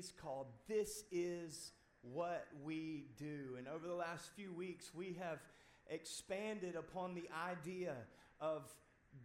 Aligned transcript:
series 0.00 0.12
called 0.22 0.46
This 0.66 1.04
Is 1.12 1.72
What 2.00 2.46
We 2.64 3.06
Do. 3.18 3.56
And 3.58 3.68
over 3.68 3.86
the 3.86 3.94
last 3.94 4.30
few 4.34 4.52
weeks, 4.52 4.92
we 4.94 5.16
have 5.20 5.38
expanded 5.88 6.74
upon 6.74 7.14
the 7.14 7.28
idea 7.46 7.94
of 8.40 8.62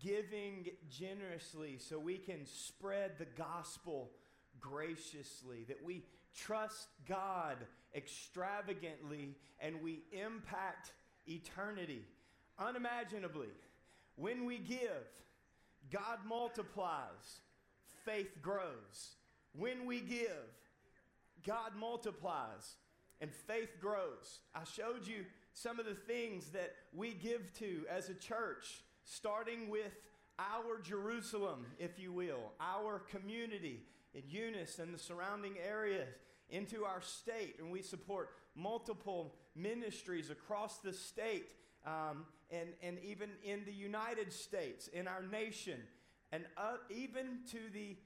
giving 0.03 0.67
generously 0.89 1.77
so 1.77 1.97
we 1.97 2.17
can 2.17 2.45
spread 2.45 3.11
the 3.17 3.27
gospel 3.37 4.11
graciously, 4.59 5.63
that 5.67 5.81
we 5.83 6.03
trust 6.35 6.87
God 7.07 7.57
extravagantly 7.95 9.35
and 9.61 9.81
we 9.81 10.03
impact 10.11 10.91
eternity 11.25 12.01
unimaginably. 12.59 13.53
When 14.17 14.45
we 14.45 14.57
give, 14.57 15.07
God 15.89 16.19
multiplies, 16.27 17.39
faith 18.03 18.41
grows. 18.41 19.15
When 19.53 19.85
we 19.85 20.01
give, 20.01 20.51
God 21.45 21.75
multiplies 21.77 22.75
and 23.21 23.31
faith 23.31 23.79
grows. 23.79 24.39
I 24.53 24.63
showed 24.63 25.07
you 25.07 25.25
some 25.53 25.79
of 25.79 25.85
the 25.85 25.95
things 25.95 26.49
that 26.49 26.73
we 26.93 27.13
give 27.13 27.53
to 27.59 27.85
as 27.89 28.09
a 28.09 28.13
church, 28.13 28.83
starting 29.03 29.69
with 29.69 29.93
our 30.37 30.79
Jerusalem, 30.81 31.65
if 31.79 31.97
you 31.97 32.11
will, 32.11 32.51
our 32.59 32.99
community 32.99 33.83
in 34.13 34.23
Eunice 34.27 34.79
and 34.79 34.93
the 34.93 34.99
surrounding 34.99 35.55
areas, 35.65 36.07
into 36.49 36.85
our 36.85 37.01
state, 37.01 37.55
and 37.59 37.71
we 37.71 37.81
support 37.81 38.29
multiple 38.55 39.33
ministries 39.55 40.29
across 40.29 40.77
the 40.77 40.93
state 40.93 41.47
um, 41.85 42.25
and, 42.51 42.69
and 42.83 42.97
even 43.03 43.29
in 43.43 43.63
the 43.65 43.73
United 43.73 44.31
States, 44.31 44.87
in 44.87 45.07
our 45.07 45.23
nation, 45.23 45.79
and 46.31 46.43
uh, 46.57 46.77
even 46.89 47.39
to 47.51 47.57
the 47.73 47.97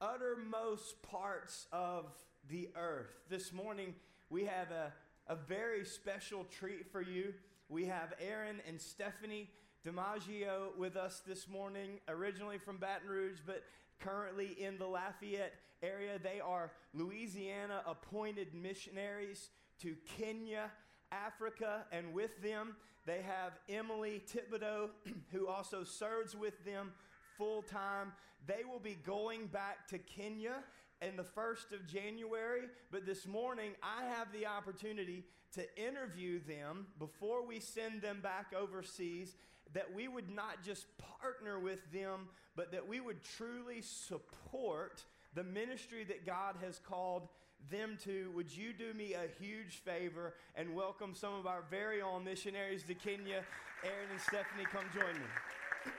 uttermost 0.00 1.02
parts 1.02 1.66
of 1.72 2.06
the 2.48 2.68
earth. 2.76 3.14
This 3.28 3.52
morning, 3.52 3.94
we 4.30 4.44
have 4.44 4.70
a, 4.70 4.92
a 5.28 5.36
very 5.36 5.84
special 5.84 6.44
treat 6.44 6.90
for 6.90 7.00
you. 7.00 7.34
We 7.68 7.86
have 7.86 8.14
Aaron 8.20 8.60
and 8.68 8.80
Stephanie 8.80 9.48
DiMaggio 9.86 10.76
with 10.78 10.96
us 10.96 11.22
this 11.26 11.48
morning, 11.48 12.00
originally 12.08 12.58
from 12.58 12.76
Baton 12.76 13.08
Rouge, 13.08 13.38
but 13.44 13.62
currently 14.00 14.56
in 14.58 14.78
the 14.78 14.86
Lafayette 14.86 15.54
area. 15.82 16.18
They 16.22 16.40
are 16.40 16.72
Louisiana 16.92 17.82
appointed 17.86 18.54
missionaries 18.54 19.50
to 19.80 19.96
Kenya, 20.18 20.70
Africa, 21.12 21.84
and 21.92 22.12
with 22.12 22.42
them 22.42 22.76
they 23.06 23.22
have 23.22 23.52
Emily 23.68 24.22
Thibodeau, 24.26 24.90
who 25.32 25.46
also 25.46 25.84
serves 25.84 26.34
with 26.34 26.64
them 26.64 26.92
full 27.36 27.62
time. 27.62 28.12
They 28.46 28.64
will 28.70 28.78
be 28.78 28.96
going 29.04 29.46
back 29.46 29.86
to 29.88 29.98
Kenya 29.98 30.62
in 31.02 31.16
the 31.16 31.24
1st 31.24 31.72
of 31.72 31.86
January, 31.86 32.62
but 32.90 33.06
this 33.06 33.26
morning 33.26 33.72
I 33.82 34.04
have 34.04 34.32
the 34.32 34.46
opportunity 34.46 35.24
to 35.52 35.62
interview 35.76 36.40
them 36.46 36.86
before 36.98 37.46
we 37.46 37.60
send 37.60 38.02
them 38.02 38.20
back 38.22 38.52
overseas. 38.56 39.36
That 39.72 39.92
we 39.94 40.08
would 40.08 40.30
not 40.30 40.62
just 40.62 40.86
partner 41.20 41.58
with 41.58 41.90
them, 41.92 42.28
but 42.54 42.70
that 42.72 42.86
we 42.86 43.00
would 43.00 43.22
truly 43.36 43.80
support 43.82 45.04
the 45.34 45.42
ministry 45.42 46.04
that 46.04 46.24
God 46.24 46.56
has 46.62 46.78
called 46.78 47.28
them 47.70 47.98
to, 48.04 48.30
would 48.34 48.54
you 48.54 48.72
do 48.72 48.92
me 48.94 49.14
a 49.14 49.42
huge 49.42 49.80
favor 49.84 50.34
and 50.54 50.74
welcome 50.74 51.14
some 51.14 51.34
of 51.34 51.46
our 51.46 51.64
very 51.70 52.02
own 52.02 52.22
missionaries 52.24 52.82
to 52.84 52.94
Kenya? 52.94 53.42
Aaron 53.82 54.08
and 54.12 54.20
Stephanie, 54.20 54.66
come 54.70 54.84
join 54.92 55.14
me. 55.14 55.92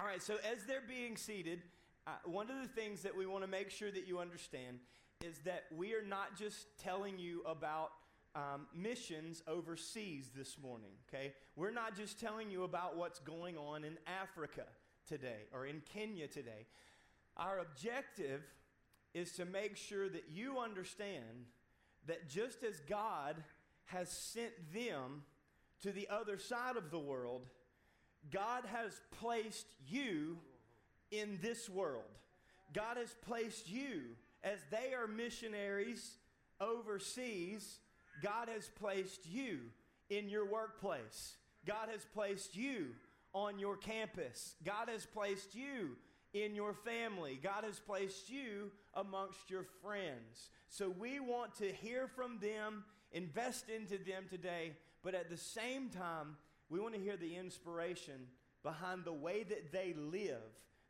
All 0.00 0.06
right, 0.06 0.22
so 0.22 0.36
as 0.48 0.62
they're 0.62 0.80
being 0.86 1.16
seated, 1.16 1.60
uh, 2.06 2.12
one 2.24 2.48
of 2.48 2.62
the 2.62 2.68
things 2.68 3.02
that 3.02 3.16
we 3.16 3.26
want 3.26 3.42
to 3.42 3.50
make 3.50 3.68
sure 3.68 3.90
that 3.90 4.06
you 4.06 4.20
understand 4.20 4.78
is 5.24 5.38
that 5.40 5.64
we 5.76 5.92
are 5.92 6.04
not 6.06 6.36
just 6.38 6.66
telling 6.78 7.18
you 7.18 7.42
about 7.44 7.90
um, 8.36 8.68
missions 8.72 9.42
overseas 9.48 10.30
this 10.36 10.56
morning, 10.56 10.92
okay? 11.08 11.32
We're 11.56 11.72
not 11.72 11.96
just 11.96 12.20
telling 12.20 12.48
you 12.48 12.62
about 12.62 12.96
what's 12.96 13.18
going 13.18 13.56
on 13.56 13.82
in 13.82 13.98
Africa 14.06 14.66
today 15.08 15.48
or 15.52 15.66
in 15.66 15.82
Kenya 15.92 16.28
today. 16.28 16.66
Our 17.36 17.58
objective 17.58 18.42
is 19.14 19.32
to 19.32 19.44
make 19.44 19.76
sure 19.76 20.08
that 20.08 20.26
you 20.30 20.60
understand 20.60 21.46
that 22.06 22.28
just 22.28 22.62
as 22.62 22.78
God 22.88 23.42
has 23.86 24.08
sent 24.08 24.52
them 24.72 25.22
to 25.82 25.90
the 25.90 26.06
other 26.08 26.38
side 26.38 26.76
of 26.76 26.92
the 26.92 27.00
world, 27.00 27.46
God 28.32 28.64
has 28.66 29.00
placed 29.20 29.66
you 29.86 30.38
in 31.10 31.38
this 31.42 31.68
world. 31.68 32.02
God 32.74 32.96
has 32.96 33.14
placed 33.26 33.70
you 33.70 34.02
as 34.44 34.58
they 34.70 34.94
are 34.94 35.06
missionaries 35.06 36.16
overseas. 36.60 37.78
God 38.22 38.48
has 38.48 38.68
placed 38.68 39.26
you 39.26 39.58
in 40.10 40.28
your 40.28 40.44
workplace. 40.44 41.36
God 41.66 41.88
has 41.90 42.04
placed 42.14 42.56
you 42.56 42.88
on 43.32 43.58
your 43.58 43.76
campus. 43.76 44.54
God 44.64 44.88
has 44.88 45.06
placed 45.06 45.54
you 45.54 45.96
in 46.34 46.54
your 46.54 46.74
family. 46.74 47.38
God 47.42 47.64
has 47.64 47.78
placed 47.78 48.30
you 48.30 48.70
amongst 48.94 49.50
your 49.50 49.64
friends. 49.82 50.50
So 50.68 50.90
we 50.90 51.20
want 51.20 51.54
to 51.56 51.72
hear 51.72 52.08
from 52.08 52.38
them, 52.40 52.84
invest 53.12 53.66
into 53.68 54.02
them 54.02 54.24
today, 54.28 54.72
but 55.02 55.14
at 55.14 55.30
the 55.30 55.36
same 55.36 55.88
time, 55.88 56.36
we 56.70 56.80
want 56.80 56.94
to 56.94 57.00
hear 57.00 57.16
the 57.16 57.36
inspiration 57.36 58.26
behind 58.62 59.04
the 59.04 59.12
way 59.12 59.42
that 59.44 59.72
they 59.72 59.94
live 59.96 60.42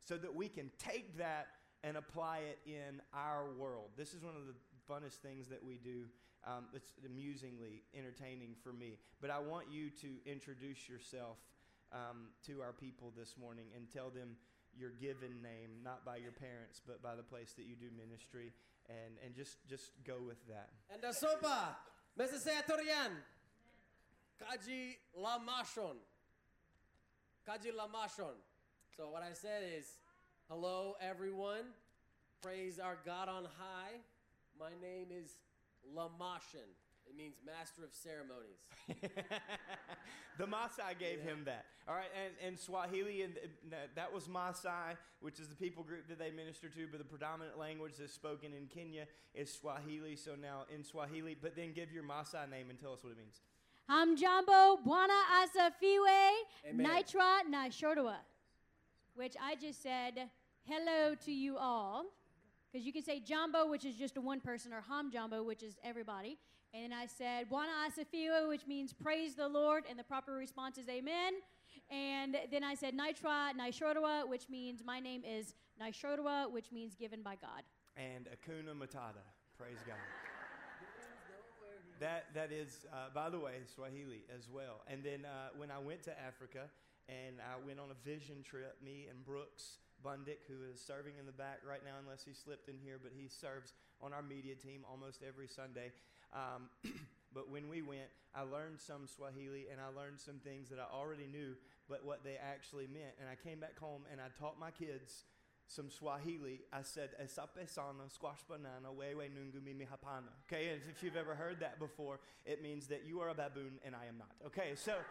so 0.05 0.17
that 0.17 0.33
we 0.33 0.47
can 0.47 0.71
take 0.77 1.17
that 1.17 1.47
and 1.83 1.95
apply 1.95 2.39
it 2.39 2.59
in 2.65 3.01
our 3.13 3.45
world. 3.57 3.89
This 3.97 4.13
is 4.13 4.23
one 4.23 4.35
of 4.35 4.47
the 4.47 4.55
funnest 4.91 5.21
things 5.21 5.47
that 5.47 5.63
we 5.63 5.77
do. 5.77 6.05
Um, 6.45 6.65
it's 6.73 6.91
amusingly 7.05 7.83
entertaining 7.95 8.55
for 8.63 8.73
me. 8.73 8.97
But 9.21 9.29
I 9.29 9.39
want 9.39 9.67
you 9.71 9.89
to 10.01 10.07
introduce 10.25 10.89
yourself 10.89 11.37
um, 11.91 12.31
to 12.47 12.61
our 12.61 12.73
people 12.73 13.13
this 13.17 13.35
morning 13.39 13.65
and 13.75 13.87
tell 13.91 14.09
them 14.09 14.35
your 14.77 14.91
given 14.91 15.41
name, 15.41 15.83
not 15.83 16.05
by 16.05 16.17
your 16.17 16.31
parents, 16.31 16.81
but 16.85 17.01
by 17.01 17.15
the 17.15 17.23
place 17.23 17.53
that 17.57 17.65
you 17.65 17.75
do 17.75 17.87
ministry, 17.97 18.51
and, 18.87 19.15
and 19.25 19.35
just, 19.35 19.57
just 19.67 19.91
go 20.05 20.15
with 20.25 20.39
that. 20.47 20.69
And 20.93 21.01
the 21.01 21.13
sopa, 21.13 21.75
Meseseatorian, 22.17 23.11
Kaji 24.41 24.95
Lamashon. 25.17 25.97
Kaji 27.47 27.71
Lamashon. 27.75 28.35
So 28.95 29.09
what 29.09 29.21
I 29.23 29.33
said 29.33 29.63
is, 29.77 29.85
hello 30.49 30.95
everyone, 31.01 31.73
praise 32.41 32.79
our 32.79 32.97
God 33.05 33.27
on 33.27 33.43
high. 33.43 33.99
My 34.59 34.71
name 34.81 35.07
is 35.11 35.31
Lamashon. 35.95 36.67
It 37.05 37.17
means 37.17 37.35
master 37.45 37.83
of 37.83 37.89
ceremonies. 37.91 38.59
the 40.37 40.45
Maasai 40.45 40.97
gave 40.99 41.19
Yeah. 41.19 41.31
him 41.31 41.41
that. 41.45 41.65
All 41.87 41.95
right, 41.95 42.09
and, 42.23 42.33
and 42.45 42.59
Swahili, 42.59 43.23
and 43.23 43.33
that 43.95 44.13
was 44.13 44.27
Maasai, 44.27 44.95
which 45.19 45.39
is 45.39 45.47
the 45.47 45.55
people 45.55 45.83
group 45.83 46.07
that 46.07 46.19
they 46.19 46.29
minister 46.29 46.69
to, 46.69 46.87
but 46.91 46.99
the 46.99 47.03
predominant 47.05 47.57
language 47.57 47.93
that's 47.99 48.13
spoken 48.13 48.53
in 48.53 48.67
Kenya 48.67 49.05
is 49.33 49.51
Swahili. 49.51 50.15
So 50.15 50.35
now 50.39 50.65
in 50.73 50.83
Swahili, 50.83 51.35
but 51.41 51.55
then 51.55 51.73
give 51.73 51.91
your 51.91 52.03
Maasai 52.03 52.47
name 52.49 52.69
and 52.69 52.79
tell 52.79 52.93
us 52.93 53.03
what 53.03 53.11
it 53.11 53.17
means. 53.17 53.41
Hamjambo 53.89 54.77
Bwana 54.85 55.19
Asifiwe. 55.41 56.29
Nitra 56.75 57.41
Nashorua, 57.51 58.17
which 59.15 59.35
I 59.41 59.55
just 59.55 59.81
said 59.81 60.29
hello 60.63 61.15
to 61.25 61.31
you 61.31 61.57
all. 61.57 62.05
Because 62.71 62.85
you 62.85 62.93
can 62.93 63.01
say 63.01 63.19
Jambo, 63.19 63.67
which 63.67 63.85
is 63.85 63.95
just 63.95 64.15
a 64.17 64.21
one 64.21 64.39
person, 64.39 64.71
or 64.73 64.83
Ham 64.87 65.09
jambo, 65.11 65.41
which 65.41 65.63
is 65.63 65.75
everybody. 65.83 66.37
And 66.71 66.83
then 66.83 66.93
I 66.93 67.07
said 67.07 67.49
Bwana 67.49 67.71
Asifiwe, 67.87 68.47
which 68.47 68.67
means 68.67 68.93
praise 68.93 69.33
the 69.33 69.47
Lord, 69.47 69.85
and 69.89 69.97
the 69.97 70.03
proper 70.03 70.33
response 70.33 70.77
is 70.77 70.87
amen. 70.87 71.33
And 71.89 72.37
then 72.51 72.63
I 72.63 72.75
said 72.75 72.93
Nitra 72.95 73.55
Nishorua, 73.59 74.29
which 74.29 74.49
means 74.49 74.83
my 74.85 74.99
name 74.99 75.23
is 75.25 75.55
Nishorua, 75.81 76.51
which 76.51 76.71
means 76.71 76.93
given 76.93 77.23
by 77.23 77.37
God. 77.41 77.63
And 77.97 78.27
Hakuna 78.27 78.75
Matata. 78.75 79.25
Praise 79.57 79.79
God. 79.87 79.97
That, 81.99 82.31
that 82.33 82.51
is, 82.51 82.87
uh, 82.93 83.11
by 83.13 83.29
the 83.29 83.39
way, 83.39 83.59
Swahili 83.75 84.23
as 84.31 84.47
well. 84.47 84.79
And 84.87 85.03
then 85.03 85.27
uh, 85.27 85.51
when 85.57 85.69
I 85.69 85.79
went 85.79 86.03
to 86.03 86.15
Africa 86.15 86.71
and 87.11 87.43
I 87.43 87.59
went 87.59 87.79
on 87.79 87.91
a 87.91 87.99
vision 88.07 88.39
trip, 88.43 88.79
me 88.83 89.07
and 89.11 89.19
Brooks 89.25 89.83
Bundick, 89.99 90.47
who 90.47 90.63
is 90.71 90.79
serving 90.79 91.19
in 91.19 91.25
the 91.25 91.35
back 91.35 91.59
right 91.67 91.83
now, 91.83 91.99
unless 91.99 92.23
he 92.23 92.31
slipped 92.31 92.69
in 92.69 92.79
here, 92.79 92.95
but 93.01 93.11
he 93.11 93.27
serves 93.27 93.73
on 93.99 94.13
our 94.13 94.23
media 94.23 94.55
team 94.55 94.87
almost 94.87 95.19
every 95.27 95.47
Sunday. 95.47 95.91
Um, 96.31 96.71
but 97.35 97.51
when 97.51 97.67
we 97.67 97.81
went, 97.81 98.07
I 98.31 98.47
learned 98.47 98.79
some 98.79 99.03
Swahili 99.03 99.67
and 99.67 99.81
I 99.81 99.91
learned 99.91 100.23
some 100.23 100.39
things 100.39 100.69
that 100.69 100.79
I 100.79 100.87
already 100.87 101.27
knew, 101.27 101.59
but 101.89 102.05
what 102.05 102.23
they 102.23 102.39
actually 102.39 102.87
meant. 102.87 103.19
And 103.19 103.27
I 103.27 103.35
came 103.35 103.59
back 103.59 103.77
home 103.77 104.07
and 104.07 104.21
I 104.21 104.31
taught 104.39 104.55
my 104.55 104.71
kids 104.71 105.27
some 105.69 105.89
Swahili. 105.89 106.61
I 106.73 106.81
said, 106.81 107.11
Esape 107.23 107.69
sana, 107.69 108.09
squash 108.09 108.43
banana, 108.49 108.89
wewe 108.93 109.29
nungu 109.29 109.63
mimi 109.63 109.85
hapana. 109.85 110.33
Okay, 110.47 110.69
and 110.69 110.81
if 110.93 111.01
you've 111.01 111.15
ever 111.15 111.35
heard 111.35 111.61
that 111.61 111.79
before, 111.79 112.19
it 112.45 112.61
means 112.61 112.87
that 112.87 113.03
you 113.07 113.21
are 113.21 113.29
a 113.29 113.33
baboon 113.33 113.79
and 113.85 113.95
I 113.95 114.07
am 114.07 114.17
not. 114.17 114.31
Okay, 114.47 114.73
so 114.75 114.93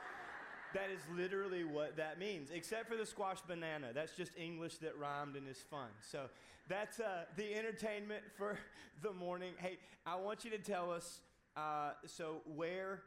That 0.74 0.90
is 0.90 1.00
literally 1.16 1.64
what 1.64 1.96
that 1.96 2.18
means, 2.18 2.50
except 2.50 2.88
for 2.88 2.96
the 2.96 3.06
squash 3.06 3.40
banana. 3.40 3.88
That's 3.94 4.14
just 4.14 4.32
English 4.36 4.76
that 4.78 4.98
rhymed 4.98 5.34
and 5.36 5.48
is 5.48 5.64
fun. 5.70 5.88
So 6.10 6.28
that's 6.68 7.00
uh, 7.00 7.24
the 7.36 7.54
entertainment 7.54 8.22
for 8.36 8.58
the 9.02 9.12
morning. 9.12 9.54
Hey, 9.58 9.78
I 10.04 10.16
want 10.16 10.44
you 10.44 10.50
to 10.50 10.58
tell 10.58 10.90
us 10.90 11.20
uh, 11.56 11.92
so 12.06 12.42
where 12.44 13.02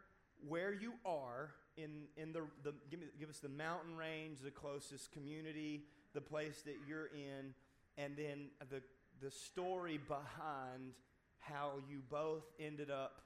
where 0.47 0.73
you 0.73 0.93
are 1.05 1.51
in 1.77 2.07
in 2.17 2.33
the, 2.33 2.41
the 2.63 2.73
give, 2.89 2.99
me, 2.99 3.05
give 3.19 3.29
us 3.29 3.37
the 3.37 3.49
mountain 3.49 3.95
range, 3.95 4.39
the 4.39 4.49
closest 4.49 5.11
community, 5.11 5.83
the 6.13 6.21
place 6.21 6.61
that 6.65 6.75
you're 6.87 7.07
in, 7.07 7.53
and 7.97 8.15
then 8.17 8.49
the 8.69 8.81
the 9.21 9.31
story 9.31 9.99
behind 10.07 10.93
how 11.39 11.73
you 11.89 12.01
both 12.09 12.43
ended 12.59 12.89
up 12.89 13.21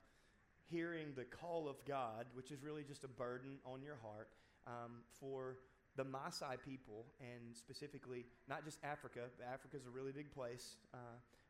hearing 0.70 1.08
the 1.16 1.24
call 1.24 1.70
of 1.70 1.76
God, 1.86 2.26
which 2.34 2.52
is 2.52 2.64
really 2.64 2.84
just 2.84 3.04
a 3.04 3.08
burden 3.08 3.58
on 3.66 3.82
your 3.82 3.98
heart 4.02 4.30
um, 4.68 5.04
for 5.20 5.58
the 5.96 6.04
Maasai 6.04 6.58
people, 6.66 7.06
and 7.20 7.56
specifically 7.56 8.26
not 8.50 8.66
just 8.66 8.80
Africa. 8.84 9.22
Africa 9.42 9.78
is 9.78 9.86
a 9.86 9.90
really 9.90 10.12
big 10.12 10.32
place, 10.32 10.76
uh, 10.94 10.98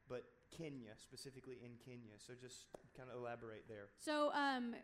but 0.08 0.24
Kenya, 0.56 0.92
specifically 0.98 1.58
in 1.64 1.72
Kenya. 1.84 2.14
So 2.18 2.34
just 2.40 2.66
kind 2.96 3.10
of 3.10 3.20
elaborate 3.20 3.64
there. 3.68 3.88
So 3.98 4.32
um, 4.34 4.76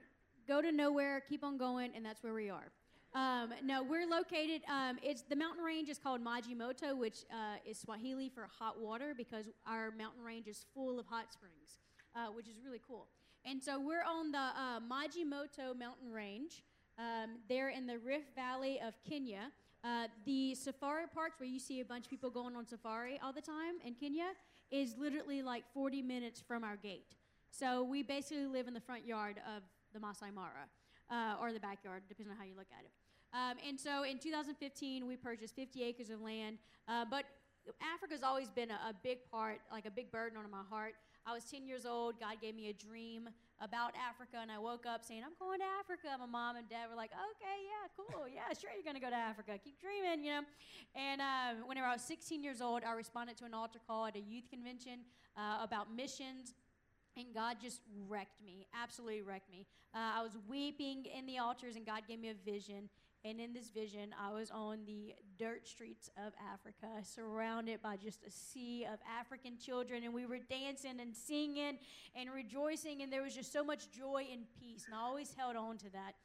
go 0.47 0.61
to 0.61 0.71
nowhere, 0.71 1.21
keep 1.21 1.43
on 1.43 1.57
going, 1.57 1.91
and 1.95 2.03
that's 2.05 2.23
where 2.23 2.33
we 2.33 2.49
are. 2.49 2.71
Um, 3.13 3.53
no, 3.63 3.83
we're 3.83 4.07
located. 4.07 4.61
Um, 4.69 4.97
it's 5.03 5.23
the 5.23 5.35
mountain 5.35 5.63
range 5.63 5.89
is 5.89 5.97
called 5.97 6.23
Majimoto, 6.23 6.97
which 6.97 7.25
uh, 7.29 7.57
is 7.69 7.77
Swahili 7.77 8.29
for 8.29 8.47
hot 8.59 8.79
water 8.79 9.13
because 9.15 9.47
our 9.67 9.91
mountain 9.91 10.23
range 10.23 10.47
is 10.47 10.65
full 10.73 10.97
of 10.97 11.05
hot 11.05 11.33
springs, 11.33 11.79
uh, 12.15 12.27
which 12.27 12.47
is 12.47 12.55
really 12.63 12.81
cool. 12.87 13.07
And 13.43 13.61
so 13.61 13.79
we're 13.79 14.03
on 14.03 14.31
the 14.31 14.37
uh, 14.37 14.79
Maji 14.79 15.27
Moto 15.27 15.73
mountain 15.73 16.11
range. 16.11 16.63
Um, 16.97 17.37
there 17.49 17.69
in 17.69 17.87
the 17.87 17.97
Rift 17.97 18.35
Valley 18.35 18.79
of 18.85 18.93
Kenya. 19.07 19.51
Uh, 19.83 20.07
the 20.25 20.53
safari 20.53 21.05
parks 21.11 21.39
where 21.39 21.49
you 21.49 21.57
see 21.57 21.79
a 21.79 21.85
bunch 21.85 22.05
of 22.05 22.09
people 22.11 22.29
going 22.29 22.55
on 22.55 22.67
safari 22.67 23.19
all 23.23 23.33
the 23.33 23.41
time 23.41 23.75
in 23.83 23.95
Kenya 23.95 24.27
is 24.69 24.93
literally 24.99 25.41
like 25.41 25.63
40 25.73 26.03
minutes 26.03 26.43
from 26.47 26.63
our 26.63 26.75
gate. 26.75 27.15
So 27.49 27.83
we 27.83 28.03
basically 28.03 28.45
live 28.45 28.67
in 28.67 28.75
the 28.75 28.79
front 28.79 29.05
yard 29.05 29.37
of 29.55 29.63
the 29.93 29.99
Masai 29.99 30.29
Mara, 30.31 30.69
uh, 31.09 31.41
or 31.41 31.51
the 31.51 31.59
backyard, 31.59 32.03
depending 32.07 32.31
on 32.31 32.37
how 32.37 32.45
you 32.45 32.55
look 32.55 32.67
at 32.77 32.85
it. 32.85 32.91
Um, 33.33 33.57
and 33.67 33.79
so 33.79 34.03
in 34.03 34.19
2015, 34.19 35.07
we 35.07 35.15
purchased 35.15 35.55
50 35.55 35.83
acres 35.83 36.09
of 36.09 36.21
land. 36.21 36.57
Uh, 36.87 37.05
but 37.09 37.25
Africa's 37.81 38.23
always 38.23 38.49
been 38.49 38.71
a, 38.71 38.79
a, 38.89 38.93
big 39.03 39.19
part, 39.31 39.59
like 39.71 39.85
a 39.85 39.91
big 39.91 40.11
burden 40.11 40.37
on 40.37 40.49
my 40.49 40.63
heart. 40.69 40.93
I 41.25 41.33
was 41.33 41.45
10 41.45 41.67
years 41.67 41.85
old. 41.85 42.19
God 42.19 42.41
gave 42.41 42.55
me 42.55 42.69
a 42.69 42.73
dream 42.73 43.29
about 43.61 43.93
Africa, 43.95 44.37
and 44.41 44.51
I 44.51 44.57
woke 44.57 44.85
up 44.87 45.05
saying, 45.05 45.21
I'm 45.23 45.37
going 45.39 45.59
to 45.59 45.65
Africa. 45.79 46.17
My 46.19 46.25
mom 46.25 46.55
and 46.55 46.67
dad 46.67 46.89
were 46.89 46.95
like, 46.95 47.11
okay, 47.11 47.57
yeah, 47.61 47.85
cool. 47.95 48.25
Yeah, 48.27 48.49
sure, 48.59 48.71
you're 48.73 48.83
going 48.83 48.95
to 48.95 49.01
go 49.01 49.11
to 49.11 49.15
Africa. 49.15 49.53
Keep 49.63 49.79
dreaming, 49.79 50.25
you 50.25 50.31
know. 50.31 50.41
And 50.95 51.21
um, 51.21 51.67
whenever 51.67 51.85
I 51.85 51.93
was 51.93 52.01
16 52.01 52.43
years 52.43 52.59
old, 52.59 52.83
I 52.83 52.93
responded 52.93 53.37
to 53.37 53.45
an 53.45 53.53
altar 53.53 53.79
call 53.87 54.07
at 54.07 54.15
a 54.15 54.19
youth 54.19 54.49
convention 54.49 55.05
uh, 55.37 55.63
about 55.63 55.93
missions. 55.95 56.55
And 57.17 57.27
God 57.35 57.57
just 57.61 57.81
wrecked 58.07 58.41
me, 58.43 58.65
absolutely 58.73 59.21
wrecked 59.21 59.51
me. 59.51 59.67
Uh, 59.93 60.19
I 60.19 60.23
was 60.23 60.31
weeping 60.49 61.05
in 61.05 61.25
the 61.25 61.37
altars, 61.37 61.75
and 61.75 61.85
God 61.85 62.01
gave 62.07 62.19
me 62.19 62.29
a 62.29 62.49
vision. 62.49 62.89
And 63.23 63.39
in 63.39 63.53
this 63.53 63.69
vision, 63.69 64.15
I 64.19 64.33
was 64.33 64.49
on 64.49 64.79
the 64.85 65.13
dirt 65.37 65.67
streets 65.67 66.09
of 66.17 66.33
Africa, 66.51 66.87
surrounded 67.03 67.81
by 67.81 67.95
just 67.97 68.23
a 68.23 68.31
sea 68.31 68.85
of 68.91 68.99
African 69.19 69.59
children. 69.59 70.03
And 70.03 70.13
we 70.13 70.25
were 70.25 70.39
dancing 70.39 70.99
and 70.99 71.15
singing 71.15 71.77
and 72.15 72.29
rejoicing. 72.33 73.03
And 73.03 73.13
there 73.13 73.21
was 73.21 73.35
just 73.35 73.53
so 73.53 73.63
much 73.63 73.91
joy 73.91 74.25
and 74.31 74.45
peace. 74.59 74.85
And 74.87 74.95
I 74.95 75.01
always 75.01 75.35
held 75.37 75.55
on 75.55 75.77
to 75.79 75.89
that. 75.91 76.15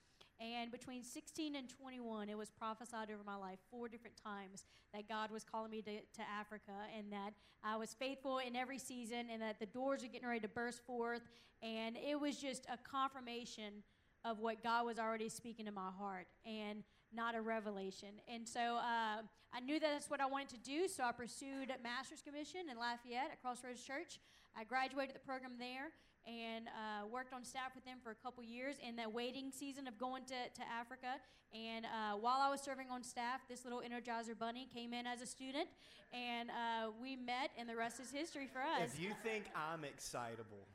And 0.40 0.70
between 0.70 1.02
16 1.02 1.56
and 1.56 1.68
21, 1.68 2.28
it 2.28 2.36
was 2.36 2.50
prophesied 2.50 3.10
over 3.10 3.22
my 3.24 3.36
life 3.36 3.58
four 3.70 3.88
different 3.88 4.16
times 4.22 4.64
that 4.92 5.08
God 5.08 5.30
was 5.30 5.44
calling 5.44 5.70
me 5.70 5.82
to, 5.82 5.92
to 5.92 6.22
Africa 6.38 6.72
and 6.96 7.10
that 7.10 7.32
I 7.64 7.76
was 7.76 7.94
faithful 7.94 8.38
in 8.38 8.54
every 8.54 8.78
season 8.78 9.28
and 9.32 9.40
that 9.40 9.58
the 9.58 9.66
doors 9.66 10.04
are 10.04 10.08
getting 10.08 10.28
ready 10.28 10.40
to 10.40 10.48
burst 10.48 10.84
forth. 10.84 11.22
And 11.62 11.96
it 11.96 12.20
was 12.20 12.36
just 12.36 12.66
a 12.66 12.76
confirmation 12.88 13.82
of 14.26 14.40
what 14.40 14.62
God 14.62 14.84
was 14.84 14.98
already 14.98 15.28
speaking 15.28 15.66
to 15.66 15.72
my 15.72 15.90
heart 15.96 16.26
and 16.44 16.82
not 17.14 17.34
a 17.36 17.40
revelation. 17.40 18.08
And 18.26 18.46
so 18.46 18.76
uh, 18.76 19.22
I 19.54 19.60
knew 19.64 19.78
that 19.78 19.90
that's 19.92 20.10
what 20.10 20.20
I 20.20 20.26
wanted 20.26 20.48
to 20.50 20.58
do, 20.58 20.88
so 20.88 21.04
I 21.04 21.12
pursued 21.12 21.70
a 21.70 21.80
master's 21.82 22.22
commission 22.22 22.62
in 22.70 22.76
Lafayette 22.76 23.30
at 23.32 23.40
Crossroads 23.40 23.82
Church. 23.82 24.18
I 24.58 24.64
graduated 24.64 25.14
the 25.14 25.20
program 25.20 25.52
there 25.58 25.92
and 26.26 26.66
uh, 26.66 27.06
worked 27.06 27.32
on 27.32 27.44
staff 27.44 27.70
with 27.76 27.84
them 27.84 27.98
for 28.02 28.10
a 28.10 28.16
couple 28.16 28.42
years 28.42 28.76
in 28.86 28.96
that 28.96 29.12
waiting 29.12 29.52
season 29.52 29.86
of 29.86 29.96
going 29.96 30.24
to, 30.24 30.34
to 30.34 30.62
Africa. 30.68 31.22
And 31.54 31.86
uh, 31.86 32.16
while 32.18 32.40
I 32.40 32.50
was 32.50 32.60
serving 32.60 32.88
on 32.90 33.04
staff, 33.04 33.42
this 33.48 33.64
little 33.64 33.80
Energizer 33.80 34.36
bunny 34.36 34.66
came 34.74 34.92
in 34.92 35.06
as 35.06 35.22
a 35.22 35.26
student, 35.26 35.68
and 36.12 36.50
uh, 36.50 36.90
we 37.00 37.14
met, 37.14 37.50
and 37.56 37.68
the 37.68 37.76
rest 37.76 38.00
is 38.00 38.10
history 38.10 38.48
for 38.52 38.58
us. 38.58 38.90
If 38.92 39.00
you 39.00 39.12
think 39.22 39.44
I'm 39.54 39.84
excitable, 39.84 40.66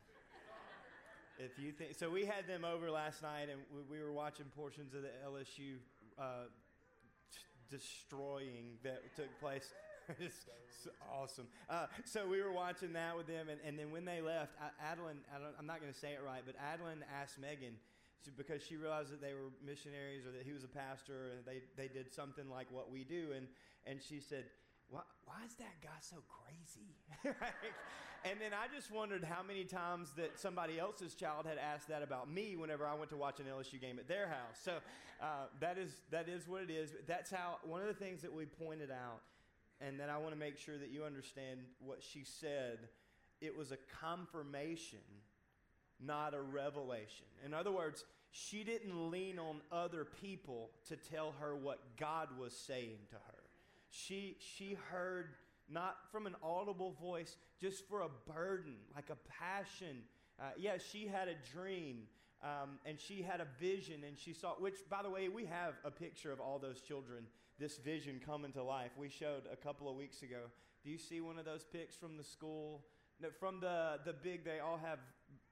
if 1.43 1.57
you 1.57 1.71
think 1.71 1.95
so, 1.97 2.09
we 2.09 2.25
had 2.25 2.47
them 2.47 2.63
over 2.63 2.91
last 2.91 3.21
night, 3.21 3.49
and 3.49 3.59
we, 3.73 3.97
we 3.97 4.03
were 4.03 4.11
watching 4.11 4.45
portions 4.55 4.93
of 4.93 5.01
the 5.01 5.09
LSU 5.25 5.77
uh, 6.19 6.45
t- 7.33 7.39
destroying 7.69 8.77
that 8.83 9.01
took 9.15 9.27
place. 9.39 9.73
it's 10.19 10.45
awesome. 11.11 11.47
Uh, 11.69 11.87
so 12.05 12.27
we 12.27 12.41
were 12.41 12.51
watching 12.51 12.93
that 12.93 13.15
with 13.17 13.27
them, 13.27 13.49
and, 13.49 13.59
and 13.65 13.77
then 13.77 13.91
when 13.91 14.05
they 14.05 14.21
left, 14.21 14.53
Adeline, 14.81 15.17
I 15.33 15.59
am 15.59 15.65
not 15.65 15.81
going 15.81 15.91
to 15.91 15.97
say 15.99 16.13
it 16.13 16.21
right, 16.25 16.41
but 16.45 16.55
Adeline 16.61 17.03
asked 17.21 17.39
Megan 17.39 17.73
because 18.37 18.61
she 18.61 18.77
realized 18.77 19.11
that 19.11 19.21
they 19.21 19.33
were 19.33 19.49
missionaries 19.65 20.27
or 20.27 20.31
that 20.31 20.43
he 20.45 20.53
was 20.53 20.63
a 20.63 20.67
pastor, 20.67 21.31
and 21.37 21.45
they, 21.45 21.61
they 21.75 21.87
did 21.87 22.13
something 22.13 22.49
like 22.49 22.67
what 22.71 22.91
we 22.91 23.03
do, 23.03 23.29
and, 23.35 23.47
and 23.87 23.99
she 24.01 24.19
said, 24.19 24.45
why, 24.91 25.01
why 25.25 25.45
is 25.45 25.53
that 25.55 25.81
guy 25.81 25.97
so 26.01 26.17
crazy? 26.27 26.95
and 28.29 28.39
then 28.39 28.51
I 28.53 28.73
just 28.73 28.91
wondered 28.91 29.23
how 29.23 29.41
many 29.41 29.63
times 29.63 30.11
that 30.17 30.37
somebody 30.37 30.77
else's 30.77 31.15
child 31.15 31.45
had 31.47 31.57
asked 31.57 31.87
that 31.87 32.03
about 32.03 32.29
me 32.29 32.55
whenever 32.57 32.85
I 32.85 32.93
went 32.93 33.09
to 33.11 33.17
watch 33.17 33.39
an 33.39 33.45
LSU 33.45 33.79
game 33.79 33.97
at 33.97 34.07
their 34.07 34.27
house. 34.27 34.59
So 34.63 34.73
uh, 35.21 35.47
that 35.61 35.77
is 35.77 35.91
that 36.11 36.27
is 36.27 36.47
what 36.47 36.61
it 36.61 36.69
is. 36.69 36.91
That's 37.07 37.31
how 37.31 37.57
one 37.63 37.81
of 37.81 37.87
the 37.87 37.93
things 37.93 38.21
that 38.21 38.33
we 38.33 38.45
pointed 38.45 38.91
out, 38.91 39.21
and 39.79 39.97
then 39.99 40.09
I 40.09 40.17
want 40.17 40.33
to 40.33 40.39
make 40.39 40.57
sure 40.57 40.77
that 40.77 40.89
you 40.91 41.03
understand 41.03 41.61
what 41.79 42.03
she 42.03 42.23
said. 42.23 42.79
It 43.39 43.57
was 43.57 43.71
a 43.71 43.77
confirmation, 43.99 44.99
not 45.99 46.35
a 46.35 46.41
revelation. 46.41 47.25
In 47.43 47.55
other 47.55 47.71
words, 47.71 48.03
she 48.29 48.63
didn't 48.63 49.09
lean 49.09 49.39
on 49.39 49.61
other 49.71 50.05
people 50.05 50.69
to 50.89 50.95
tell 50.95 51.33
her 51.39 51.55
what 51.55 51.79
God 51.97 52.27
was 52.37 52.53
saying 52.53 52.99
to 53.09 53.15
her 53.15 53.40
she, 53.91 54.37
she 54.39 54.77
heard 54.89 55.35
not 55.69 55.97
from 56.11 56.25
an 56.25 56.35
audible 56.43 56.95
voice, 57.01 57.37
just 57.59 57.87
for 57.87 58.01
a 58.01 58.09
burden, 58.33 58.75
like 58.95 59.09
a 59.09 59.17
passion. 59.39 60.01
Uh, 60.39 60.45
yeah, 60.57 60.77
she 60.77 61.07
had 61.07 61.27
a 61.27 61.35
dream 61.53 62.03
um, 62.43 62.79
and 62.85 62.99
she 62.99 63.21
had 63.21 63.39
a 63.39 63.47
vision 63.59 64.03
and 64.07 64.17
she 64.17 64.33
saw, 64.33 64.53
which, 64.55 64.77
by 64.89 65.03
the 65.03 65.09
way, 65.09 65.29
we 65.29 65.45
have 65.45 65.75
a 65.85 65.91
picture 65.91 66.31
of 66.31 66.39
all 66.39 66.57
those 66.57 66.81
children, 66.81 67.25
this 67.59 67.77
vision 67.77 68.19
coming 68.25 68.51
to 68.53 68.63
life. 68.63 68.91
We 68.97 69.09
showed 69.09 69.43
a 69.51 69.55
couple 69.55 69.89
of 69.89 69.95
weeks 69.95 70.23
ago. 70.23 70.49
Do 70.83 70.89
you 70.89 70.97
see 70.97 71.21
one 71.21 71.37
of 71.37 71.45
those 71.45 71.63
pics 71.63 71.95
from 71.95 72.17
the 72.17 72.23
school? 72.23 72.85
From 73.39 73.59
the, 73.59 73.99
the 74.03 74.13
big, 74.13 74.43
they 74.43 74.59
all 74.59 74.79
have 74.83 74.97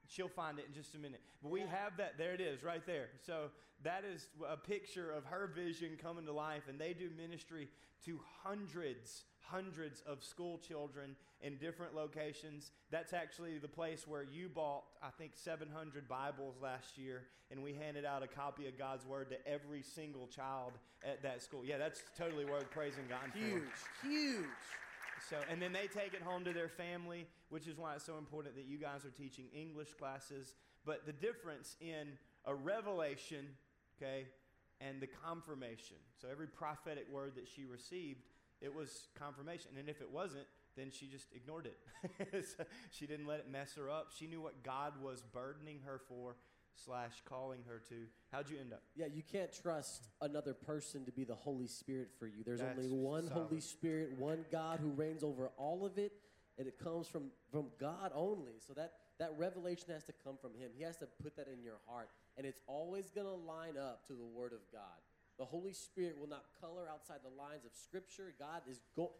She'll 0.10 0.28
find 0.28 0.58
it 0.58 0.66
in 0.68 0.74
just 0.74 0.96
a 0.96 0.98
minute. 0.98 1.22
But 1.42 1.51
we 1.51 1.62
have 1.62 1.96
that. 1.98 2.18
There 2.18 2.34
it 2.34 2.42
is, 2.42 2.63
right 2.63 2.86
there. 2.86 3.10
So 3.25 3.51
that 3.84 4.04
is 4.04 4.28
a 4.48 4.58
picture 4.58 5.12
of 5.12 5.24
her 5.25 5.48
vision 5.56 5.98
coming 6.01 6.25
to 6.25 6.34
life. 6.34 6.63
And 6.68 6.80
they 6.80 6.94
do 6.94 7.10
ministry 7.16 7.70
to 8.06 8.20
hundreds, 8.44 9.24
hundreds 9.42 10.01
of 10.08 10.24
school 10.24 10.58
children 10.58 11.16
in 11.42 11.58
different 11.58 11.96
locations. 11.96 12.72
That's 12.89 13.13
actually 13.13 13.60
the 13.60 13.68
place 13.68 14.08
where 14.08 14.24
you 14.24 14.50
bought, 14.50 14.84
I 15.04 15.10
think, 15.18 15.34
700 15.36 16.08
Bibles 16.08 16.56
last 16.62 16.98
year. 16.98 17.24
And 17.51 17.62
we 17.62 17.74
handed 17.74 18.04
out 18.04 18.24
a 18.24 18.28
copy 18.28 18.68
of 18.68 18.78
God's 18.80 19.06
Word 19.06 19.30
to 19.30 19.48
every 19.48 19.84
single 19.84 20.28
child 20.28 20.74
at 21.08 21.22
that 21.22 21.44
school. 21.44 21.63
Yeah, 21.63 21.78
that's 21.78 22.01
totally 22.18 22.46
worth 22.46 22.70
praising 22.72 23.04
God 23.08 23.32
huge, 23.34 23.62
for. 24.01 24.08
Huge, 24.08 24.36
huge. 24.36 24.46
So, 25.29 25.38
and 25.49 25.61
then 25.61 25.73
they 25.73 25.88
take 25.88 26.13
it 26.13 26.21
home 26.21 26.43
to 26.45 26.53
their 26.53 26.69
family, 26.69 27.27
which 27.49 27.67
is 27.67 27.77
why 27.77 27.95
it's 27.95 28.05
so 28.05 28.17
important 28.17 28.55
that 28.55 28.65
you 28.65 28.77
guys 28.77 29.05
are 29.05 29.11
teaching 29.11 29.45
English 29.53 29.93
classes. 29.99 30.55
But 30.85 31.05
the 31.05 31.13
difference 31.13 31.75
in 31.81 32.17
a 32.45 32.53
revelation, 32.55 33.45
okay, 33.97 34.25
and 34.81 35.01
the 35.01 35.07
confirmation. 35.07 35.97
So 36.21 36.27
every 36.31 36.47
prophetic 36.47 37.05
word 37.11 37.33
that 37.35 37.47
she 37.47 37.65
received, 37.65 38.21
it 38.61 38.73
was 38.73 39.07
confirmation. 39.17 39.71
And 39.77 39.89
if 39.89 40.01
it 40.01 40.09
wasn't, 40.09 40.45
then 40.75 40.91
she 40.91 41.07
just 41.07 41.27
ignored 41.35 41.67
it. 41.67 42.45
she 42.91 43.05
didn't 43.05 43.27
let 43.27 43.39
it 43.39 43.51
mess 43.51 43.73
her 43.75 43.89
up. 43.89 44.11
She 44.17 44.27
knew 44.27 44.41
what 44.41 44.63
God 44.63 44.93
was 45.01 45.21
burdening 45.21 45.79
her 45.85 45.99
for 46.07 46.35
slash 46.86 47.12
calling 47.25 47.59
her 47.67 47.81
to. 47.89 47.95
How'd 48.31 48.50
you 48.50 48.57
end 48.59 48.74
up? 48.74 48.81
Yeah, 48.95 49.07
you 49.13 49.24
can't 49.24 49.51
trust 49.51 50.07
another 50.21 50.53
person 50.53 51.05
to 51.05 51.12
be 51.12 51.24
the 51.24 51.36
Holy 51.36 51.67
Spirit 51.67 52.09
for 52.17 52.27
you. 52.27 52.43
There's 52.45 52.59
That's 52.59 52.77
only 52.77 52.89
one 52.89 53.27
solid. 53.27 53.48
Holy 53.48 53.62
Spirit, 53.62 54.17
one 54.17 54.45
God 54.51 54.79
who 54.79 54.89
reigns 54.89 55.24
over 55.24 55.50
all 55.57 55.86
of 55.86 55.98
it, 55.98 56.13
and 56.57 56.67
it 56.67 56.77
comes 56.79 57.07
from, 57.07 57.31
from 57.51 57.67
God 57.79 58.12
only. 58.13 58.53
So 58.65 58.74
that, 58.74 58.93
that 59.19 59.33
revelation 59.38 59.88
has 59.93 60.03
to 60.05 60.13
come 60.24 60.38
from 60.41 60.51
Him. 60.53 60.71
He 60.75 60.83
has 60.83 60.98
to 60.98 61.07
put 61.21 61.36
that 61.38 61.48
in 61.48 61.63
your 61.63 61.79
heart, 61.88 62.09
and 62.38 62.45
it's 62.45 62.62
always 62.67 63.09
going 63.09 63.27
to 63.27 63.33
line 63.33 63.77
up 63.77 64.05
to 64.07 64.13
the 64.13 64.25
Word 64.25 64.53
of 64.53 64.59
God. 64.71 65.00
The 65.38 65.45
Holy 65.45 65.74
Spirit 65.74 66.17
will 66.19 66.27
not 66.27 66.43
color 66.59 66.83
outside 66.91 67.19
the 67.24 67.41
lines 67.41 67.63
of 67.65 67.71
Scripture. 67.74 68.33
God 68.38 68.62
is 68.69 68.81
go. 68.95 69.12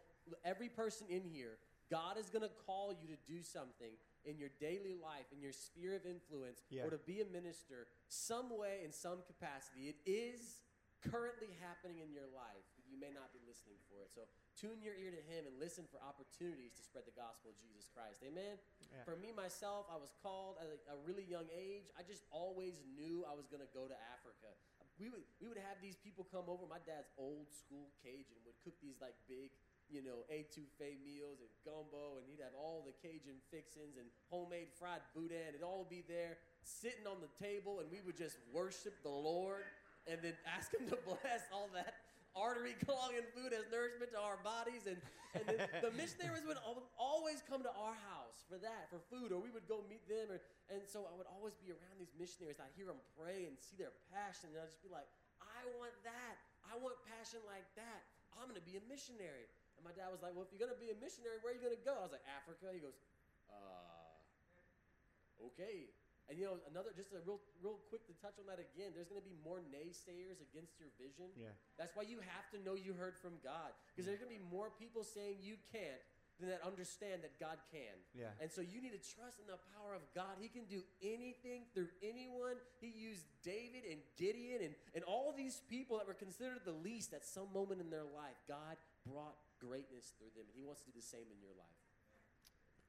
Every 0.44 0.68
person 0.68 1.06
in 1.08 1.22
here, 1.24 1.56
God 1.90 2.18
is 2.18 2.28
going 2.28 2.42
to 2.42 2.50
call 2.66 2.92
you 2.92 3.08
to 3.08 3.16
do 3.26 3.42
something 3.42 3.90
in 4.24 4.38
your 4.38 4.50
daily 4.60 4.94
life, 4.94 5.26
in 5.32 5.40
your 5.40 5.52
sphere 5.52 5.94
of 5.96 6.04
influence, 6.04 6.62
Yeah. 6.68 6.84
or 6.84 6.90
to 6.90 6.98
be 6.98 7.20
a 7.20 7.26
minister, 7.26 7.88
some 8.08 8.50
way, 8.56 8.82
in 8.84 8.92
some 8.92 9.22
capacity. 9.26 9.88
It 9.88 9.96
is 10.04 10.60
currently 11.00 11.48
happening 11.64 12.04
in 12.04 12.12
your 12.12 12.28
life, 12.28 12.60
but 12.76 12.84
you 12.84 13.00
may 13.00 13.08
not 13.08 13.32
be 13.32 13.40
listening 13.48 13.80
for 13.88 14.04
it. 14.04 14.12
So 14.12 14.28
tune 14.60 14.84
your 14.84 14.92
ear 15.00 15.08
to 15.08 15.22
Him 15.24 15.48
and 15.48 15.56
listen 15.56 15.88
for 15.88 15.96
opportunities 16.04 16.76
to 16.76 16.82
spread 16.84 17.08
the 17.08 17.16
gospel 17.16 17.48
of 17.48 17.56
Jesus 17.56 17.88
Christ. 17.88 18.20
Amen. 18.20 18.60
Yeah. 18.92 19.00
For 19.08 19.16
me 19.16 19.32
myself, 19.32 19.88
I 19.88 19.96
was 19.96 20.12
called 20.20 20.60
at 20.60 20.68
a, 20.68 20.76
a 20.92 20.96
really 21.08 21.24
young 21.24 21.48
age. 21.48 21.88
I 21.96 22.04
just 22.04 22.28
always 22.28 22.84
knew 22.84 23.24
I 23.24 23.32
was 23.32 23.48
going 23.48 23.64
to 23.64 23.72
go 23.72 23.88
to 23.88 23.96
Africa. 24.12 24.52
We 25.00 25.08
would 25.08 25.24
we 25.40 25.48
would 25.48 25.56
have 25.56 25.80
these 25.80 25.96
people 25.96 26.28
come 26.28 26.44
over. 26.52 26.68
My 26.68 26.84
dad's 26.84 27.08
old 27.16 27.48
school 27.48 27.88
Cajun 28.04 28.36
would 28.44 28.60
cook 28.60 28.76
these 28.84 29.00
like 29.00 29.16
big, 29.24 29.48
you 29.90 30.02
know, 30.06 30.22
etouffee 30.30 30.96
meals 31.02 31.42
and 31.42 31.50
gumbo, 31.66 32.18
and 32.18 32.24
he'd 32.30 32.42
have 32.42 32.54
all 32.54 32.86
the 32.86 32.94
Cajun 33.02 33.42
fixins 33.50 33.98
and 33.98 34.06
homemade 34.30 34.70
fried 34.78 35.02
boudin. 35.14 35.50
It'd 35.50 35.66
all 35.66 35.86
be 35.86 36.06
there, 36.06 36.38
sitting 36.62 37.06
on 37.10 37.18
the 37.18 37.30
table, 37.42 37.82
and 37.82 37.90
we 37.90 37.98
would 38.06 38.16
just 38.16 38.38
worship 38.54 39.02
the 39.02 39.12
Lord 39.12 39.66
and 40.06 40.22
then 40.22 40.34
ask 40.46 40.72
Him 40.72 40.86
to 40.88 40.98
bless 41.06 41.44
all 41.52 41.68
that 41.74 42.06
artery 42.38 42.78
clogging 42.86 43.26
food 43.34 43.50
as 43.50 43.66
nourishment 43.74 44.14
to 44.14 44.20
our 44.22 44.38
bodies. 44.46 44.86
And, 44.86 44.98
and 45.34 45.44
then 45.46 45.58
the 45.82 45.90
missionaries 46.00 46.46
would 46.46 46.62
always 46.94 47.42
come 47.42 47.62
to 47.66 47.72
our 47.74 47.98
house 48.06 48.46
for 48.46 48.58
that, 48.62 48.86
for 48.90 49.02
food, 49.10 49.34
or 49.34 49.42
we 49.42 49.50
would 49.50 49.66
go 49.66 49.82
meet 49.90 50.06
them. 50.06 50.30
Or, 50.30 50.38
and 50.70 50.82
so 50.86 51.06
I 51.10 51.14
would 51.18 51.26
always 51.26 51.58
be 51.58 51.74
around 51.74 51.98
these 51.98 52.14
missionaries. 52.14 52.62
I'd 52.62 52.74
hear 52.78 52.86
them 52.86 53.02
pray 53.18 53.50
and 53.50 53.58
see 53.58 53.74
their 53.74 53.94
passion, 54.14 54.54
and 54.54 54.62
I'd 54.62 54.70
just 54.70 54.82
be 54.82 54.90
like, 54.90 55.10
I 55.42 55.66
want 55.78 55.94
that. 56.06 56.38
I 56.70 56.78
want 56.78 56.94
passion 57.06 57.42
like 57.50 57.66
that. 57.74 58.06
I'm 58.38 58.46
going 58.46 58.58
to 58.58 58.64
be 58.64 58.78
a 58.78 58.84
missionary. 58.86 59.50
And 59.80 59.88
my 59.88 59.96
dad 59.96 60.12
was 60.12 60.20
like, 60.20 60.36
Well, 60.36 60.44
if 60.44 60.52
you're 60.52 60.60
going 60.60 60.76
to 60.76 60.76
be 60.76 60.92
a 60.92 60.98
missionary, 61.00 61.40
where 61.40 61.50
are 61.50 61.56
you 61.56 61.64
going 61.64 61.72
to 61.72 61.80
go? 61.80 61.96
I 61.96 62.04
was 62.04 62.12
like, 62.12 62.28
Africa. 62.28 62.68
He 62.68 62.84
goes, 62.84 63.00
uh, 63.48 65.48
okay. 65.48 65.88
And 66.28 66.38
you 66.38 66.46
know, 66.46 66.60
another 66.68 66.92
just 66.92 67.10
a 67.16 67.24
real, 67.24 67.40
real 67.58 67.80
quick 67.88 68.04
to 68.06 68.14
touch 68.20 68.36
on 68.36 68.46
that 68.46 68.60
again. 68.60 68.92
There's 68.92 69.08
going 69.08 69.18
to 69.18 69.26
be 69.26 69.34
more 69.40 69.64
naysayers 69.72 70.38
against 70.38 70.76
your 70.76 70.92
vision. 71.00 71.32
Yeah. 71.34 71.56
That's 71.80 71.96
why 71.96 72.04
you 72.04 72.20
have 72.22 72.46
to 72.54 72.60
know 72.60 72.76
you 72.76 72.92
heard 72.92 73.16
from 73.16 73.40
God, 73.42 73.72
because 73.90 74.04
there's 74.04 74.20
going 74.20 74.30
to 74.30 74.38
be 74.38 74.46
more 74.52 74.70
people 74.70 75.02
saying 75.02 75.40
you 75.40 75.56
can't 75.72 76.04
than 76.40 76.48
that 76.48 76.64
understand 76.64 77.20
that 77.22 77.36
God 77.38 77.60
can. 77.68 77.92
Yeah. 78.16 78.32
And 78.40 78.50
so 78.50 78.64
you 78.64 78.80
need 78.80 78.96
to 78.96 79.04
trust 79.04 79.36
in 79.38 79.46
the 79.46 79.60
power 79.76 79.92
of 79.92 80.00
God. 80.16 80.40
He 80.40 80.48
can 80.48 80.64
do 80.64 80.80
anything 81.04 81.68
through 81.76 81.92
anyone. 82.00 82.56
He 82.80 82.88
used 82.88 83.28
David 83.44 83.84
and 83.84 84.00
Gideon 84.16 84.64
and, 84.64 84.74
and 84.96 85.04
all 85.04 85.36
these 85.36 85.60
people 85.68 86.00
that 86.00 86.08
were 86.08 86.16
considered 86.16 86.64
the 86.64 86.72
least 86.72 87.12
at 87.12 87.28
some 87.28 87.52
moment 87.52 87.80
in 87.80 87.92
their 87.92 88.08
life. 88.08 88.40
God 88.48 88.80
brought 89.04 89.36
greatness 89.60 90.16
through 90.16 90.32
them, 90.34 90.48
and 90.48 90.56
He 90.56 90.64
wants 90.64 90.82
to 90.82 90.90
do 90.90 90.96
the 90.96 91.04
same 91.04 91.28
in 91.28 91.38
your 91.38 91.54
life. 91.54 91.80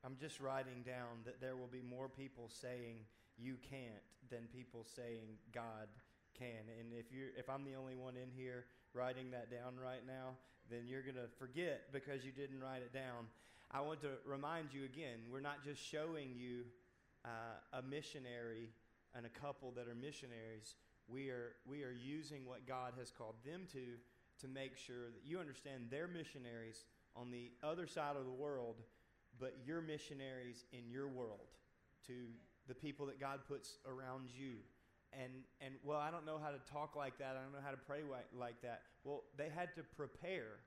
I'm 0.03 0.17
just 0.17 0.39
writing 0.39 0.81
down 0.81 1.21
that 1.25 1.39
there 1.39 1.55
will 1.55 1.69
be 1.69 1.83
more 1.83 2.09
people 2.09 2.49
saying 2.49 3.05
you 3.37 3.57
can't 3.61 4.01
than 4.29 4.49
people 4.49 4.85
saying 4.95 5.37
God 5.53 5.87
can. 6.37 6.65
And 6.79 6.89
if 6.97 7.11
you 7.11 7.29
if 7.37 7.49
I'm 7.49 7.63
the 7.63 7.75
only 7.75 7.95
one 7.95 8.15
in 8.17 8.29
here 8.33 8.65
writing 8.93 9.29
that 9.31 9.51
down 9.51 9.77
right 9.77 10.05
now, 10.05 10.37
then 10.69 10.87
you're 10.87 11.03
going 11.03 11.15
to 11.15 11.29
forget 11.37 11.93
because 11.93 12.25
you 12.25 12.31
didn't 12.31 12.59
write 12.59 12.81
it 12.81 12.93
down. 12.93 13.27
I 13.71 13.81
want 13.81 14.01
to 14.01 14.19
remind 14.25 14.73
you 14.73 14.85
again, 14.85 15.19
we're 15.31 15.39
not 15.39 15.63
just 15.63 15.81
showing 15.81 16.33
you 16.35 16.63
uh, 17.23 17.79
a 17.79 17.81
missionary 17.81 18.69
and 19.15 19.25
a 19.25 19.29
couple 19.29 19.71
that 19.75 19.87
are 19.87 19.95
missionaries. 19.95 20.75
We 21.07 21.29
are 21.29 21.53
we 21.65 21.83
are 21.83 21.93
using 21.93 22.45
what 22.45 22.65
God 22.65 22.93
has 22.97 23.11
called 23.11 23.35
them 23.45 23.67
to 23.73 23.99
to 24.41 24.48
make 24.48 24.77
sure 24.77 25.10
that 25.13 25.21
you 25.25 25.39
understand 25.39 25.88
they're 25.89 26.07
missionaries 26.07 26.86
on 27.15 27.31
the 27.31 27.51
other 27.63 27.88
side 27.88 28.15
of 28.15 28.25
the 28.25 28.31
world 28.31 28.75
but 29.39 29.55
you're 29.65 29.81
missionaries 29.81 30.65
in 30.71 30.89
your 30.89 31.07
world 31.07 31.50
to 32.07 32.13
the 32.67 32.75
people 32.75 33.07
that 33.07 33.19
God 33.19 33.39
puts 33.48 33.77
around 33.86 34.29
you. 34.38 34.57
And, 35.13 35.31
and 35.60 35.74
well, 35.83 36.00
I 36.00 36.12
don't 36.12 36.25
know 36.25 36.39
how 36.41 36.51
to 36.51 36.60
talk 36.71 36.95
like 36.95 37.17
that. 37.17 37.36
I 37.38 37.43
don't 37.43 37.51
know 37.51 37.65
how 37.65 37.71
to 37.71 37.77
pray 37.77 38.00
like, 38.38 38.62
that. 38.62 38.83
Well, 39.03 39.24
they 39.38 39.50
had 39.50 39.75
to 39.75 39.83
prepare 39.83 40.62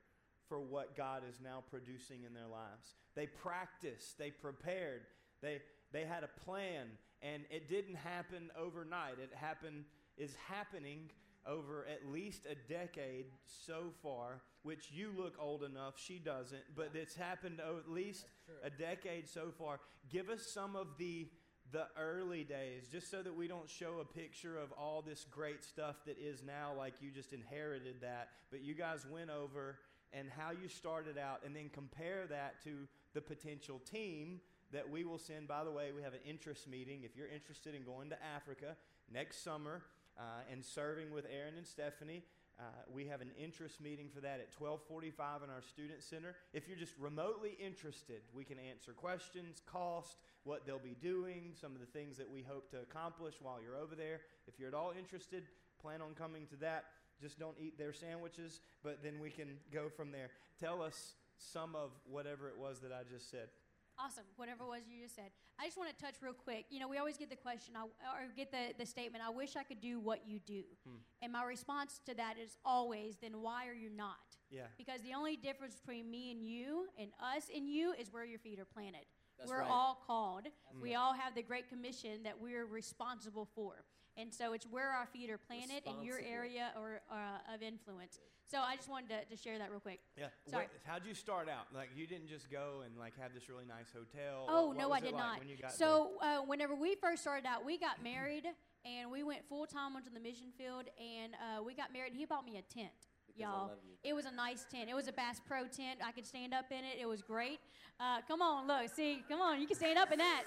for 0.49 0.61
what 0.61 0.97
God 0.97 1.23
is 1.28 1.37
now 1.43 1.62
producing 1.71 2.25
in 2.26 2.35
their 2.35 2.49
lives. 2.49 2.95
They 3.14 3.26
practiced, 3.26 4.19
they 4.19 4.31
prepared, 4.31 5.02
they, 5.40 5.62
they 5.93 6.04
had 6.04 6.25
a 6.25 6.40
plan, 6.45 6.88
and 7.23 7.45
it 7.50 7.69
didn't 7.69 7.95
happen 7.95 8.50
overnight. 8.59 9.14
It 9.23 9.31
happened, 9.35 9.85
is 10.19 10.35
happening 10.49 11.11
over 11.46 11.86
at 11.90 12.10
least 12.10 12.46
a 12.46 12.54
decade 12.72 13.26
so 13.44 13.92
far, 14.02 14.40
which 14.62 14.90
you 14.92 15.10
look 15.16 15.34
old 15.38 15.62
enough, 15.62 15.94
she 15.96 16.18
doesn't, 16.18 16.62
but 16.74 16.90
it's 16.94 17.14
happened 17.14 17.60
at 17.60 17.90
least 17.90 18.26
a 18.62 18.70
decade 18.70 19.28
so 19.28 19.48
far. 19.58 19.80
Give 20.10 20.28
us 20.30 20.46
some 20.46 20.76
of 20.76 20.86
the 20.98 21.28
the 21.72 21.86
early 21.98 22.44
days, 22.44 22.86
just 22.92 23.10
so 23.10 23.22
that 23.22 23.34
we 23.34 23.48
don't 23.48 23.68
show 23.68 23.98
a 24.00 24.04
picture 24.04 24.56
of 24.56 24.70
all 24.72 25.02
this 25.02 25.24
great 25.30 25.64
stuff 25.64 25.96
that 26.06 26.16
is 26.20 26.42
now, 26.42 26.72
like 26.76 26.94
you 27.00 27.10
just 27.10 27.32
inherited 27.32 27.96
that, 28.02 28.28
but 28.50 28.62
you 28.62 28.74
guys 28.74 29.06
went 29.10 29.30
over 29.30 29.78
and 30.12 30.28
how 30.30 30.50
you 30.52 30.68
started 30.68 31.18
out, 31.18 31.40
and 31.44 31.56
then 31.56 31.68
compare 31.72 32.26
that 32.28 32.62
to 32.62 32.86
the 33.14 33.20
potential 33.20 33.80
team 33.90 34.40
that 34.72 34.88
we 34.88 35.04
will 35.04 35.18
send. 35.18 35.48
By 35.48 35.64
the 35.64 35.70
way, 35.72 35.90
we 35.94 36.02
have 36.02 36.12
an 36.12 36.20
interest 36.24 36.68
meeting. 36.68 37.02
If 37.02 37.16
you're 37.16 37.28
interested 37.28 37.74
in 37.74 37.82
going 37.82 38.10
to 38.10 38.16
Africa 38.22 38.76
next 39.12 39.42
summer 39.42 39.82
uh, 40.18 40.50
and 40.50 40.64
serving 40.64 41.12
with 41.12 41.26
Aaron 41.30 41.54
and 41.56 41.66
Stephanie, 41.66 42.23
uh, 42.59 42.62
we 42.92 43.06
have 43.06 43.21
an 43.21 43.30
interest 43.37 43.80
meeting 43.80 44.09
for 44.14 44.21
that 44.21 44.38
at 44.38 44.54
1245 44.56 45.42
in 45.42 45.50
our 45.50 45.62
student 45.62 46.02
center. 46.02 46.37
If 46.52 46.68
you're 46.68 46.78
just 46.78 46.94
remotely 47.00 47.59
interested, 47.59 48.23
we 48.33 48.44
can 48.44 48.59
answer 48.59 48.92
questions, 48.92 49.61
cost, 49.66 50.16
what 50.44 50.64
they'll 50.64 50.78
be 50.78 50.97
doing, 51.02 51.52
some 51.61 51.73
of 51.75 51.80
the 51.80 51.87
things 51.87 52.16
that 52.16 52.30
we 52.30 52.42
hope 52.42 52.71
to 52.71 52.78
accomplish 52.78 53.35
while 53.42 53.59
you're 53.61 53.76
over 53.76 53.97
there. 53.97 54.21
If 54.47 54.59
you're 54.59 54.68
at 54.68 54.75
all 54.75 54.92
interested, 54.97 55.44
plan 55.83 56.00
on 56.00 56.14
coming 56.14 56.47
to 56.49 56.56
that. 56.56 56.85
Just 57.21 57.40
don't 57.40 57.56
eat 57.61 57.76
their 57.76 57.92
sandwiches, 57.92 58.61
but 58.83 59.02
then 59.02 59.18
we 59.21 59.30
can 59.30 59.59
go 59.73 59.88
from 59.88 60.12
there. 60.12 60.30
Tell 60.61 60.80
us 60.80 61.14
some 61.38 61.75
of 61.75 61.90
whatever 62.09 62.49
it 62.49 62.59
was 62.59 62.80
that 62.80 62.92
I 62.92 63.02
just 63.11 63.30
said. 63.30 63.49
Awesome. 63.98 64.24
Whatever 64.36 64.64
it 64.64 64.68
was 64.68 64.82
you 64.88 65.02
just 65.02 65.14
said. 65.14 65.30
I 65.58 65.66
just 65.66 65.78
want 65.78 65.96
to 65.96 66.04
touch 66.04 66.16
real 66.20 66.32
quick. 66.32 66.66
You 66.70 66.80
know, 66.80 66.88
we 66.88 66.98
always 66.98 67.16
get 67.16 67.30
the 67.30 67.36
question 67.36 67.74
I, 67.76 67.84
or 67.84 68.26
get 68.36 68.50
the, 68.50 68.74
the 68.76 68.86
statement, 68.86 69.22
I 69.24 69.30
wish 69.30 69.56
I 69.56 69.62
could 69.62 69.80
do 69.80 70.00
what 70.00 70.26
you 70.26 70.40
do. 70.40 70.62
Hmm. 70.86 70.96
And 71.22 71.32
my 71.32 71.44
response 71.44 72.00
to 72.06 72.14
that 72.14 72.34
is 72.42 72.56
always, 72.64 73.16
then 73.22 73.40
why 73.40 73.68
are 73.68 73.74
you 73.74 73.90
not? 73.90 74.16
Yeah. 74.50 74.62
Because 74.76 75.00
the 75.02 75.14
only 75.14 75.36
difference 75.36 75.76
between 75.76 76.10
me 76.10 76.32
and 76.32 76.42
you 76.42 76.86
and 76.98 77.10
us 77.20 77.44
and 77.54 77.68
you 77.68 77.94
is 77.98 78.12
where 78.12 78.24
your 78.24 78.38
feet 78.38 78.58
are 78.58 78.64
planted. 78.64 79.06
That's 79.38 79.50
we're 79.50 79.60
right. 79.60 79.70
all 79.70 80.00
called. 80.06 80.46
We 80.80 80.94
all 80.94 81.12
have 81.12 81.34
the 81.34 81.42
great 81.42 81.68
commission 81.68 82.22
that 82.22 82.40
we're 82.40 82.66
responsible 82.66 83.48
for. 83.54 83.84
And 84.16 84.33
so 84.33 84.52
it's 84.52 84.66
where 84.66 84.90
our 84.90 85.06
feet 85.06 85.30
are 85.30 85.38
planted 85.38 85.83
in 85.87 86.02
your 86.02 86.21
area 86.21 86.71
or 86.78 87.00
uh, 87.11 87.54
of 87.54 87.62
influence. 87.62 88.18
So 88.47 88.59
I 88.59 88.76
just 88.76 88.88
wanted 88.88 89.09
to, 89.09 89.25
to 89.35 89.37
share 89.42 89.59
that 89.59 89.71
real 89.71 89.80
quick. 89.80 90.00
Yeah. 90.16 90.26
Sorry. 90.49 90.64
What, 90.66 90.73
how'd 90.85 91.06
you 91.06 91.14
start 91.14 91.49
out? 91.49 91.66
Like 91.75 91.88
you 91.97 92.06
didn't 92.06 92.28
just 92.28 92.50
go 92.50 92.83
and 92.85 92.97
like 92.99 93.14
have 93.21 93.35
this 93.35 93.49
really 93.49 93.64
nice 93.64 93.90
hotel. 93.92 94.47
Oh 94.49 94.68
What- 94.68 94.68
what 94.68 94.76
no, 94.78 94.88
was 94.88 94.94
I 94.94 94.99
it 94.99 95.04
did 95.06 95.14
like 95.14 95.23
not. 95.25 95.38
When 95.40 95.49
you 95.49 95.56
got 95.56 95.73
so 95.73 96.12
uh, 96.23 96.38
whenever 96.47 96.75
we 96.75 96.94
first 96.94 97.23
started 97.23 97.47
out, 97.47 97.64
we 97.64 97.78
got 97.78 98.02
married 98.04 98.44
and 98.85 99.11
we 99.11 99.23
went 99.23 99.49
full 99.49 99.66
time 99.66 99.97
onto 99.97 100.11
the 100.12 100.21
mission 100.21 100.49
field, 100.59 100.85
and 101.00 101.33
uh, 101.35 101.62
we 101.62 101.75
got 101.75 101.90
married. 101.90 102.12
He 102.14 102.26
bought 102.26 102.44
me 102.44 102.59
a 102.59 102.62
tent, 102.62 102.92
Because 103.26 103.40
y'all. 103.40 103.71
It 104.04 104.14
was 104.14 104.26
a 104.26 104.30
nice 104.30 104.66
tent. 104.71 104.90
It 104.90 104.94
was 104.94 105.09
a 105.09 105.12
Bass 105.12 105.40
Pro 105.49 105.62
tent. 105.66 106.00
I 106.04 106.12
could 106.12 106.26
stand 106.26 106.52
up 106.52 106.66
in 106.71 106.85
it. 106.85 106.99
It 107.00 107.06
was 107.09 107.23
great. 107.23 107.61
Uh, 107.99 108.21
come 108.28 108.42
on, 108.42 108.66
look, 108.66 108.94
see, 108.94 109.25
come 109.26 109.40
on, 109.40 109.59
you 109.61 109.66
can 109.66 109.76
stand 109.76 109.99
up 109.99 110.12
in 110.12 110.18
that. 110.18 110.42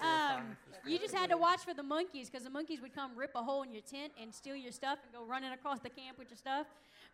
Um, 0.00 0.56
you 0.86 0.98
just 0.98 1.14
had 1.14 1.30
to 1.30 1.36
watch 1.36 1.60
for 1.60 1.74
the 1.74 1.82
monkeys 1.82 2.30
because 2.30 2.44
the 2.44 2.50
monkeys 2.50 2.80
would 2.80 2.94
come 2.94 3.12
rip 3.16 3.32
a 3.34 3.42
hole 3.42 3.62
in 3.62 3.72
your 3.72 3.82
tent 3.82 4.12
and 4.20 4.34
steal 4.34 4.56
your 4.56 4.72
stuff 4.72 4.98
and 5.04 5.12
go 5.12 5.24
running 5.24 5.52
across 5.52 5.80
the 5.80 5.90
camp 5.90 6.18
with 6.18 6.30
your 6.30 6.38
stuff, 6.38 6.66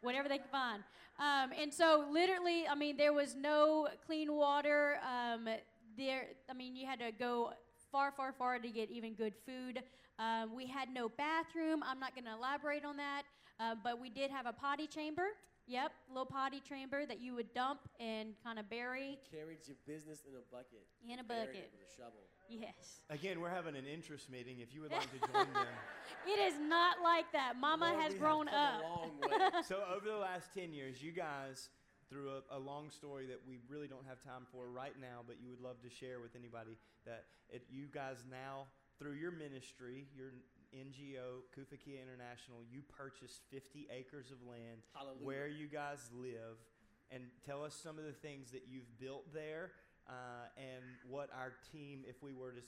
whatever 0.02 0.28
they 0.28 0.38
could 0.38 0.50
find. 0.50 0.82
Um, 1.18 1.50
and 1.60 1.72
so, 1.72 2.06
literally, 2.10 2.66
I 2.68 2.74
mean, 2.74 2.96
there 2.96 3.12
was 3.12 3.34
no 3.34 3.88
clean 4.06 4.32
water. 4.32 4.98
Um, 5.02 5.48
there, 5.96 6.28
I 6.48 6.52
mean, 6.52 6.76
you 6.76 6.86
had 6.86 7.00
to 7.00 7.10
go 7.12 7.52
far, 7.90 8.12
far, 8.12 8.32
far 8.32 8.58
to 8.58 8.68
get 8.68 8.90
even 8.90 9.14
good 9.14 9.34
food. 9.46 9.82
Um, 10.18 10.54
we 10.54 10.66
had 10.66 10.88
no 10.92 11.08
bathroom. 11.08 11.82
I'm 11.82 12.00
not 12.00 12.14
going 12.14 12.24
to 12.24 12.32
elaborate 12.32 12.84
on 12.84 12.96
that, 12.96 13.22
uh, 13.60 13.74
but 13.82 14.00
we 14.00 14.10
did 14.10 14.30
have 14.30 14.46
a 14.46 14.52
potty 14.52 14.86
chamber. 14.86 15.28
Yep, 15.66 15.90
little 16.08 16.26
potty 16.26 16.60
chamber 16.60 17.06
that 17.06 17.20
you 17.20 17.34
would 17.34 17.52
dump 17.52 17.80
and 17.98 18.34
kind 18.44 18.58
of 18.58 18.70
bury. 18.70 19.18
Carried 19.32 19.66
your 19.66 19.76
business 19.84 20.22
in 20.22 20.38
a 20.38 20.44
bucket. 20.54 20.86
In 21.02 21.18
a 21.18 21.24
bucket. 21.24 21.72
with 21.74 21.82
a 21.82 21.90
shovel. 21.90 22.22
Yes. 22.48 23.00
Again, 23.10 23.40
we're 23.40 23.50
having 23.50 23.76
an 23.76 23.86
interest 23.86 24.30
meeting. 24.30 24.60
If 24.60 24.74
you 24.74 24.82
would 24.82 24.92
like 24.92 25.10
to 25.12 25.18
join 25.32 25.52
them. 25.52 25.66
It 26.26 26.40
is 26.40 26.58
not 26.58 26.96
like 27.04 27.30
that. 27.32 27.54
Mama 27.54 27.86
Lord, 27.86 28.02
has 28.02 28.12
we 28.12 28.18
have 28.18 28.26
grown 28.26 28.46
come 28.46 28.54
up. 28.58 28.82
A 28.82 28.82
long 28.82 29.10
way. 29.20 29.62
So 29.68 29.78
over 29.94 30.06
the 30.10 30.16
last 30.16 30.50
10 30.54 30.74
years, 30.74 31.00
you 31.00 31.12
guys, 31.12 31.68
through 32.10 32.30
a, 32.30 32.56
a 32.56 32.58
long 32.58 32.90
story 32.90 33.26
that 33.26 33.38
we 33.46 33.58
really 33.70 33.86
don't 33.86 34.04
have 34.08 34.20
time 34.20 34.42
for 34.50 34.66
right 34.66 34.94
now, 35.00 35.22
but 35.24 35.36
you 35.40 35.50
would 35.50 35.60
love 35.60 35.80
to 35.82 35.90
share 35.90 36.18
with 36.18 36.34
anybody 36.34 36.78
that 37.06 37.26
it, 37.48 37.62
you 37.70 37.86
guys 37.94 38.24
now, 38.28 38.66
through 38.98 39.12
your 39.12 39.30
ministry, 39.30 40.06
you're 40.16 40.34
NGO, 40.74 41.46
Kufakia 41.54 42.02
International, 42.02 42.58
you 42.70 42.82
purchased 42.90 43.42
50 43.50 43.86
acres 43.90 44.30
of 44.30 44.38
land 44.48 44.82
Hallelujah. 44.94 45.22
where 45.24 45.48
you 45.48 45.68
guys 45.68 46.10
live, 46.18 46.58
and 47.10 47.22
tell 47.46 47.62
us 47.62 47.74
some 47.74 47.98
of 47.98 48.04
the 48.04 48.12
things 48.12 48.50
that 48.50 48.64
you've 48.68 48.98
built 48.98 49.32
there, 49.32 49.70
uh, 50.08 50.48
and 50.56 50.84
what 51.08 51.30
our 51.32 51.54
team, 51.72 52.04
if 52.06 52.22
we 52.22 52.32
were 52.32 52.52
to 52.52 52.62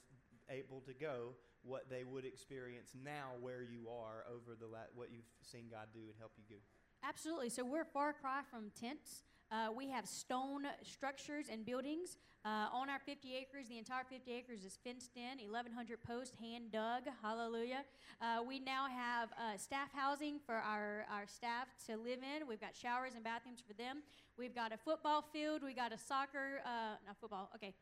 able 0.50 0.80
to 0.80 0.94
go, 0.94 1.34
what 1.62 1.90
they 1.90 2.04
would 2.04 2.24
experience 2.24 2.90
now 3.04 3.32
where 3.40 3.62
you 3.62 3.88
are 3.88 4.24
over 4.32 4.56
the 4.58 4.66
la- 4.66 4.90
what 4.94 5.08
you've 5.12 5.28
seen 5.42 5.66
God 5.70 5.88
do 5.92 6.00
and 6.00 6.14
help 6.18 6.32
you 6.36 6.44
do. 6.48 6.60
Absolutely. 7.06 7.50
So 7.50 7.64
we're 7.64 7.84
far 7.84 8.12
cry 8.12 8.40
from 8.50 8.70
tents. 8.78 9.22
Uh, 9.50 9.68
we 9.74 9.88
have 9.88 10.06
stone 10.06 10.64
structures 10.82 11.46
and 11.50 11.64
buildings 11.64 12.18
uh, 12.44 12.68
on 12.72 12.90
our 12.90 12.98
50 12.98 13.34
acres. 13.34 13.68
The 13.68 13.78
entire 13.78 14.04
50 14.04 14.30
acres 14.30 14.64
is 14.64 14.78
fenced 14.84 15.16
in, 15.16 15.38
1,100 15.50 16.02
posts, 16.02 16.34
hand 16.40 16.72
dug. 16.72 17.04
Hallelujah. 17.22 17.84
Uh, 18.20 18.42
we 18.46 18.58
now 18.60 18.86
have 18.88 19.30
uh, 19.32 19.56
staff 19.56 19.88
housing 19.94 20.38
for 20.44 20.56
our, 20.56 21.06
our 21.10 21.26
staff 21.26 21.68
to 21.86 21.96
live 21.96 22.20
in. 22.20 22.46
We've 22.46 22.60
got 22.60 22.76
showers 22.76 23.12
and 23.14 23.24
bathrooms 23.24 23.62
for 23.66 23.72
them. 23.74 24.02
We've 24.36 24.54
got 24.54 24.72
a 24.72 24.76
football 24.76 25.24
field. 25.32 25.62
We 25.64 25.74
got 25.74 25.92
a 25.92 25.98
soccer, 25.98 26.60
uh, 26.64 27.00
not 27.06 27.16
football. 27.20 27.50
Okay, 27.54 27.74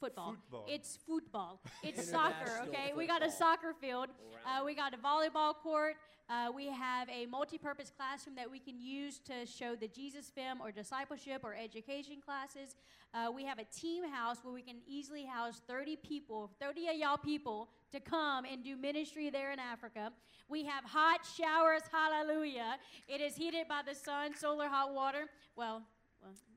football. 0.00 0.34
Football. 0.50 0.66
It's 0.68 0.98
football. 1.06 1.60
It's 1.82 2.10
soccer. 2.10 2.62
Okay, 2.68 2.92
we 2.96 3.06
got 3.06 3.24
a 3.24 3.30
soccer 3.30 3.74
field. 3.80 4.08
Uh, 4.46 4.64
we 4.64 4.74
got 4.74 4.94
a 4.94 4.98
volleyball 4.98 5.54
court. 5.54 5.96
Uh, 6.28 6.50
we 6.54 6.68
have 6.68 7.08
a 7.10 7.26
multi-purpose 7.26 7.92
classroom 7.94 8.34
that 8.36 8.50
we 8.50 8.58
can 8.58 8.80
use 8.80 9.18
to 9.20 9.44
show 9.44 9.74
the 9.74 9.88
Jesus 9.88 10.30
film 10.30 10.60
or 10.62 10.72
discipleship 10.72 11.42
or 11.44 11.54
education 11.54 12.16
classes. 12.24 12.76
Uh, 13.12 13.30
we 13.30 13.44
have 13.44 13.58
a 13.58 13.64
team 13.64 14.08
house 14.10 14.38
where 14.42 14.52
we 14.52 14.62
can 14.62 14.76
easily 14.86 15.24
house 15.24 15.60
30 15.68 15.96
people, 15.96 16.50
30 16.60 16.88
of 16.88 16.96
y'all 16.96 17.16
people 17.18 17.68
to 17.92 18.00
come 18.00 18.44
and 18.50 18.64
do 18.64 18.74
ministry 18.76 19.28
there 19.28 19.52
in 19.52 19.58
Africa. 19.58 20.12
We 20.48 20.64
have 20.64 20.84
hot 20.84 21.20
showers, 21.36 21.82
hallelujah. 21.92 22.76
It 23.06 23.20
is 23.20 23.36
heated 23.36 23.68
by 23.68 23.82
the 23.86 23.94
sun, 23.94 24.34
solar 24.34 24.68
hot 24.68 24.94
water. 24.94 25.26
Well, 25.56 25.82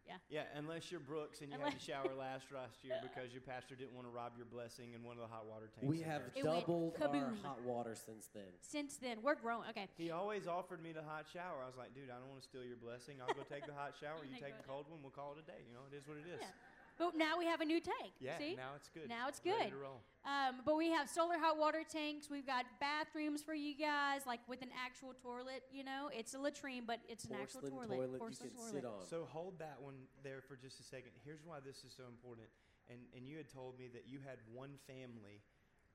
yeah. 0.08 0.18
Yeah, 0.30 0.60
unless 0.60 0.92
you're 0.92 1.04
Brooks 1.04 1.42
and 1.42 1.52
you 1.52 1.60
had 1.60 1.76
to 1.76 1.84
shower 1.84 2.10
last 2.18 2.48
last 2.56 2.80
year 2.84 2.96
because 3.04 3.36
your 3.36 3.44
pastor 3.44 3.76
didn't 3.76 3.94
want 3.94 4.08
to 4.08 4.14
rob 4.14 4.34
your 4.40 4.48
blessing 4.48 4.96
in 4.96 5.04
one 5.04 5.20
of 5.20 5.24
the 5.24 5.32
hot 5.32 5.46
water 5.46 5.68
tanks. 5.68 5.86
We 5.86 6.02
in 6.02 6.10
have 6.10 6.22
there. 6.34 6.44
It 6.44 6.48
went 6.48 6.66
doubled 6.66 6.96
our 7.02 7.08
kaboom. 7.08 7.42
hot 7.44 7.62
water 7.64 7.96
since 7.96 8.32
then. 8.34 8.50
Since 8.62 8.98
then, 8.98 9.20
we're 9.22 9.36
growing. 9.36 9.68
Okay. 9.72 9.88
He 9.98 10.12
always 10.12 10.48
offered 10.48 10.82
me 10.82 10.92
the 10.92 11.04
hot 11.04 11.28
shower. 11.28 11.60
I 11.64 11.68
was 11.68 11.78
like, 11.78 11.94
dude, 11.94 12.10
I 12.10 12.18
don't 12.18 12.32
want 12.32 12.42
to 12.42 12.48
steal 12.48 12.64
your 12.64 12.80
blessing. 12.80 13.20
I'll 13.20 13.36
go 13.36 13.44
take 13.44 13.68
the 13.68 13.76
hot 13.76 13.94
oh 13.98 14.00
shower. 14.00 14.24
You 14.24 14.36
Take 14.40 14.54
take 14.54 14.58
the 14.58 14.68
cold 14.68 14.88
one. 14.88 15.04
We'll 15.04 15.16
call 15.16 15.36
it 15.36 15.44
a 15.44 15.48
day. 15.48 15.62
You 15.68 15.76
know, 15.76 15.84
it 15.92 15.96
is 15.96 16.08
what 16.08 16.18
it 16.18 16.28
is. 16.28 16.40
Yeah. 16.40 16.77
But 16.98 17.16
now 17.16 17.38
we 17.38 17.46
have 17.46 17.62
a 17.62 17.66
new 17.66 17.80
tank. 17.80 18.14
Yeah, 18.20 18.38
See? 18.38 18.56
now 18.56 18.74
it's 18.76 18.90
good. 18.90 19.08
Now 19.08 19.28
it's 19.28 19.40
Ready 19.46 19.70
good. 19.70 19.70
to 19.72 19.78
roll. 19.78 20.02
Um, 20.26 20.62
but 20.66 20.76
we 20.76 20.90
have 20.92 21.08
solar 21.10 21.38
hot 21.38 21.58
water 21.58 21.84
tanks. 21.88 22.28
We've 22.30 22.46
got 22.46 22.66
bathrooms 22.82 23.42
for 23.44 23.54
you 23.54 23.78
guys, 23.78 24.26
like 24.26 24.42
with 24.50 24.62
an 24.62 24.74
actual 24.76 25.14
toilet. 25.14 25.64
You 25.72 25.84
know, 25.86 26.10
it's 26.12 26.34
a 26.34 26.40
latrine, 26.40 26.84
but 26.86 27.00
it's 27.08 27.26
an 27.26 27.38
actual 27.40 27.62
Porcelain 27.62 27.88
toilet. 27.88 27.98
toilet, 28.18 28.20
Porcelain 28.20 28.50
you 28.50 28.56
can 28.58 28.60
toilet. 28.60 28.82
sit 28.82 28.86
on. 28.86 29.06
So 29.06 29.28
hold 29.30 29.60
that 29.60 29.78
one 29.80 29.96
there 30.24 30.42
for 30.42 30.58
just 30.58 30.80
a 30.80 30.84
second. 30.84 31.12
Here's 31.24 31.46
why 31.46 31.60
this 31.64 31.86
is 31.86 31.94
so 31.96 32.04
important. 32.10 32.48
And 32.90 33.00
and 33.16 33.30
you 33.30 33.38
had 33.38 33.48
told 33.48 33.78
me 33.78 33.88
that 33.94 34.04
you 34.10 34.20
had 34.26 34.40
one 34.52 34.74
family. 34.88 35.40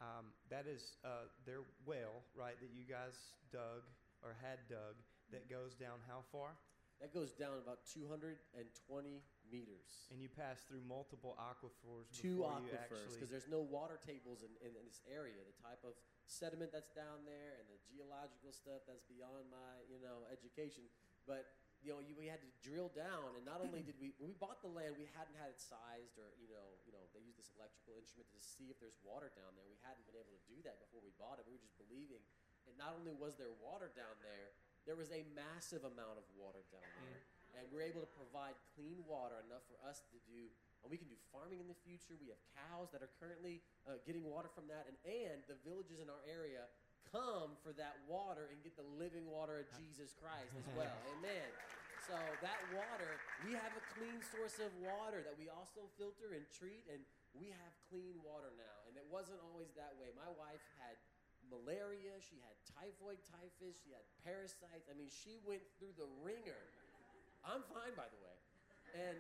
Um, 0.00 0.34
that 0.50 0.66
is 0.66 0.96
uh, 1.04 1.30
their 1.46 1.62
well, 1.86 2.22
right? 2.34 2.58
That 2.58 2.70
you 2.74 2.82
guys 2.88 3.14
dug 3.52 3.84
or 4.22 4.34
had 4.40 4.58
dug. 4.70 4.96
That 5.30 5.48
goes 5.48 5.74
down 5.74 5.98
how 6.08 6.22
far? 6.30 6.54
That 7.00 7.12
goes 7.14 7.32
down 7.32 7.58
about 7.58 7.80
220 7.90 8.38
meters. 9.52 10.08
And 10.08 10.18
you 10.18 10.32
pass 10.32 10.64
through 10.64 10.80
multiple 10.88 11.36
aquifers 11.36 12.08
Two 12.10 12.42
aquifers, 12.42 12.72
actually. 12.72 13.20
because 13.20 13.28
there's 13.28 13.52
no 13.52 13.60
water 13.60 14.00
tables 14.00 14.40
in, 14.40 14.50
in, 14.64 14.72
in 14.72 14.84
this 14.88 15.04
area. 15.04 15.36
The 15.44 15.58
type 15.60 15.84
of 15.84 15.92
sediment 16.24 16.72
that's 16.72 16.90
down 16.96 17.28
there 17.28 17.60
and 17.60 17.68
the 17.68 17.78
geological 17.84 18.56
stuff 18.56 18.88
that's 18.88 19.04
beyond 19.04 19.52
my, 19.52 19.84
you 19.92 20.00
know, 20.00 20.24
education. 20.32 20.88
But 21.28 21.52
you 21.82 21.90
know, 21.90 21.98
you, 21.98 22.14
we 22.14 22.30
had 22.30 22.38
to 22.38 22.50
drill 22.62 22.94
down, 22.94 23.34
and 23.34 23.42
not 23.42 23.58
only 23.58 23.82
did 23.82 23.98
we, 23.98 24.14
when 24.22 24.30
we 24.30 24.38
bought 24.38 24.62
the 24.62 24.70
land, 24.70 24.94
we 24.94 25.10
hadn't 25.18 25.34
had 25.34 25.50
it 25.50 25.58
sized, 25.58 26.14
or 26.14 26.30
you 26.38 26.46
know, 26.46 26.78
you 26.86 26.94
know, 26.94 27.02
they 27.10 27.18
use 27.18 27.34
this 27.34 27.50
electrical 27.58 27.98
instrument 27.98 28.30
to 28.30 28.38
see 28.38 28.70
if 28.70 28.78
there's 28.78 28.94
water 29.02 29.34
down 29.34 29.50
there. 29.58 29.66
We 29.66 29.78
hadn't 29.82 30.06
been 30.06 30.14
able 30.14 30.30
to 30.30 30.44
do 30.46 30.62
that 30.62 30.78
before 30.78 31.02
we 31.02 31.10
bought 31.18 31.42
it. 31.42 31.44
We 31.44 31.58
were 31.58 31.62
just 31.62 31.74
believing, 31.74 32.22
and 32.70 32.74
not 32.78 32.94
only 32.94 33.10
was 33.18 33.34
there 33.34 33.50
water 33.58 33.90
down 33.98 34.14
there, 34.22 34.54
there 34.86 34.94
was 34.94 35.10
a 35.10 35.26
massive 35.34 35.82
amount 35.82 36.22
of 36.22 36.26
water 36.38 36.62
down 36.70 36.86
mm. 36.86 37.02
there, 37.02 37.22
and 37.56 37.68
we're 37.68 37.84
able 37.84 38.00
to 38.00 38.12
provide 38.16 38.56
clean 38.76 39.00
water 39.04 39.40
enough 39.48 39.64
for 39.68 39.78
us 39.84 40.04
to 40.12 40.18
do. 40.28 40.48
And 40.82 40.90
we 40.90 40.98
can 40.98 41.06
do 41.06 41.18
farming 41.30 41.62
in 41.62 41.68
the 41.70 41.78
future. 41.86 42.18
We 42.18 42.32
have 42.34 42.42
cows 42.56 42.90
that 42.90 43.04
are 43.04 43.12
currently 43.22 43.62
uh, 43.86 44.02
getting 44.02 44.26
water 44.26 44.50
from 44.50 44.66
that, 44.72 44.90
and 44.90 44.98
and 45.06 45.44
the 45.46 45.56
villages 45.62 46.02
in 46.02 46.10
our 46.10 46.22
area 46.26 46.66
come 47.12 47.54
for 47.60 47.76
that 47.76 48.00
water 48.08 48.48
and 48.48 48.58
get 48.64 48.74
the 48.74 48.88
living 48.96 49.28
water 49.28 49.60
of 49.60 49.68
Jesus 49.76 50.16
Christ 50.16 50.50
as 50.56 50.68
well. 50.74 50.96
Amen. 51.18 51.48
So 52.08 52.18
that 52.42 52.58
water, 52.74 53.20
we 53.46 53.54
have 53.54 53.70
a 53.78 53.84
clean 53.94 54.18
source 54.34 54.58
of 54.58 54.74
water 54.82 55.22
that 55.22 55.38
we 55.38 55.46
also 55.46 55.86
filter 55.94 56.34
and 56.34 56.42
treat, 56.50 56.82
and 56.90 56.98
we 57.30 57.54
have 57.54 57.72
clean 57.86 58.18
water 58.26 58.50
now. 58.58 58.78
And 58.90 58.98
it 58.98 59.06
wasn't 59.06 59.38
always 59.46 59.70
that 59.78 59.94
way. 60.02 60.10
My 60.18 60.26
wife 60.34 60.64
had 60.82 60.98
malaria, 61.46 62.18
she 62.18 62.42
had 62.42 62.56
typhoid 62.64 63.22
typhus, 63.28 63.78
she 63.84 63.94
had 63.94 64.02
parasites. 64.26 64.90
I 64.90 64.98
mean, 64.98 65.12
she 65.12 65.38
went 65.46 65.62
through 65.78 65.94
the 65.94 66.08
ringer. 66.24 66.58
I'm 67.42 67.62
fine, 67.70 67.94
by 67.98 68.06
the 68.06 68.20
way. 68.22 68.36
And 68.94 69.18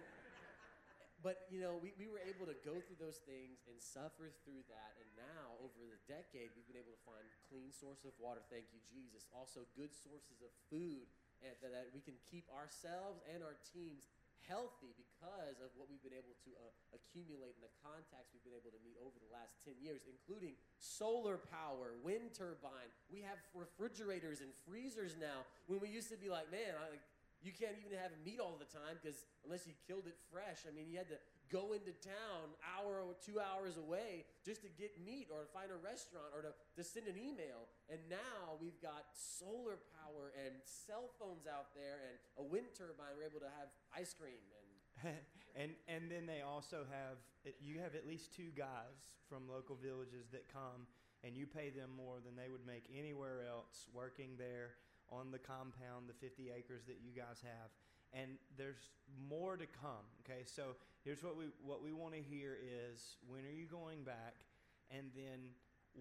but 1.22 1.46
you 1.54 1.62
know, 1.62 1.78
we, 1.78 1.94
we 1.94 2.10
were 2.10 2.18
able 2.26 2.50
to 2.50 2.58
go 2.66 2.82
through 2.82 2.98
those 2.98 3.22
things 3.22 3.62
and 3.70 3.78
suffer 3.78 4.34
through 4.42 4.66
that. 4.66 4.98
And 4.98 5.06
now, 5.14 5.54
over 5.62 5.78
the 5.86 6.02
decade, 6.10 6.50
we've 6.58 6.66
been 6.66 6.82
able 6.82 6.90
to 6.90 7.02
find 7.06 7.22
clean 7.46 7.70
source 7.70 8.02
of 8.02 8.10
water. 8.18 8.42
Thank 8.50 8.66
you, 8.74 8.82
Jesus. 8.90 9.30
Also, 9.30 9.62
good 9.78 9.94
sources 9.94 10.42
of 10.42 10.50
food, 10.66 11.06
and 11.46 11.54
that, 11.62 11.70
that 11.70 11.94
we 11.94 12.02
can 12.02 12.18
keep 12.26 12.50
ourselves 12.50 13.22
and 13.30 13.46
our 13.46 13.54
teams 13.70 14.10
healthy 14.50 14.90
because 14.98 15.62
of 15.62 15.70
what 15.78 15.86
we've 15.86 16.02
been 16.02 16.16
able 16.16 16.34
to 16.42 16.50
uh, 16.58 16.98
accumulate 16.98 17.54
and 17.54 17.62
the 17.62 17.74
contacts 17.78 18.34
we've 18.34 18.42
been 18.42 18.58
able 18.58 18.74
to 18.74 18.82
meet 18.82 18.98
over 18.98 19.14
the 19.22 19.30
last 19.30 19.54
10 19.62 19.78
years, 19.78 20.02
including 20.10 20.58
solar 20.82 21.38
power, 21.38 21.94
wind 22.02 22.34
turbine. 22.34 22.90
We 23.06 23.22
have 23.22 23.38
refrigerators 23.54 24.42
and 24.42 24.50
freezers 24.66 25.14
now. 25.14 25.46
When 25.70 25.78
we 25.78 25.86
used 25.86 26.10
to 26.10 26.18
be 26.18 26.26
like, 26.26 26.50
man, 26.50 26.74
I, 26.74 26.98
you 27.42 27.50
can't 27.50 27.74
even 27.82 27.98
have 27.98 28.14
meat 28.22 28.38
all 28.38 28.54
the 28.54 28.70
time 28.70 28.98
because 29.02 29.26
unless 29.42 29.66
you 29.66 29.74
killed 29.86 30.06
it 30.06 30.14
fresh, 30.30 30.62
I 30.66 30.70
mean, 30.70 30.86
you 30.86 30.96
had 30.98 31.10
to 31.10 31.18
go 31.50 31.74
into 31.76 31.92
town 32.00 32.54
hour 32.64 33.02
or 33.02 33.18
two 33.20 33.42
hours 33.42 33.76
away 33.76 34.24
just 34.46 34.62
to 34.62 34.70
get 34.72 34.96
meat 35.02 35.28
or 35.28 35.44
to 35.44 35.50
find 35.52 35.68
a 35.68 35.76
restaurant 35.76 36.32
or 36.32 36.40
to, 36.40 36.54
to 36.54 36.82
send 36.82 37.10
an 37.10 37.18
email. 37.18 37.68
And 37.90 38.00
now 38.08 38.56
we've 38.62 38.78
got 38.80 39.12
solar 39.12 39.82
power 40.00 40.32
and 40.38 40.54
cell 40.64 41.12
phones 41.20 41.44
out 41.44 41.74
there 41.76 42.08
and 42.08 42.16
a 42.40 42.44
wind 42.46 42.72
turbine. 42.72 43.12
We're 43.18 43.28
able 43.28 43.42
to 43.44 43.52
have 43.58 43.74
ice 43.92 44.14
cream 44.14 44.40
and 44.54 44.70
and 45.56 45.72
and 45.88 46.10
then 46.10 46.26
they 46.26 46.44
also 46.44 46.84
have 46.88 47.16
you 47.60 47.80
have 47.80 47.94
at 47.94 48.06
least 48.06 48.34
two 48.36 48.52
guys 48.56 49.10
from 49.28 49.48
local 49.48 49.76
villages 49.76 50.28
that 50.30 50.44
come 50.52 50.86
and 51.24 51.36
you 51.36 51.46
pay 51.46 51.70
them 51.70 51.90
more 51.96 52.20
than 52.24 52.36
they 52.36 52.50
would 52.50 52.66
make 52.66 52.84
anywhere 52.92 53.42
else 53.48 53.86
working 53.94 54.36
there 54.38 54.76
on 55.12 55.30
the 55.30 55.38
compound 55.38 56.08
the 56.08 56.16
50 56.16 56.50
acres 56.56 56.82
that 56.88 56.96
you 57.04 57.12
guys 57.12 57.44
have 57.44 57.70
and 58.12 58.40
there's 58.56 58.90
more 59.28 59.56
to 59.56 59.66
come 59.80 60.08
okay 60.24 60.42
so 60.44 60.74
here's 61.04 61.22
what 61.22 61.36
we 61.36 61.44
what 61.62 61.82
we 61.82 61.92
want 61.92 62.14
to 62.14 62.20
hear 62.20 62.56
is 62.56 63.16
when 63.28 63.44
are 63.44 63.54
you 63.54 63.66
going 63.66 64.02
back 64.02 64.48
and 64.90 65.12
then 65.14 65.52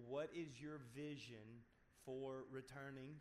what 0.08 0.30
is 0.34 0.60
your 0.60 0.80
vision 0.96 1.60
for 2.04 2.44
returning 2.50 3.20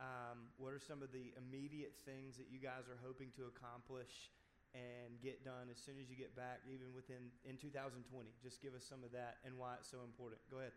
um, 0.00 0.48
what 0.56 0.72
are 0.72 0.80
some 0.80 1.04
of 1.04 1.12
the 1.12 1.36
immediate 1.36 1.92
things 2.08 2.40
that 2.40 2.48
you 2.48 2.56
guys 2.56 2.88
are 2.88 2.96
hoping 3.04 3.28
to 3.36 3.44
accomplish 3.52 4.32
and 4.72 5.20
get 5.20 5.44
done 5.44 5.68
as 5.68 5.76
soon 5.76 6.00
as 6.00 6.08
you 6.08 6.16
get 6.16 6.32
back, 6.32 6.64
even 6.64 6.88
within 6.96 7.28
in 7.44 7.60
2020? 7.60 8.08
Just 8.40 8.64
give 8.64 8.72
us 8.72 8.80
some 8.80 9.04
of 9.04 9.12
that 9.12 9.44
and 9.44 9.60
why 9.60 9.76
it's 9.76 9.92
so 9.92 10.00
important. 10.00 10.40
Go 10.48 10.64
ahead. 10.64 10.72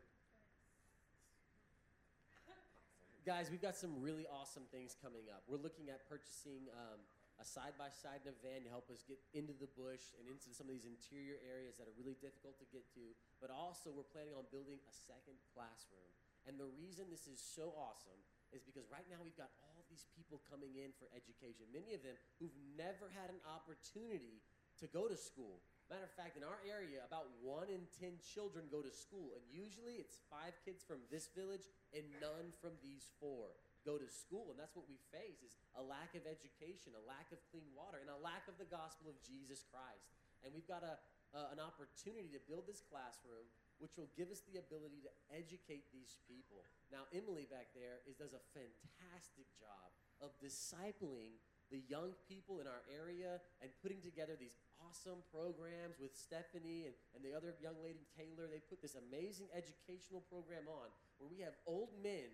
Guys, 3.24 3.48
we've 3.48 3.64
got 3.64 3.80
some 3.80 4.04
really 4.04 4.28
awesome 4.28 4.68
things 4.68 5.00
coming 5.00 5.32
up. 5.32 5.48
We're 5.48 5.64
looking 5.64 5.88
at 5.88 6.04
purchasing 6.12 6.68
um, 6.76 7.00
a 7.40 7.48
side 7.48 7.72
by 7.80 7.88
side 7.88 8.20
and 8.28 8.36
a 8.36 8.38
van 8.44 8.68
to 8.68 8.72
help 8.72 8.92
us 8.92 9.00
get 9.08 9.16
into 9.32 9.56
the 9.56 9.72
bush 9.80 10.12
and 10.20 10.28
into 10.28 10.52
some 10.52 10.68
of 10.68 10.76
these 10.76 10.84
interior 10.84 11.40
areas 11.48 11.80
that 11.80 11.88
are 11.88 11.96
really 11.96 12.20
difficult 12.20 12.60
to 12.60 12.68
get 12.68 12.84
to. 13.00 13.16
But 13.40 13.48
also, 13.48 13.96
we're 13.96 14.12
planning 14.12 14.36
on 14.36 14.44
building 14.52 14.76
a 14.84 14.92
second 14.92 15.40
classroom. 15.56 16.12
And 16.44 16.60
the 16.60 16.68
reason 16.76 17.08
this 17.08 17.24
is 17.24 17.40
so 17.40 17.72
awesome 17.80 18.20
is 18.52 18.60
because 18.60 18.92
right 18.92 19.08
now 19.08 19.24
we've 19.24 19.40
got 19.40 19.56
all 19.64 19.88
these 19.88 20.04
people 20.20 20.44
coming 20.52 20.76
in 20.76 20.92
for 21.00 21.08
education, 21.16 21.72
many 21.72 21.96
of 21.96 22.04
them 22.04 22.20
who've 22.44 22.60
never 22.76 23.08
had 23.08 23.32
an 23.32 23.40
opportunity 23.48 24.44
to 24.84 24.86
go 24.92 25.08
to 25.08 25.16
school. 25.16 25.64
Matter 25.94 26.10
of 26.10 26.18
fact, 26.18 26.34
in 26.34 26.42
our 26.42 26.58
area, 26.66 27.06
about 27.06 27.30
one 27.46 27.70
in 27.70 27.86
10 28.02 28.18
children 28.26 28.66
go 28.74 28.82
to 28.82 28.90
school, 28.90 29.38
and 29.38 29.46
usually 29.46 30.02
it's 30.02 30.18
five 30.26 30.58
kids 30.66 30.82
from 30.82 31.06
this 31.14 31.30
village 31.38 31.70
and 31.94 32.02
none 32.18 32.50
from 32.58 32.74
these 32.82 33.14
four 33.22 33.54
go 33.86 34.02
to 34.02 34.10
school. 34.10 34.50
And 34.50 34.58
that's 34.58 34.74
what 34.74 34.90
we 34.90 34.98
face 35.14 35.46
is 35.46 35.54
a 35.78 35.86
lack 35.86 36.18
of 36.18 36.26
education, 36.26 36.98
a 36.98 37.06
lack 37.06 37.30
of 37.30 37.38
clean 37.54 37.70
water, 37.78 38.02
and 38.02 38.10
a 38.10 38.18
lack 38.18 38.50
of 38.50 38.58
the 38.58 38.66
gospel 38.66 39.06
of 39.06 39.22
Jesus 39.22 39.62
Christ. 39.70 40.10
And 40.42 40.50
we've 40.50 40.66
got 40.66 40.82
uh, 40.82 41.54
an 41.54 41.62
opportunity 41.62 42.34
to 42.34 42.42
build 42.50 42.66
this 42.66 42.82
classroom, 42.82 43.46
which 43.78 43.94
will 43.94 44.10
give 44.18 44.34
us 44.34 44.42
the 44.50 44.58
ability 44.58 45.06
to 45.06 45.14
educate 45.30 45.94
these 45.94 46.18
people. 46.26 46.66
Now, 46.90 47.06
Emily 47.14 47.46
back 47.46 47.70
there 47.78 48.02
is, 48.10 48.18
does 48.18 48.34
a 48.34 48.42
fantastic 48.58 49.46
job 49.62 49.94
of 50.26 50.34
discipling 50.42 51.38
the 51.74 51.82
young 51.90 52.14
people 52.30 52.62
in 52.62 52.70
our 52.70 52.86
area 52.86 53.42
and 53.66 53.74
putting 53.82 53.98
together 53.98 54.38
these 54.38 54.54
awesome 54.78 55.26
programs 55.34 55.98
with 55.98 56.14
Stephanie 56.14 56.86
and, 56.86 56.94
and 57.18 57.26
the 57.26 57.34
other 57.34 57.58
young 57.58 57.82
lady, 57.82 58.06
Taylor. 58.14 58.46
They 58.46 58.62
put 58.62 58.78
this 58.78 58.94
amazing 58.94 59.50
educational 59.58 60.22
program 60.30 60.70
on 60.70 60.94
where 61.18 61.26
we 61.26 61.42
have 61.42 61.58
old 61.66 61.90
men, 61.98 62.30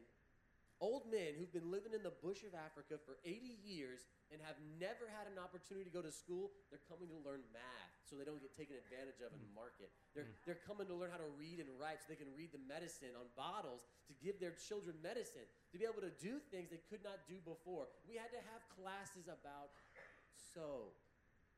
old 0.79 1.03
men 1.11 1.35
who've 1.35 1.51
been 1.51 1.67
living 1.67 1.91
in 1.91 2.03
the 2.03 2.15
bush 2.23 2.47
of 2.47 2.55
Africa 2.55 2.95
for 3.03 3.19
80 3.27 3.59
years 3.63 4.07
and 4.31 4.39
have 4.39 4.55
never 4.79 5.11
had 5.11 5.27
an 5.27 5.35
opportunity 5.35 5.83
to 5.83 5.93
go 5.93 5.99
to 5.99 6.11
school. 6.11 6.55
They're 6.71 6.83
coming 6.87 7.11
to 7.11 7.19
learn 7.19 7.43
math 7.51 7.93
so 8.07 8.15
they 8.15 8.23
don't 8.23 8.39
get 8.39 8.55
taken 8.55 8.79
advantage 8.79 9.19
of 9.19 9.35
in 9.35 9.43
the 9.43 9.51
mm. 9.51 9.59
market. 9.59 9.91
They're, 10.15 10.31
mm. 10.31 10.39
they're 10.47 10.63
coming 10.63 10.87
to 10.87 10.95
learn 10.95 11.11
how 11.11 11.19
to 11.19 11.31
read 11.35 11.59
and 11.59 11.67
write 11.75 11.99
so 11.99 12.07
they 12.07 12.19
can 12.19 12.31
read 12.31 12.55
the 12.55 12.63
medicine 12.63 13.11
on 13.19 13.27
bottles 13.35 13.83
to 14.07 14.13
give 14.23 14.39
their 14.39 14.55
children 14.55 14.95
medicine, 15.03 15.45
to 15.45 15.75
be 15.75 15.83
able 15.83 16.01
to 16.01 16.15
do 16.23 16.39
things 16.49 16.71
they 16.71 16.81
could 16.87 17.03
not 17.03 17.27
do 17.27 17.43
before. 17.43 17.91
We 18.07 18.15
had 18.15 18.31
to 18.31 18.41
have 18.49 18.63
classes 18.71 19.27
about 19.27 19.75
soap. 20.55 20.95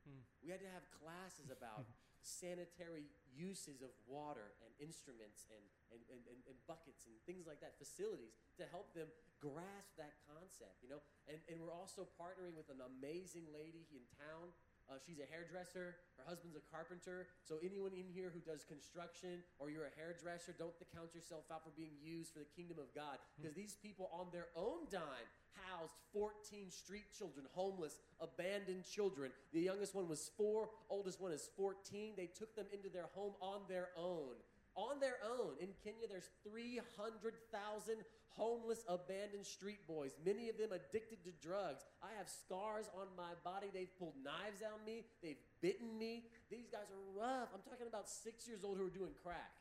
Hmm. 0.02 0.26
We 0.42 0.50
had 0.50 0.58
to 0.60 0.70
have 0.74 0.82
classes 0.98 1.54
about 1.54 1.86
sanitary 2.22 3.10
uses 3.34 3.82
of 3.82 3.90
water 4.06 4.54
and 4.62 4.72
instruments 4.78 5.48
and, 5.50 5.64
and, 5.90 6.02
and, 6.28 6.38
and, 6.46 6.56
buckets 6.68 7.08
and 7.08 7.14
things 7.26 7.48
like 7.48 7.58
that, 7.58 7.74
facilities 7.80 8.36
to 8.56 8.64
help 8.70 8.92
them 8.94 9.10
grasp 9.42 9.98
that 9.98 10.14
concept, 10.28 10.78
you 10.84 10.88
know? 10.88 11.02
And, 11.26 11.42
and 11.50 11.58
we're 11.58 11.74
also 11.74 12.06
partnering 12.16 12.54
with 12.54 12.70
an 12.70 12.78
amazing 12.78 13.50
lady 13.50 13.88
in 13.90 14.04
town. 14.14 14.54
Uh, 14.92 15.00
she's 15.00 15.24
a 15.24 15.28
hairdresser. 15.32 15.96
Her 16.20 16.26
husband's 16.28 16.52
a 16.52 16.64
carpenter. 16.68 17.32
So 17.48 17.56
anyone 17.64 17.96
in 17.96 18.12
here 18.12 18.28
who 18.28 18.44
does 18.44 18.68
construction 18.68 19.40
or 19.56 19.72
you're 19.72 19.88
a 19.88 19.96
hairdresser, 19.96 20.52
don't 20.52 20.76
count 20.92 21.16
yourself 21.16 21.48
out 21.48 21.64
for 21.64 21.72
being 21.72 21.96
used 22.04 22.36
for 22.36 22.44
the 22.44 22.52
kingdom 22.52 22.76
of 22.76 22.92
God. 22.92 23.16
Because 23.40 23.56
these 23.56 23.72
people 23.80 24.12
on 24.12 24.28
their 24.36 24.52
own 24.52 24.84
dime 24.92 25.28
housed 25.64 25.96
14 26.12 26.68
street 26.68 27.08
children, 27.16 27.48
homeless, 27.56 28.04
abandoned 28.20 28.84
children. 28.84 29.32
The 29.56 29.64
youngest 29.64 29.96
one 29.96 30.12
was 30.12 30.28
four, 30.36 30.68
oldest 30.92 31.24
one 31.24 31.32
is 31.32 31.48
14. 31.56 32.12
They 32.12 32.28
took 32.28 32.52
them 32.52 32.68
into 32.68 32.92
their 32.92 33.08
home 33.16 33.32
on 33.40 33.64
their 33.72 33.96
own. 33.96 34.36
On 34.76 35.00
their 35.00 35.16
own. 35.24 35.56
In 35.60 35.72
Kenya, 35.80 36.04
there's 36.04 36.28
300,000 36.44 37.96
homeless, 38.36 38.84
abandoned 38.88 39.46
street 39.46 39.86
boys, 39.86 40.12
many 40.24 40.48
of 40.48 40.58
them 40.58 40.70
addicted 40.72 41.24
to 41.24 41.32
drugs. 41.46 41.84
I 42.02 42.16
have 42.18 42.28
scars 42.28 42.86
on 42.94 43.06
my 43.16 43.32
body. 43.44 43.68
They've 43.72 43.92
pulled 43.98 44.14
knives 44.22 44.62
on 44.62 44.84
me, 44.84 45.04
they've 45.22 45.40
bitten 45.60 45.98
me. 45.98 46.24
These 46.50 46.68
guys 46.70 46.88
are 46.90 47.04
rough. 47.18 47.48
I'm 47.54 47.62
talking 47.62 47.86
about 47.86 48.08
six 48.08 48.46
years 48.46 48.64
old 48.64 48.78
who 48.78 48.86
are 48.86 48.90
doing 48.90 49.12
crack. 49.22 49.52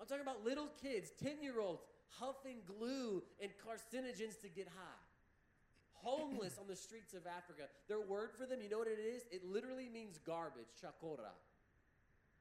I'm 0.00 0.06
talking 0.06 0.22
about 0.22 0.44
little 0.44 0.68
kids, 0.82 1.10
10 1.22 1.42
year 1.42 1.60
olds, 1.60 1.82
huffing 2.18 2.58
glue 2.66 3.22
and 3.40 3.50
carcinogens 3.62 4.40
to 4.42 4.48
get 4.48 4.68
high. 4.68 5.02
Homeless 5.92 6.58
on 6.60 6.66
the 6.68 6.76
streets 6.76 7.14
of 7.14 7.26
Africa. 7.26 7.62
Their 7.88 8.00
word 8.00 8.30
for 8.38 8.44
them, 8.44 8.60
you 8.60 8.68
know 8.68 8.78
what 8.78 8.88
it 8.88 9.00
is? 9.00 9.22
It 9.30 9.44
literally 9.44 9.88
means 9.88 10.18
garbage, 10.18 10.68
chokora. 10.82 11.32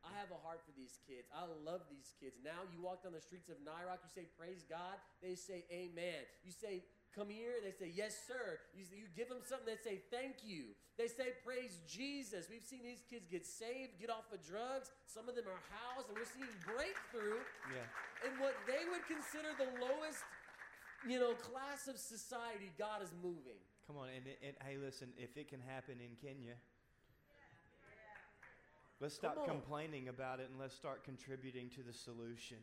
I 0.04 0.12
have 0.20 0.32
a 0.36 0.40
heart 0.44 0.60
for 0.68 0.76
these 0.76 1.00
kids. 1.08 1.32
I 1.32 1.48
love 1.64 1.88
these 1.88 2.12
kids. 2.20 2.36
Now 2.44 2.68
you 2.76 2.84
walk 2.84 3.04
down 3.08 3.16
the 3.16 3.24
streets 3.24 3.48
of 3.48 3.56
Narok, 3.64 4.04
you 4.04 4.12
say, 4.12 4.28
Praise 4.36 4.68
God. 4.68 5.00
They 5.24 5.36
say, 5.36 5.64
Amen. 5.72 6.28
You 6.44 6.52
say, 6.52 6.84
Come 7.16 7.32
here. 7.32 7.56
They 7.64 7.72
say, 7.72 7.88
Yes, 7.94 8.12
sir. 8.28 8.60
You, 8.76 8.84
you 8.92 9.08
give 9.16 9.32
them 9.32 9.40
something, 9.48 9.72
they 9.72 9.80
say, 9.80 10.04
Thank 10.12 10.44
you. 10.44 10.76
They 11.00 11.08
say, 11.08 11.40
Praise 11.48 11.80
Jesus. 11.88 12.52
We've 12.52 12.68
seen 12.68 12.84
these 12.84 13.02
kids 13.08 13.32
get 13.32 13.48
saved, 13.48 13.96
get 13.96 14.12
off 14.12 14.28
of 14.36 14.44
drugs. 14.44 14.92
Some 15.08 15.32
of 15.32 15.40
them 15.40 15.48
are 15.48 15.64
housed, 15.72 16.12
and 16.12 16.20
we're 16.20 16.28
seeing 16.28 16.52
breakthrough 16.68 17.40
Yeah. 17.72 17.88
in 18.28 18.36
what 18.44 18.60
they 18.68 18.84
would 18.92 19.08
consider 19.08 19.56
the 19.56 19.72
lowest, 19.80 20.20
you 21.08 21.16
know, 21.20 21.32
class 21.40 21.88
of 21.88 21.96
society. 21.96 22.76
God 22.76 23.00
is 23.00 23.16
moving. 23.24 23.60
Come 23.88 23.98
on, 24.00 24.08
and, 24.12 24.24
and 24.44 24.56
hey, 24.64 24.76
listen, 24.80 25.12
if 25.20 25.36
it 25.36 25.48
can 25.52 25.60
happen 25.60 26.00
in 26.00 26.16
Kenya, 26.20 26.56
let's 29.04 29.16
stop 29.16 29.46
complaining 29.46 30.08
about 30.08 30.40
it 30.40 30.48
and 30.50 30.58
let's 30.58 30.74
start 30.74 31.04
contributing 31.04 31.70
to 31.70 31.84
the 31.84 31.92
solution. 31.92 32.56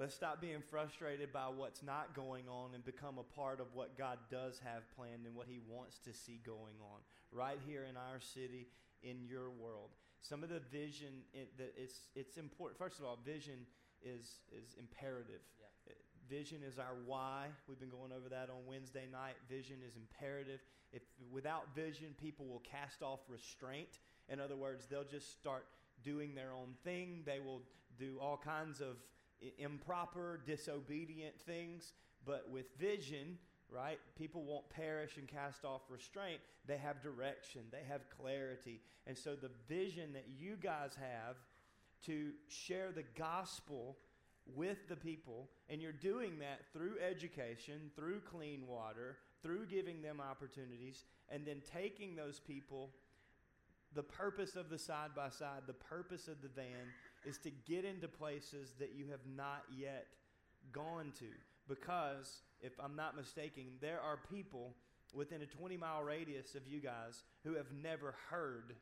Let's 0.00 0.16
stop 0.16 0.40
being 0.40 0.60
frustrated 0.60 1.32
by 1.32 1.46
what's 1.46 1.80
not 1.80 2.12
going 2.12 2.48
on 2.50 2.74
and 2.74 2.84
become 2.84 3.18
a 3.18 3.22
part 3.22 3.60
of 3.60 3.68
what 3.72 3.96
God 3.96 4.18
does 4.28 4.60
have 4.64 4.82
planned 4.96 5.26
and 5.26 5.34
what 5.36 5.46
He 5.48 5.60
wants 5.70 5.98
to 6.00 6.12
see 6.12 6.40
going 6.44 6.74
on 6.82 6.98
right 7.30 7.58
here 7.64 7.86
in 7.88 7.96
our 7.96 8.18
city, 8.18 8.66
in 9.04 9.24
your 9.24 9.48
world. 9.48 9.90
Some 10.22 10.42
of 10.42 10.50
the 10.50 10.60
vision 10.72 11.22
it, 11.32 11.56
that 11.56 11.72
it's 11.78 12.10
it's 12.16 12.36
important. 12.36 12.78
First 12.78 12.98
of 12.98 13.04
all, 13.04 13.20
vision 13.24 13.64
is 14.02 14.42
is 14.50 14.74
imperative. 14.76 15.46
Yeah. 15.56 15.92
Uh, 15.92 15.94
Vision 16.28 16.58
is 16.66 16.80
our 16.80 16.98
why. 17.06 17.46
We've 17.68 17.78
been 17.78 17.88
going 17.88 18.10
over 18.10 18.28
that 18.30 18.50
on 18.50 18.66
Wednesday 18.66 19.06
night. 19.12 19.36
Vision 19.48 19.76
is 19.86 19.94
imperative. 19.94 20.58
If 20.92 21.02
without 21.30 21.72
vision, 21.72 22.08
people 22.20 22.46
will 22.46 22.62
cast 22.68 23.00
off 23.00 23.20
restraint. 23.28 24.00
In 24.28 24.40
other 24.40 24.56
words, 24.56 24.86
they'll 24.86 25.04
just 25.04 25.32
start 25.32 25.66
doing 26.02 26.34
their 26.34 26.52
own 26.52 26.74
thing. 26.84 27.22
They 27.24 27.40
will 27.40 27.62
do 27.98 28.18
all 28.20 28.36
kinds 28.36 28.80
of 28.80 28.96
improper, 29.58 30.40
disobedient 30.46 31.40
things. 31.40 31.92
But 32.24 32.48
with 32.50 32.76
vision, 32.78 33.38
right, 33.70 33.98
people 34.18 34.44
won't 34.44 34.68
perish 34.70 35.16
and 35.16 35.28
cast 35.28 35.64
off 35.64 35.82
restraint. 35.88 36.40
They 36.66 36.76
have 36.76 37.02
direction, 37.02 37.62
they 37.70 37.84
have 37.88 38.02
clarity. 38.20 38.80
And 39.06 39.16
so 39.16 39.34
the 39.36 39.50
vision 39.68 40.12
that 40.14 40.26
you 40.38 40.56
guys 40.56 40.96
have 40.96 41.36
to 42.06 42.32
share 42.48 42.92
the 42.92 43.04
gospel 43.16 43.96
with 44.54 44.88
the 44.88 44.96
people, 44.96 45.48
and 45.68 45.82
you're 45.82 45.92
doing 45.92 46.38
that 46.38 46.60
through 46.72 46.94
education, 47.00 47.90
through 47.96 48.20
clean 48.20 48.66
water, 48.66 49.18
through 49.42 49.66
giving 49.66 50.02
them 50.02 50.20
opportunities, 50.20 51.04
and 51.28 51.44
then 51.44 51.60
taking 51.72 52.14
those 52.14 52.38
people. 52.38 52.90
The 53.96 54.02
purpose 54.02 54.56
of 54.56 54.68
the 54.68 54.78
side 54.78 55.14
by 55.16 55.30
side, 55.30 55.62
the 55.66 55.72
purpose 55.72 56.28
of 56.28 56.42
the 56.42 56.48
van 56.48 56.92
is 57.24 57.38
to 57.38 57.50
get 57.66 57.86
into 57.86 58.06
places 58.08 58.74
that 58.78 58.92
you 58.94 59.06
have 59.10 59.20
not 59.34 59.64
yet 59.74 60.06
gone 60.70 61.12
to. 61.18 61.24
Because, 61.66 62.42
if 62.60 62.72
I'm 62.78 62.94
not 62.94 63.16
mistaken, 63.16 63.64
there 63.80 63.98
are 64.00 64.18
people 64.30 64.74
within 65.14 65.40
a 65.40 65.46
20 65.46 65.78
mile 65.78 66.02
radius 66.02 66.54
of 66.54 66.66
you 66.68 66.78
guys 66.78 67.24
who 67.42 67.54
have 67.54 67.72
never 67.72 68.14
heard 68.28 68.74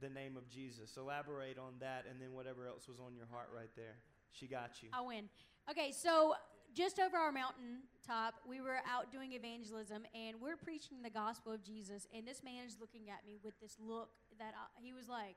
the 0.00 0.08
name 0.08 0.38
of 0.38 0.48
Jesus. 0.48 0.96
Elaborate 0.96 1.58
on 1.58 1.74
that 1.80 2.06
and 2.10 2.18
then 2.18 2.32
whatever 2.32 2.66
else 2.66 2.88
was 2.88 2.98
on 2.98 3.14
your 3.14 3.26
heart 3.30 3.50
right 3.54 3.70
there. 3.76 3.96
She 4.32 4.46
got 4.46 4.82
you. 4.82 4.88
I 4.94 5.02
win. 5.02 5.28
Okay, 5.70 5.92
so 5.92 6.34
just 6.74 6.98
over 7.00 7.16
our 7.16 7.32
mountain 7.32 7.80
top, 8.06 8.34
we 8.46 8.60
were 8.60 8.78
out 8.86 9.10
doing 9.10 9.32
evangelism 9.32 10.04
and 10.14 10.36
we're 10.40 10.56
preaching 10.56 11.02
the 11.02 11.10
gospel 11.10 11.52
of 11.52 11.64
Jesus. 11.64 12.06
And 12.14 12.26
this 12.26 12.42
man 12.44 12.66
is 12.66 12.76
looking 12.80 13.08
at 13.08 13.26
me 13.26 13.38
with 13.42 13.58
this 13.60 13.76
look 13.80 14.10
that 14.38 14.54
I, 14.54 14.66
he 14.80 14.92
was 14.92 15.08
like, 15.08 15.36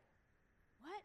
What? 0.81 1.01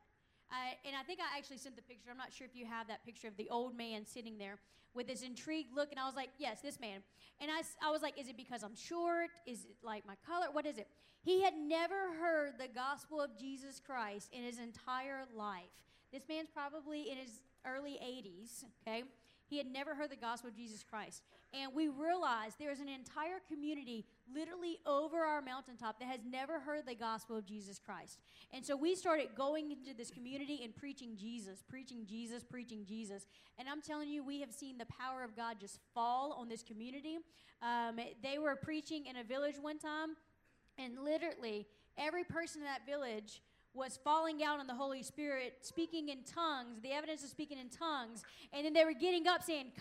I, 0.50 0.76
and 0.86 0.94
I 0.94 1.02
think 1.02 1.20
I 1.20 1.36
actually 1.36 1.58
sent 1.58 1.76
the 1.76 1.82
picture. 1.82 2.10
I'm 2.10 2.18
not 2.18 2.32
sure 2.32 2.46
if 2.46 2.54
you 2.54 2.66
have 2.66 2.88
that 2.88 3.04
picture 3.04 3.28
of 3.28 3.36
the 3.36 3.48
old 3.50 3.76
man 3.76 4.06
sitting 4.06 4.38
there 4.38 4.58
with 4.94 5.08
this 5.08 5.22
intrigued 5.22 5.74
look. 5.74 5.90
And 5.90 5.98
I 5.98 6.06
was 6.06 6.14
like, 6.14 6.30
Yes, 6.38 6.60
this 6.60 6.80
man. 6.80 7.02
And 7.40 7.50
I, 7.50 7.62
I 7.86 7.90
was 7.90 8.02
like, 8.02 8.18
Is 8.18 8.28
it 8.28 8.36
because 8.36 8.62
I'm 8.62 8.76
short? 8.76 9.30
Is 9.46 9.64
it 9.64 9.76
like 9.82 10.06
my 10.06 10.14
color? 10.26 10.46
What 10.52 10.66
is 10.66 10.78
it? 10.78 10.88
He 11.22 11.42
had 11.42 11.54
never 11.56 12.12
heard 12.20 12.58
the 12.58 12.68
gospel 12.68 13.20
of 13.20 13.38
Jesus 13.38 13.80
Christ 13.80 14.28
in 14.32 14.44
his 14.44 14.58
entire 14.58 15.24
life. 15.34 15.72
This 16.12 16.22
man's 16.28 16.50
probably 16.52 17.10
in 17.10 17.16
his 17.16 17.40
early 17.66 17.98
80s, 18.02 18.64
okay? 18.86 19.04
He 19.48 19.58
had 19.58 19.66
never 19.66 19.94
heard 19.94 20.10
the 20.10 20.16
gospel 20.16 20.50
of 20.50 20.56
Jesus 20.56 20.82
Christ. 20.82 21.22
And 21.52 21.72
we 21.74 21.88
realized 21.88 22.56
there's 22.58 22.80
an 22.80 22.88
entire 22.88 23.40
community 23.48 24.04
literally 24.32 24.78
over 24.86 25.18
our 25.18 25.42
mountaintop 25.42 25.98
that 25.98 26.06
has 26.06 26.20
never 26.24 26.60
heard 26.60 26.86
the 26.86 26.94
gospel 26.94 27.36
of 27.36 27.44
Jesus 27.44 27.78
Christ. 27.78 28.18
And 28.52 28.64
so 28.64 28.76
we 28.76 28.94
started 28.94 29.28
going 29.36 29.70
into 29.70 29.94
this 29.96 30.10
community 30.10 30.60
and 30.64 30.74
preaching 30.74 31.16
Jesus, 31.16 31.62
preaching 31.68 32.06
Jesus, 32.06 32.42
preaching 32.42 32.84
Jesus. 32.84 33.26
And 33.58 33.68
I'm 33.68 33.82
telling 33.82 34.08
you, 34.08 34.24
we 34.24 34.40
have 34.40 34.52
seen 34.52 34.78
the 34.78 34.86
power 34.86 35.22
of 35.22 35.36
God 35.36 35.56
just 35.60 35.78
fall 35.94 36.32
on 36.38 36.48
this 36.48 36.62
community. 36.62 37.18
Um, 37.62 37.98
they 38.22 38.38
were 38.38 38.56
preaching 38.56 39.06
in 39.06 39.16
a 39.16 39.24
village 39.24 39.56
one 39.60 39.78
time, 39.78 40.16
and 40.78 40.98
literally 40.98 41.66
every 41.98 42.24
person 42.24 42.62
in 42.62 42.66
that 42.66 42.86
village 42.86 43.42
was 43.74 43.98
falling 44.04 44.42
out 44.42 44.60
on 44.60 44.66
the 44.68 44.74
Holy 44.74 45.02
Spirit, 45.02 45.58
speaking 45.62 46.08
in 46.08 46.22
tongues, 46.22 46.80
the 46.82 46.92
evidence 46.92 47.24
of 47.24 47.30
speaking 47.30 47.58
in 47.58 47.68
tongues, 47.68 48.22
and 48.52 48.64
then 48.64 48.72
they 48.72 48.84
were 48.84 48.94
getting 48.94 49.26
up 49.26 49.42
saying, 49.42 49.72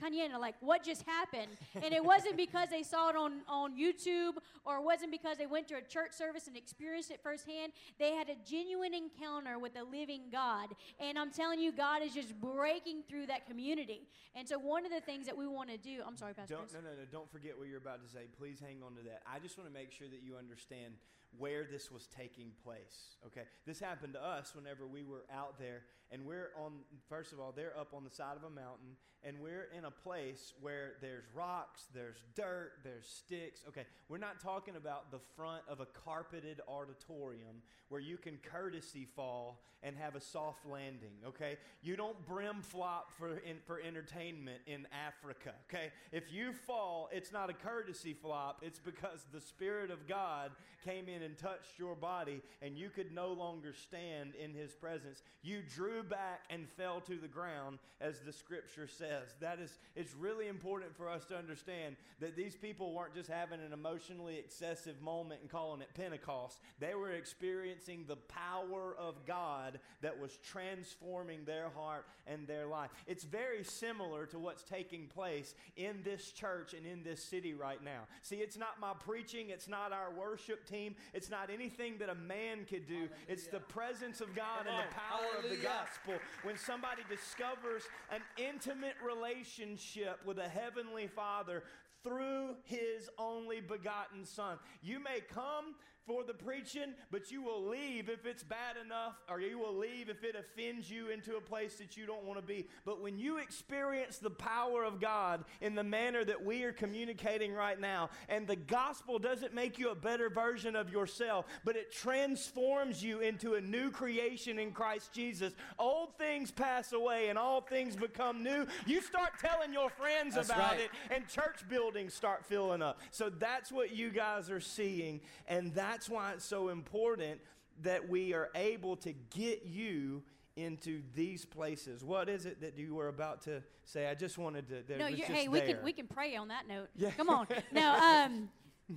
Kanyena, 0.00 0.30
Kanyena, 0.30 0.40
like 0.40 0.54
what 0.60 0.82
just 0.82 1.02
happened? 1.02 1.52
And 1.74 1.92
it 1.92 2.04
wasn't 2.04 2.36
because 2.36 2.68
they 2.70 2.82
saw 2.82 3.10
it 3.10 3.16
on, 3.16 3.40
on 3.48 3.76
YouTube 3.76 4.34
or 4.64 4.76
it 4.76 4.84
wasn't 4.84 5.10
because 5.10 5.38
they 5.38 5.46
went 5.46 5.68
to 5.68 5.76
a 5.76 5.82
church 5.82 6.12
service 6.12 6.46
and 6.46 6.56
experienced 6.56 7.10
it 7.10 7.20
firsthand. 7.22 7.72
They 7.98 8.12
had 8.12 8.28
a 8.28 8.36
genuine 8.48 8.94
encounter 8.94 9.58
with 9.58 9.74
the 9.74 9.84
living 9.84 10.22
God. 10.30 10.68
And 10.98 11.18
I'm 11.18 11.30
telling 11.30 11.60
you, 11.60 11.72
God 11.72 12.02
is 12.02 12.14
just 12.14 12.38
breaking 12.40 13.04
through 13.08 13.26
that 13.26 13.46
community. 13.46 14.08
And 14.34 14.48
so 14.48 14.58
one 14.58 14.84
of 14.84 14.92
the 14.92 15.00
things 15.00 15.26
that 15.26 15.36
we 15.36 15.46
want 15.46 15.70
to 15.70 15.76
do, 15.76 16.02
I'm 16.06 16.16
sorry, 16.16 16.34
Pastor 16.34 16.54
Don't, 16.54 16.72
no, 16.72 16.80
no, 16.80 16.96
no. 16.96 17.04
Don't 17.10 17.30
forget 17.30 17.58
what 17.58 17.68
you're 17.68 17.78
about 17.78 18.04
to 18.04 18.12
say. 18.12 18.26
Please 18.38 18.60
hang 18.60 18.82
on 18.84 18.94
to 18.96 19.02
that. 19.02 19.22
I 19.26 19.38
just 19.38 19.58
want 19.58 19.68
to 19.68 19.74
make 19.74 19.92
sure 19.92 20.08
that 20.08 20.22
you 20.22 20.36
understand 20.36 20.94
where 21.38 21.64
this 21.70 21.90
was 21.90 22.06
taking 22.06 22.50
place. 22.64 23.16
Okay, 23.26 23.42
this 23.66 23.78
happened 23.78 24.14
to 24.14 24.24
us 24.24 24.54
whenever 24.54 24.86
we 24.86 25.02
were 25.02 25.24
out 25.32 25.58
there, 25.58 25.82
and 26.12 26.24
we're 26.24 26.50
on. 26.56 26.72
First 27.08 27.32
of 27.32 27.40
all, 27.40 27.52
they're 27.54 27.78
up 27.78 27.94
on 27.94 28.04
the 28.04 28.10
side 28.10 28.36
of 28.36 28.44
a 28.44 28.50
mountain, 28.50 28.96
and 29.22 29.38
we're 29.40 29.68
in 29.76 29.84
a 29.84 29.90
place 29.90 30.54
where 30.60 30.92
there's 31.00 31.24
rocks, 31.34 31.84
there's 31.94 32.22
dirt, 32.34 32.72
there's 32.82 33.06
sticks. 33.06 33.60
Okay, 33.68 33.84
we're 34.08 34.18
not 34.18 34.40
talking 34.40 34.76
about 34.76 35.10
the 35.10 35.20
front 35.36 35.62
of 35.68 35.80
a 35.80 35.86
carpeted 35.86 36.60
auditorium 36.68 37.62
where 37.88 38.00
you 38.00 38.16
can 38.16 38.38
courtesy 38.42 39.06
fall 39.16 39.60
and 39.82 39.96
have 39.96 40.14
a 40.14 40.20
soft 40.20 40.66
landing. 40.66 41.14
Okay, 41.26 41.56
you 41.82 41.96
don't 41.96 42.24
brim 42.26 42.60
flop 42.62 43.12
for 43.18 43.38
in, 43.38 43.56
for 43.66 43.80
entertainment 43.80 44.60
in 44.66 44.86
Africa. 44.92 45.52
Okay, 45.68 45.90
if 46.12 46.32
you 46.32 46.52
fall, 46.52 47.08
it's 47.12 47.32
not 47.32 47.50
a 47.50 47.54
courtesy 47.54 48.14
flop. 48.14 48.62
It's 48.62 48.78
because 48.78 49.26
the 49.32 49.40
Spirit 49.40 49.90
of 49.90 50.06
God 50.06 50.50
came 50.84 51.08
in 51.08 51.22
and 51.22 51.36
touched 51.36 51.78
your 51.78 51.94
body, 51.94 52.40
and 52.62 52.76
you 52.76 52.90
could 52.90 53.12
no 53.12 53.32
longer 53.32 53.72
stand 53.72 54.34
in 54.34 54.54
His 54.54 54.72
presence. 54.72 55.22
You 55.42 55.60
drew 55.62 55.99
back 56.02 56.42
and 56.50 56.68
fell 56.76 57.00
to 57.02 57.16
the 57.16 57.28
ground, 57.28 57.78
as 58.00 58.20
the 58.20 58.32
Scripture 58.32 58.88
says. 58.88 59.34
That 59.40 59.58
is, 59.60 59.78
it's 59.94 60.14
really 60.14 60.48
important 60.48 60.96
for 60.96 61.08
us 61.08 61.24
to 61.26 61.36
understand 61.36 61.96
that 62.20 62.36
these 62.36 62.56
people 62.56 62.92
weren't 62.92 63.14
just 63.14 63.28
having 63.28 63.60
an 63.60 63.72
emotionally 63.72 64.36
excessive 64.36 65.00
moment 65.02 65.42
and 65.42 65.50
calling 65.50 65.80
it 65.80 65.88
Pentecost. 65.94 66.60
They 66.78 66.94
were 66.94 67.12
experiencing 67.12 68.04
the 68.06 68.16
power 68.16 68.94
of 68.98 69.26
God 69.26 69.78
that 70.02 70.18
was 70.18 70.38
transforming 70.42 71.44
their 71.44 71.68
heart 71.70 72.06
and 72.26 72.46
their 72.46 72.66
life. 72.66 72.90
It's 73.06 73.24
very 73.24 73.64
similar 73.64 74.26
to 74.26 74.38
what's 74.38 74.62
taking 74.62 75.06
place 75.06 75.54
in 75.76 76.00
this 76.04 76.32
church 76.32 76.74
and 76.74 76.86
in 76.86 77.02
this 77.02 77.22
city 77.22 77.54
right 77.54 77.82
now. 77.82 78.02
See, 78.22 78.36
it's 78.36 78.56
not 78.56 78.80
my 78.80 78.92
preaching, 78.98 79.50
it's 79.50 79.68
not 79.68 79.92
our 79.92 80.12
worship 80.12 80.66
team, 80.68 80.94
it's 81.14 81.30
not 81.30 81.50
anything 81.50 81.98
that 81.98 82.08
a 82.08 82.14
man 82.14 82.64
could 82.68 82.86
do. 82.86 83.08
It's 83.28 83.46
the 83.46 83.60
presence 83.60 84.20
of 84.20 84.34
God 84.34 84.66
and 84.66 84.76
the 84.76 84.94
power 84.94 85.38
of 85.38 85.42
the 85.44 85.60
Hallelujah. 85.60 85.68
Gospel. 85.90 86.20
When 86.42 86.56
somebody 86.56 87.02
discovers 87.08 87.82
an 88.12 88.20
intimate 88.36 88.94
relationship 89.04 90.18
with 90.24 90.38
a 90.38 90.48
heavenly 90.48 91.06
Father 91.06 91.62
through 92.02 92.56
his 92.64 93.10
only 93.18 93.60
begotten 93.60 94.24
Son. 94.24 94.58
You 94.82 95.02
may 95.02 95.20
come 95.32 95.74
for 96.06 96.24
the 96.24 96.34
preaching, 96.34 96.94
but 97.10 97.30
you 97.30 97.42
will 97.42 97.68
leave 97.68 98.08
if 98.08 98.26
it's 98.26 98.42
bad 98.42 98.76
enough, 98.84 99.14
or 99.28 99.40
you 99.40 99.58
will 99.58 99.76
leave 99.76 100.08
if 100.08 100.24
it 100.24 100.34
offends 100.34 100.90
you 100.90 101.08
into 101.08 101.36
a 101.36 101.40
place 101.40 101.76
that 101.76 101.96
you 101.96 102.06
don't 102.06 102.24
want 102.24 102.40
to 102.40 102.46
be. 102.46 102.66
But 102.84 103.00
when 103.00 103.18
you 103.18 103.38
experience 103.38 104.18
the 104.18 104.30
power 104.30 104.84
of 104.84 105.00
God 105.00 105.44
in 105.60 105.74
the 105.74 105.84
manner 105.84 106.24
that 106.24 106.44
we 106.44 106.64
are 106.64 106.72
communicating 106.72 107.52
right 107.52 107.78
now, 107.78 108.10
and 108.28 108.46
the 108.46 108.56
gospel 108.56 109.18
doesn't 109.18 109.54
make 109.54 109.78
you 109.78 109.90
a 109.90 109.94
better 109.94 110.30
version 110.30 110.74
of 110.74 110.90
yourself, 110.90 111.46
but 111.64 111.76
it 111.76 111.92
transforms 111.92 113.02
you 113.02 113.20
into 113.20 113.54
a 113.54 113.60
new 113.60 113.90
creation 113.90 114.58
in 114.58 114.72
Christ 114.72 115.12
Jesus. 115.12 115.52
Old 115.78 116.16
things 116.18 116.50
pass 116.50 116.92
away 116.92 117.28
and 117.28 117.38
all 117.38 117.60
things 117.60 117.96
become 117.96 118.42
new. 118.42 118.66
You 118.86 119.00
start 119.00 119.38
telling 119.38 119.72
your 119.72 119.90
friends 119.90 120.34
That's 120.34 120.48
about 120.48 120.72
right. 120.72 120.80
it, 120.80 120.90
and 121.10 121.28
church 121.28 121.68
buildings 121.68 122.14
start 122.14 122.44
filling 122.44 122.82
up. 122.82 123.00
So 123.10 123.30
that's 123.30 123.70
what 123.70 123.94
you 123.94 124.10
guys 124.10 124.50
are 124.50 124.60
seeing, 124.60 125.20
and 125.46 125.72
that's 125.90 126.08
why 126.08 126.32
it's 126.32 126.44
so 126.44 126.68
important 126.68 127.40
that 127.82 128.08
we 128.08 128.32
are 128.32 128.50
able 128.54 128.96
to 128.96 129.12
get 129.30 129.64
you 129.64 130.22
into 130.56 131.02
these 131.14 131.44
places. 131.44 132.04
What 132.04 132.28
is 132.28 132.46
it 132.46 132.60
that 132.60 132.78
you 132.78 132.94
were 132.94 133.08
about 133.08 133.42
to 133.42 133.62
say? 133.84 134.08
I 134.08 134.14
just 134.14 134.38
wanted 134.38 134.68
to. 134.68 134.82
That 134.86 134.98
no, 134.98 135.06
was 135.06 135.14
you're, 135.14 135.26
just 135.26 135.38
hey, 135.38 135.48
we 135.48 135.60
can 135.60 135.78
we 135.82 135.92
can 135.92 136.06
pray 136.06 136.36
on 136.36 136.48
that 136.48 136.68
note. 136.68 136.88
Yeah. 136.96 137.10
Come 137.12 137.28
on. 137.28 137.46
now, 137.72 138.24
um, 138.24 138.48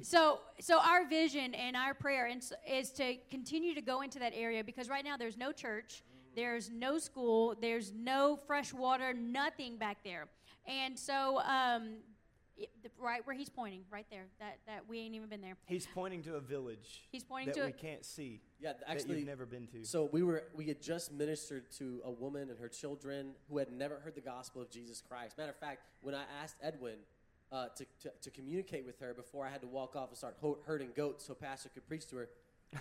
so 0.01 0.39
so 0.59 0.79
our 0.79 1.07
vision 1.07 1.55
and 1.55 1.75
our 1.75 1.93
prayer 1.93 2.27
is, 2.27 2.53
is 2.69 2.91
to 2.91 3.15
continue 3.31 3.73
to 3.73 3.81
go 3.81 4.01
into 4.01 4.19
that 4.19 4.33
area 4.35 4.63
because 4.63 4.89
right 4.89 5.03
now 5.03 5.17
there's 5.17 5.37
no 5.37 5.51
church, 5.51 6.03
there's 6.35 6.69
no 6.69 6.99
school, 6.99 7.55
there's 7.59 7.91
no 7.93 8.37
fresh 8.47 8.73
water, 8.73 9.13
nothing 9.13 9.77
back 9.77 9.97
there, 10.03 10.27
and 10.67 10.97
so 10.97 11.39
um, 11.41 11.95
right 12.99 13.25
where 13.25 13.35
he's 13.35 13.49
pointing, 13.49 13.81
right 13.91 14.05
there, 14.09 14.25
that 14.39 14.59
that 14.67 14.83
we 14.87 14.99
ain't 14.99 15.15
even 15.15 15.29
been 15.29 15.41
there. 15.41 15.55
He's 15.65 15.87
pointing 15.93 16.23
to 16.23 16.35
a 16.35 16.39
village 16.39 17.03
He's 17.11 17.23
pointing 17.23 17.47
that 17.53 17.55
to 17.59 17.63
we 17.65 17.69
it. 17.69 17.77
can't 17.77 18.05
see. 18.05 18.41
Yeah, 18.59 18.73
that 18.73 18.83
actually, 18.87 19.17
you've 19.19 19.27
never 19.27 19.45
been 19.45 19.67
to. 19.67 19.83
So 19.85 20.09
we 20.11 20.23
were 20.23 20.43
we 20.55 20.65
had 20.67 20.81
just 20.81 21.11
ministered 21.11 21.71
to 21.77 22.01
a 22.05 22.11
woman 22.11 22.49
and 22.49 22.59
her 22.59 22.69
children 22.69 23.31
who 23.49 23.57
had 23.57 23.71
never 23.71 23.99
heard 23.99 24.15
the 24.15 24.21
gospel 24.21 24.61
of 24.61 24.69
Jesus 24.69 25.01
Christ. 25.01 25.37
Matter 25.37 25.51
of 25.51 25.57
fact, 25.57 25.81
when 26.01 26.15
I 26.15 26.23
asked 26.41 26.55
Edwin 26.61 26.95
uh, 27.51 27.67
to, 27.75 27.85
to 28.03 28.11
to 28.21 28.31
communicate 28.31 28.85
with 28.85 28.99
her 28.99 29.13
before 29.13 29.45
I 29.45 29.49
had 29.49 29.61
to 29.61 29.67
walk 29.67 29.95
off 29.95 30.09
and 30.09 30.17
start 30.17 30.37
ho- 30.41 30.59
herding 30.65 30.89
goats 30.95 31.25
so 31.25 31.33
Pastor 31.33 31.69
could 31.69 31.87
preach 31.87 32.07
to 32.07 32.17
her. 32.17 32.29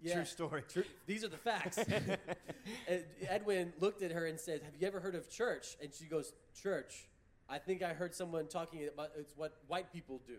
Yeah. 0.00 0.14
True 0.14 0.24
story. 0.24 0.62
True, 0.72 0.84
these 1.06 1.24
are 1.24 1.28
the 1.28 1.36
facts. 1.36 1.76
Edwin 3.28 3.72
looked 3.80 4.02
at 4.02 4.12
her 4.12 4.26
and 4.26 4.38
said, 4.38 4.62
"Have 4.62 4.74
you 4.78 4.86
ever 4.86 5.00
heard 5.00 5.16
of 5.16 5.28
church?" 5.28 5.76
And 5.82 5.92
she 5.92 6.04
goes, 6.04 6.32
"Church." 6.60 7.08
I 7.52 7.58
think 7.58 7.82
I 7.82 7.92
heard 7.92 8.14
someone 8.14 8.46
talking 8.48 8.88
about 8.92 9.10
it's 9.18 9.36
what 9.36 9.58
white 9.68 9.92
people 9.92 10.20
do. 10.26 10.38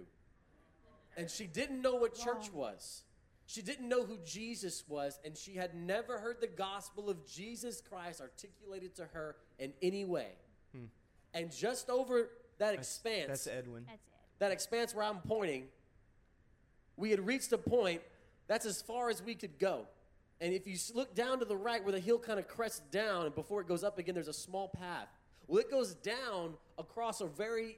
And 1.16 1.30
she 1.30 1.46
didn't 1.46 1.80
know 1.82 1.94
what 1.94 2.16
church 2.16 2.52
was. 2.52 3.04
She 3.46 3.62
didn't 3.62 3.88
know 3.88 4.04
who 4.04 4.18
Jesus 4.26 4.84
was, 4.88 5.20
and 5.24 5.38
she 5.38 5.54
had 5.54 5.76
never 5.76 6.18
heard 6.18 6.38
the 6.42 6.48
gospel 6.48 7.10
of 7.10 7.24
Jesus 7.28 7.82
Christ 7.82 8.20
articulated 8.20 8.96
to 8.96 9.06
her 9.14 9.36
in 9.60 9.74
any 9.84 10.06
way. 10.06 10.30
And 11.36 11.52
just 11.52 11.90
over 11.90 12.30
that 12.58 12.74
Hmm. 12.74 12.78
That's- 12.78 12.80
expanse, 12.80 13.28
That's 13.28 13.48
Edwin. 13.48 13.86
That's 13.86 13.98
it. 14.02 14.40
that 14.40 14.52
expanse 14.52 14.96
where 14.96 15.06
I'm 15.06 15.22
pointing, 15.22 15.70
we 16.98 17.12
had 17.12 17.20
reached 17.20 17.52
a 17.54 17.58
point 17.60 18.02
that's 18.48 18.66
as 18.66 18.82
far 18.82 19.10
as 19.10 19.22
we 19.22 19.36
could 19.36 19.60
go. 19.60 19.88
And 20.42 20.52
if 20.54 20.66
you 20.68 20.78
look 20.96 21.14
down 21.16 21.40
to 21.40 21.46
the 21.46 21.56
right 21.58 21.84
where 21.84 21.92
the 21.92 22.00
hill 22.00 22.18
kind 22.20 22.40
of 22.40 22.48
crests 22.48 22.82
down, 22.92 23.26
and 23.28 23.36
before 23.36 23.62
it 23.62 23.68
goes 23.68 23.84
up 23.84 23.98
again, 24.00 24.16
there's 24.16 24.28
a 24.28 24.34
small 24.34 24.68
path. 24.70 25.08
Well, 25.48 25.60
it 25.60 25.70
goes 25.70 25.94
down 25.96 26.54
across 26.78 27.22
a 27.22 27.28
very, 27.28 27.78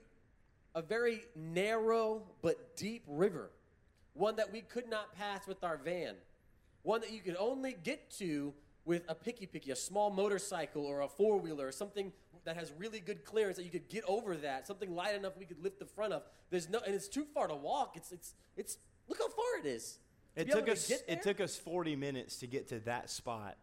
a 0.73 0.82
very 0.82 1.21
narrow 1.36 2.23
but 2.41 2.75
deep 2.75 3.04
river, 3.08 3.49
one 4.13 4.36
that 4.38 4.51
we 4.51 4.62
could 4.62 4.89
not 4.89 5.13
pass 5.15 5.47
with 5.47 5.63
our 5.63 5.78
van, 5.78 6.15
one 6.84 7.01
that 7.01 7.12
you 7.12 7.21
could 7.21 7.36
only 7.38 7.75
get 7.84 8.12
to 8.19 8.54
with 8.86 9.04
a 9.10 9.15
piki 9.15 9.49
piki, 9.49 9.71
a 9.71 9.75
small 9.75 10.12
motorcycle 10.12 10.86
or 10.86 11.01
a 11.01 11.08
four 11.08 11.38
wheeler, 11.38 11.67
or 11.67 11.71
something 11.71 12.12
that 12.45 12.56
has 12.56 12.71
really 12.78 12.99
good 12.99 13.25
clearance 13.25 13.58
that 13.58 13.63
you 13.63 13.71
could 13.71 13.89
get 13.89 14.04
over 14.08 14.38
that, 14.38 14.67
something 14.67 14.93
light 14.95 15.15
enough 15.15 15.34
we 15.38 15.45
could 15.45 15.62
lift 15.63 15.80
the 15.80 15.86
front 15.86 16.13
of. 16.13 16.21
There's 16.51 16.69
no, 16.69 16.80
and 16.86 16.93
it's 16.93 17.08
too 17.08 17.25
far 17.34 17.47
to 17.47 17.56
walk. 17.56 17.93
It's 17.97 18.12
it's 18.12 18.36
it's. 18.56 18.78
Look 19.08 19.17
how 19.19 19.30
far 19.30 19.60
it 19.60 19.65
is. 19.65 19.97
To 20.36 20.41
It 20.41 20.51
took 20.51 20.65
to 20.67 20.71
us. 20.71 20.91
It 21.08 21.21
took 21.23 21.39
us 21.39 21.56
40 21.56 21.95
minutes 21.95 22.38
to 22.38 22.47
get 22.47 22.67
to 22.69 22.80
that 22.82 23.10
spot 23.10 23.58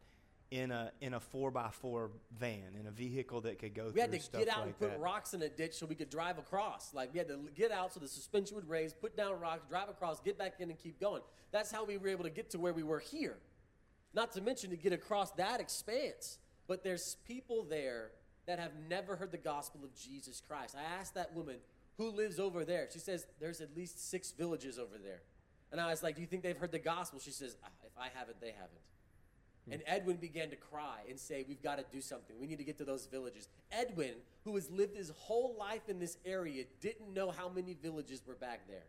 in 0.52 0.70
a 0.70 0.92
in 1.00 1.14
a 1.14 1.20
four 1.20 1.50
by 1.50 1.70
four 1.70 2.10
van 2.38 2.76
in 2.78 2.86
a 2.86 2.90
vehicle 2.90 3.40
that 3.40 3.58
could 3.58 3.74
go 3.74 3.84
through 3.84 3.92
the 3.92 4.00
room. 4.02 4.10
We 4.10 4.16
had 4.18 4.22
to 4.22 4.38
get 4.38 4.48
out 4.48 4.58
like 4.58 4.66
and 4.66 4.78
put 4.78 4.90
that. 4.90 5.00
rocks 5.00 5.32
in 5.32 5.40
a 5.40 5.48
ditch 5.48 5.72
so 5.74 5.86
we 5.86 5.94
could 5.94 6.10
drive 6.10 6.36
across. 6.36 6.92
Like 6.92 7.10
we 7.14 7.18
had 7.18 7.28
to 7.28 7.38
get 7.56 7.72
out 7.72 7.94
so 7.94 8.00
the 8.00 8.06
suspension 8.06 8.54
would 8.56 8.68
raise, 8.68 8.92
put 8.92 9.16
down 9.16 9.40
rocks, 9.40 9.62
drive 9.70 9.88
across, 9.88 10.20
get 10.20 10.36
back 10.36 10.54
in, 10.60 10.68
and 10.68 10.78
keep 10.78 11.00
going. 11.00 11.22
That's 11.52 11.72
how 11.72 11.84
we 11.84 11.96
were 11.96 12.08
able 12.08 12.24
to 12.24 12.30
get 12.30 12.50
to 12.50 12.58
where 12.58 12.74
we 12.74 12.82
were 12.82 12.98
here. 12.98 13.38
Not 14.12 14.32
to 14.32 14.42
mention 14.42 14.68
to 14.70 14.76
get 14.76 14.92
across 14.92 15.30
that 15.32 15.58
expanse. 15.58 16.38
But 16.68 16.84
there's 16.84 17.16
people 17.26 17.64
there 17.64 18.10
that 18.46 18.58
have 18.58 18.72
never 18.90 19.16
heard 19.16 19.32
the 19.32 19.38
gospel 19.38 19.80
of 19.82 19.94
Jesus 19.94 20.42
Christ. 20.46 20.76
I 20.78 21.00
asked 21.00 21.14
that 21.14 21.34
woman 21.34 21.56
who 21.96 22.10
lives 22.10 22.38
over 22.38 22.62
there. 22.66 22.88
She 22.92 22.98
says 22.98 23.26
there's 23.40 23.62
at 23.62 23.74
least 23.74 24.10
six 24.10 24.32
villages 24.32 24.78
over 24.78 24.98
there. 25.02 25.22
And 25.70 25.80
I 25.80 25.86
was 25.88 26.02
like, 26.02 26.16
Do 26.16 26.20
you 26.20 26.26
think 26.26 26.42
they've 26.42 26.58
heard 26.58 26.72
the 26.72 26.78
gospel? 26.78 27.18
She 27.20 27.30
says, 27.30 27.56
"Ah, 27.64 27.68
If 27.84 27.92
I 27.98 28.08
haven't, 28.14 28.38
they 28.40 28.50
haven't. 28.50 28.82
And 29.70 29.82
Edwin 29.86 30.16
began 30.16 30.50
to 30.50 30.56
cry 30.56 31.00
and 31.08 31.18
say, 31.18 31.44
We've 31.48 31.62
got 31.62 31.78
to 31.78 31.84
do 31.92 32.00
something. 32.00 32.36
We 32.40 32.46
need 32.46 32.58
to 32.58 32.64
get 32.64 32.78
to 32.78 32.84
those 32.84 33.06
villages. 33.06 33.48
Edwin, 33.70 34.14
who 34.44 34.54
has 34.56 34.70
lived 34.70 34.96
his 34.96 35.10
whole 35.16 35.54
life 35.58 35.88
in 35.88 36.00
this 36.00 36.18
area, 36.26 36.64
didn't 36.80 37.14
know 37.14 37.30
how 37.30 37.48
many 37.48 37.76
villages 37.80 38.22
were 38.26 38.34
back 38.34 38.66
there. 38.66 38.82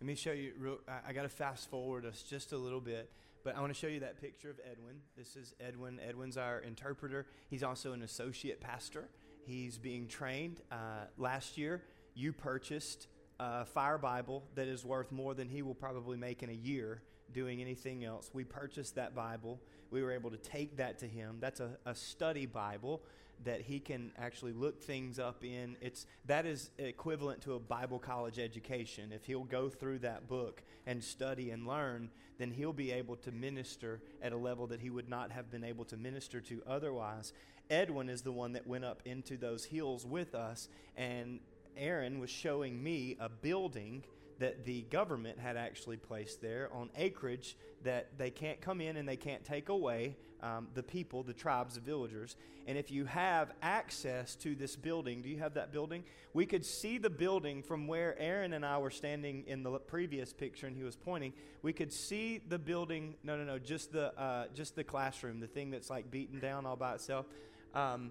Let 0.00 0.06
me 0.06 0.14
show 0.14 0.32
you. 0.32 0.52
Real, 0.58 0.78
I, 0.86 1.10
I 1.10 1.12
got 1.14 1.22
to 1.22 1.28
fast 1.28 1.70
forward 1.70 2.04
us 2.04 2.22
just 2.22 2.52
a 2.52 2.58
little 2.58 2.80
bit, 2.80 3.10
but 3.44 3.56
I 3.56 3.60
want 3.60 3.72
to 3.72 3.78
show 3.78 3.86
you 3.86 4.00
that 4.00 4.20
picture 4.20 4.50
of 4.50 4.60
Edwin. 4.70 4.96
This 5.16 5.36
is 5.36 5.54
Edwin. 5.58 5.98
Edwin's 6.06 6.36
our 6.36 6.58
interpreter. 6.60 7.26
He's 7.48 7.62
also 7.62 7.92
an 7.92 8.02
associate 8.02 8.60
pastor. 8.60 9.08
He's 9.46 9.78
being 9.78 10.06
trained. 10.06 10.60
Uh, 10.70 11.06
last 11.16 11.56
year, 11.56 11.82
you 12.14 12.34
purchased 12.34 13.06
a 13.40 13.64
Fire 13.64 13.96
Bible 13.96 14.42
that 14.54 14.68
is 14.68 14.84
worth 14.84 15.10
more 15.10 15.32
than 15.32 15.48
he 15.48 15.62
will 15.62 15.74
probably 15.74 16.18
make 16.18 16.42
in 16.42 16.50
a 16.50 16.54
year 16.54 17.00
doing 17.32 17.60
anything 17.60 18.04
else. 18.04 18.30
We 18.32 18.44
purchased 18.44 18.94
that 18.96 19.14
Bible. 19.14 19.60
We 19.90 20.02
were 20.02 20.12
able 20.12 20.30
to 20.30 20.36
take 20.36 20.76
that 20.76 20.98
to 21.00 21.06
him. 21.06 21.36
That's 21.40 21.60
a, 21.60 21.76
a 21.84 21.94
study 21.94 22.46
Bible 22.46 23.02
that 23.44 23.60
he 23.60 23.78
can 23.78 24.12
actually 24.18 24.52
look 24.52 24.82
things 24.82 25.18
up 25.18 25.44
in. 25.44 25.76
It's 25.80 26.06
that 26.24 26.46
is 26.46 26.70
equivalent 26.78 27.42
to 27.42 27.54
a 27.54 27.58
Bible 27.58 27.98
college 27.98 28.38
education. 28.38 29.12
If 29.12 29.26
he'll 29.26 29.44
go 29.44 29.68
through 29.68 30.00
that 30.00 30.26
book 30.26 30.62
and 30.86 31.02
study 31.02 31.50
and 31.50 31.66
learn, 31.66 32.10
then 32.38 32.50
he'll 32.50 32.72
be 32.72 32.92
able 32.92 33.16
to 33.16 33.32
minister 33.32 34.00
at 34.22 34.32
a 34.32 34.36
level 34.36 34.66
that 34.68 34.80
he 34.80 34.90
would 34.90 35.08
not 35.08 35.30
have 35.30 35.50
been 35.50 35.64
able 35.64 35.84
to 35.86 35.96
minister 35.96 36.40
to 36.40 36.62
otherwise. 36.66 37.32
Edwin 37.68 38.08
is 38.08 38.22
the 38.22 38.32
one 38.32 38.52
that 38.52 38.66
went 38.66 38.84
up 38.84 39.02
into 39.04 39.36
those 39.36 39.64
hills 39.64 40.06
with 40.06 40.34
us 40.34 40.68
and 40.96 41.40
Aaron 41.76 42.20
was 42.20 42.30
showing 42.30 42.82
me 42.82 43.16
a 43.20 43.28
building 43.28 44.02
that 44.38 44.64
the 44.64 44.82
government 44.82 45.38
had 45.38 45.56
actually 45.56 45.96
placed 45.96 46.40
there 46.40 46.68
on 46.72 46.90
acreage 46.96 47.56
that 47.84 48.18
they 48.18 48.30
can't 48.30 48.60
come 48.60 48.80
in 48.80 48.96
and 48.96 49.08
they 49.08 49.16
can't 49.16 49.44
take 49.44 49.68
away 49.68 50.16
um, 50.42 50.68
the 50.74 50.82
people, 50.82 51.22
the 51.22 51.32
tribes, 51.32 51.74
the 51.74 51.80
villagers. 51.80 52.36
And 52.66 52.76
if 52.76 52.90
you 52.90 53.04
have 53.04 53.52
access 53.62 54.34
to 54.36 54.54
this 54.54 54.76
building, 54.76 55.22
do 55.22 55.28
you 55.28 55.38
have 55.38 55.54
that 55.54 55.72
building? 55.72 56.04
We 56.34 56.46
could 56.46 56.64
see 56.64 56.98
the 56.98 57.10
building 57.10 57.62
from 57.62 57.86
where 57.86 58.18
Aaron 58.18 58.52
and 58.52 58.64
I 58.64 58.78
were 58.78 58.90
standing 58.90 59.44
in 59.46 59.62
the 59.62 59.78
previous 59.78 60.32
picture, 60.32 60.66
and 60.66 60.76
he 60.76 60.82
was 60.82 60.96
pointing. 60.96 61.32
We 61.62 61.72
could 61.72 61.92
see 61.92 62.42
the 62.48 62.58
building. 62.58 63.14
No, 63.22 63.36
no, 63.36 63.44
no, 63.44 63.58
just 63.58 63.92
the 63.92 64.18
uh, 64.20 64.46
just 64.54 64.74
the 64.74 64.84
classroom, 64.84 65.40
the 65.40 65.46
thing 65.46 65.70
that's 65.70 65.88
like 65.88 66.10
beaten 66.10 66.40
down 66.40 66.66
all 66.66 66.76
by 66.76 66.94
itself. 66.94 67.26
Um, 67.72 68.10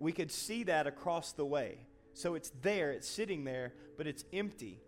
we 0.00 0.12
could 0.12 0.30
see 0.30 0.64
that 0.64 0.86
across 0.86 1.32
the 1.32 1.44
way. 1.44 1.78
So 2.14 2.34
it's 2.34 2.50
there, 2.62 2.90
it's 2.90 3.08
sitting 3.08 3.44
there, 3.44 3.72
but 3.96 4.06
it's 4.06 4.24
empty. 4.32 4.80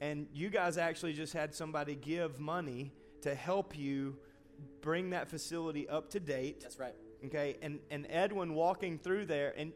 And 0.00 0.26
you 0.32 0.48
guys 0.48 0.78
actually 0.78 1.12
just 1.12 1.32
had 1.32 1.54
somebody 1.54 1.94
give 1.94 2.40
money 2.40 2.92
to 3.22 3.34
help 3.34 3.76
you 3.76 4.16
bring 4.80 5.10
that 5.10 5.28
facility 5.28 5.88
up 5.88 6.10
to 6.10 6.20
date. 6.20 6.60
That's 6.62 6.78
right. 6.78 6.94
Okay, 7.26 7.56
and, 7.60 7.80
and 7.90 8.06
Edwin 8.08 8.54
walking 8.54 8.98
through 8.98 9.26
there, 9.26 9.52
and 9.56 9.72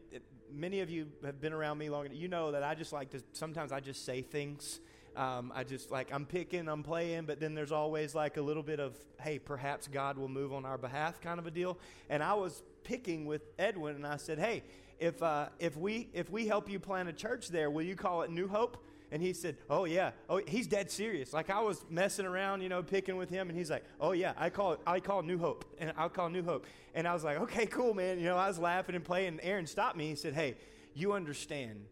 many 0.51 0.79
of 0.79 0.89
you 0.89 1.07
have 1.23 1.39
been 1.39 1.53
around 1.53 1.77
me 1.77 1.89
long 1.89 2.05
enough. 2.07 2.17
You 2.17 2.27
know 2.27 2.51
that 2.51 2.63
I 2.63 2.73
just 2.73 2.91
like 2.91 3.11
to, 3.11 3.21
sometimes 3.33 3.71
I 3.71 3.79
just 3.79 4.03
say 4.03 4.23
things. 4.23 4.79
Um, 5.15 5.53
I 5.55 5.63
just 5.63 5.91
like, 5.91 6.11
I'm 6.11 6.25
picking, 6.25 6.67
I'm 6.67 6.83
playing, 6.83 7.25
but 7.25 7.39
then 7.39 7.53
there's 7.53 7.71
always 7.71 8.15
like 8.15 8.37
a 8.37 8.41
little 8.41 8.63
bit 8.63 8.79
of, 8.79 8.97
hey, 9.21 9.39
perhaps 9.39 9.87
God 9.87 10.17
will 10.17 10.27
move 10.27 10.51
on 10.51 10.65
our 10.65 10.77
behalf 10.77 11.21
kind 11.21 11.39
of 11.39 11.47
a 11.47 11.51
deal. 11.51 11.77
And 12.09 12.21
I 12.21 12.33
was 12.33 12.63
picking 12.83 13.25
with 13.25 13.43
Edwin, 13.57 13.95
and 13.95 14.05
I 14.05 14.17
said, 14.17 14.39
hey, 14.39 14.63
if, 14.99 15.21
uh, 15.21 15.47
if, 15.59 15.77
we, 15.77 16.09
if 16.13 16.29
we 16.29 16.47
help 16.47 16.69
you 16.69 16.79
plant 16.79 17.09
a 17.09 17.13
church 17.13 17.49
there, 17.49 17.69
will 17.69 17.83
you 17.83 17.95
call 17.95 18.21
it 18.23 18.31
New 18.31 18.47
Hope? 18.47 18.77
And 19.11 19.21
he 19.21 19.33
said, 19.33 19.57
Oh, 19.69 19.85
yeah. 19.85 20.11
Oh, 20.29 20.41
he's 20.47 20.67
dead 20.67 20.89
serious. 20.91 21.31
Like 21.31 21.49
I 21.49 21.61
was 21.61 21.85
messing 21.89 22.25
around, 22.25 22.61
you 22.61 22.69
know, 22.69 22.81
picking 22.83 23.17
with 23.17 23.29
him. 23.29 23.49
And 23.49 23.57
he's 23.57 23.69
like, 23.69 23.83
Oh, 23.99 24.11
yeah, 24.11 24.33
I 24.37 24.49
call 24.49 24.73
it, 24.73 24.79
I 24.85 24.99
call 24.99 25.21
New 25.21 25.37
Hope. 25.37 25.63
And 25.79 25.93
I'll 25.97 26.09
call 26.09 26.29
New 26.29 26.43
Hope. 26.43 26.65
And 26.93 27.07
I 27.07 27.13
was 27.13 27.23
like, 27.23 27.37
Okay, 27.41 27.65
cool, 27.65 27.93
man. 27.93 28.19
You 28.19 28.25
know, 28.25 28.37
I 28.37 28.47
was 28.47 28.59
laughing 28.59 28.95
and 28.95 29.03
playing. 29.05 29.27
And 29.27 29.39
Aaron 29.43 29.67
stopped 29.67 29.95
me. 29.95 30.07
He 30.07 30.15
said, 30.15 30.33
Hey, 30.33 30.55
you 30.93 31.13
understand 31.13 31.85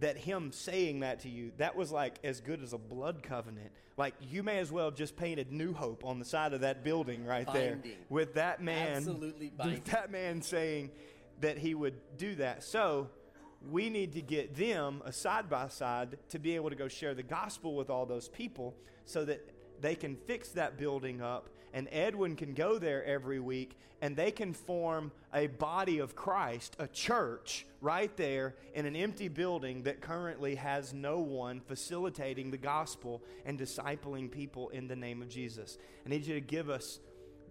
that 0.00 0.16
him 0.16 0.52
saying 0.52 1.00
that 1.00 1.20
to 1.20 1.28
you, 1.28 1.52
that 1.56 1.74
was 1.74 1.90
like 1.90 2.18
as 2.22 2.40
good 2.40 2.62
as 2.62 2.72
a 2.72 2.78
blood 2.78 3.22
covenant. 3.22 3.70
Like 3.96 4.14
you 4.30 4.44
may 4.44 4.58
as 4.58 4.70
well 4.70 4.84
have 4.84 4.94
just 4.94 5.16
painted 5.16 5.50
New 5.50 5.72
Hope 5.72 6.04
on 6.04 6.20
the 6.20 6.24
side 6.24 6.52
of 6.52 6.60
that 6.60 6.84
building 6.84 7.24
right 7.24 7.46
Binding. 7.46 7.80
there 7.82 7.92
with 8.08 8.34
that 8.34 8.62
man. 8.62 8.98
Absolutely 8.98 9.48
binding. 9.56 9.74
With 9.76 9.84
that 9.86 10.12
man 10.12 10.40
saying 10.42 10.90
that 11.40 11.58
he 11.58 11.74
would 11.74 11.94
do 12.16 12.34
that. 12.36 12.62
So 12.62 13.08
we 13.70 13.90
need 13.90 14.12
to 14.12 14.22
get 14.22 14.54
them 14.54 15.02
a 15.04 15.12
side 15.12 15.48
by 15.48 15.68
side 15.68 16.18
to 16.30 16.38
be 16.38 16.54
able 16.54 16.70
to 16.70 16.76
go 16.76 16.88
share 16.88 17.14
the 17.14 17.22
gospel 17.22 17.74
with 17.74 17.90
all 17.90 18.06
those 18.06 18.28
people 18.28 18.74
so 19.04 19.24
that 19.24 19.48
they 19.80 19.94
can 19.94 20.16
fix 20.16 20.50
that 20.50 20.76
building 20.76 21.20
up 21.20 21.48
and 21.72 21.88
Edwin 21.92 22.36
can 22.36 22.54
go 22.54 22.78
there 22.78 23.04
every 23.04 23.40
week 23.40 23.76
and 24.00 24.16
they 24.16 24.30
can 24.30 24.52
form 24.52 25.10
a 25.34 25.48
body 25.48 25.98
of 25.98 26.14
Christ, 26.14 26.76
a 26.78 26.86
church 26.86 27.66
right 27.80 28.14
there 28.16 28.54
in 28.74 28.86
an 28.86 28.96
empty 28.96 29.28
building 29.28 29.82
that 29.82 30.00
currently 30.00 30.54
has 30.54 30.94
no 30.94 31.18
one 31.18 31.60
facilitating 31.60 32.50
the 32.50 32.58
gospel 32.58 33.22
and 33.44 33.58
discipling 33.58 34.30
people 34.30 34.68
in 34.70 34.88
the 34.88 34.96
name 34.96 35.20
of 35.20 35.28
Jesus. 35.28 35.78
I 36.06 36.08
need 36.08 36.26
you 36.26 36.34
to 36.34 36.40
give 36.40 36.70
us 36.70 37.00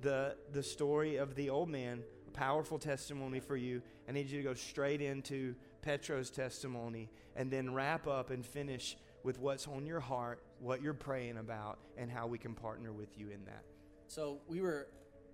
the 0.02 0.36
the 0.52 0.64
story 0.64 1.18
of 1.18 1.36
the 1.36 1.50
old 1.50 1.70
man, 1.70 2.04
powerful 2.38 2.78
testimony 2.78 3.40
for 3.40 3.58
you. 3.58 3.82
I 4.08 4.12
need 4.12 4.30
you 4.30 4.38
to 4.38 4.44
go 4.44 4.54
straight 4.54 5.02
into 5.02 5.56
Petro's 5.82 6.30
testimony 6.30 7.10
and 7.36 7.50
then 7.52 7.74
wrap 7.74 8.08
up 8.08 8.30
and 8.30 8.46
finish 8.46 8.96
with 9.24 9.40
what's 9.40 9.68
on 9.68 9.86
your 9.86 10.00
heart, 10.00 10.42
what 10.60 10.82
you're 10.82 10.94
praying 10.94 11.38
about, 11.38 11.80
and 11.98 12.12
how 12.12 12.28
we 12.28 12.38
can 12.38 12.54
partner 12.54 12.94
with 12.94 13.18
you 13.18 13.30
in 13.30 13.44
that. 13.46 13.64
So 14.08 14.40
we 14.48 14.62
were 14.62 14.88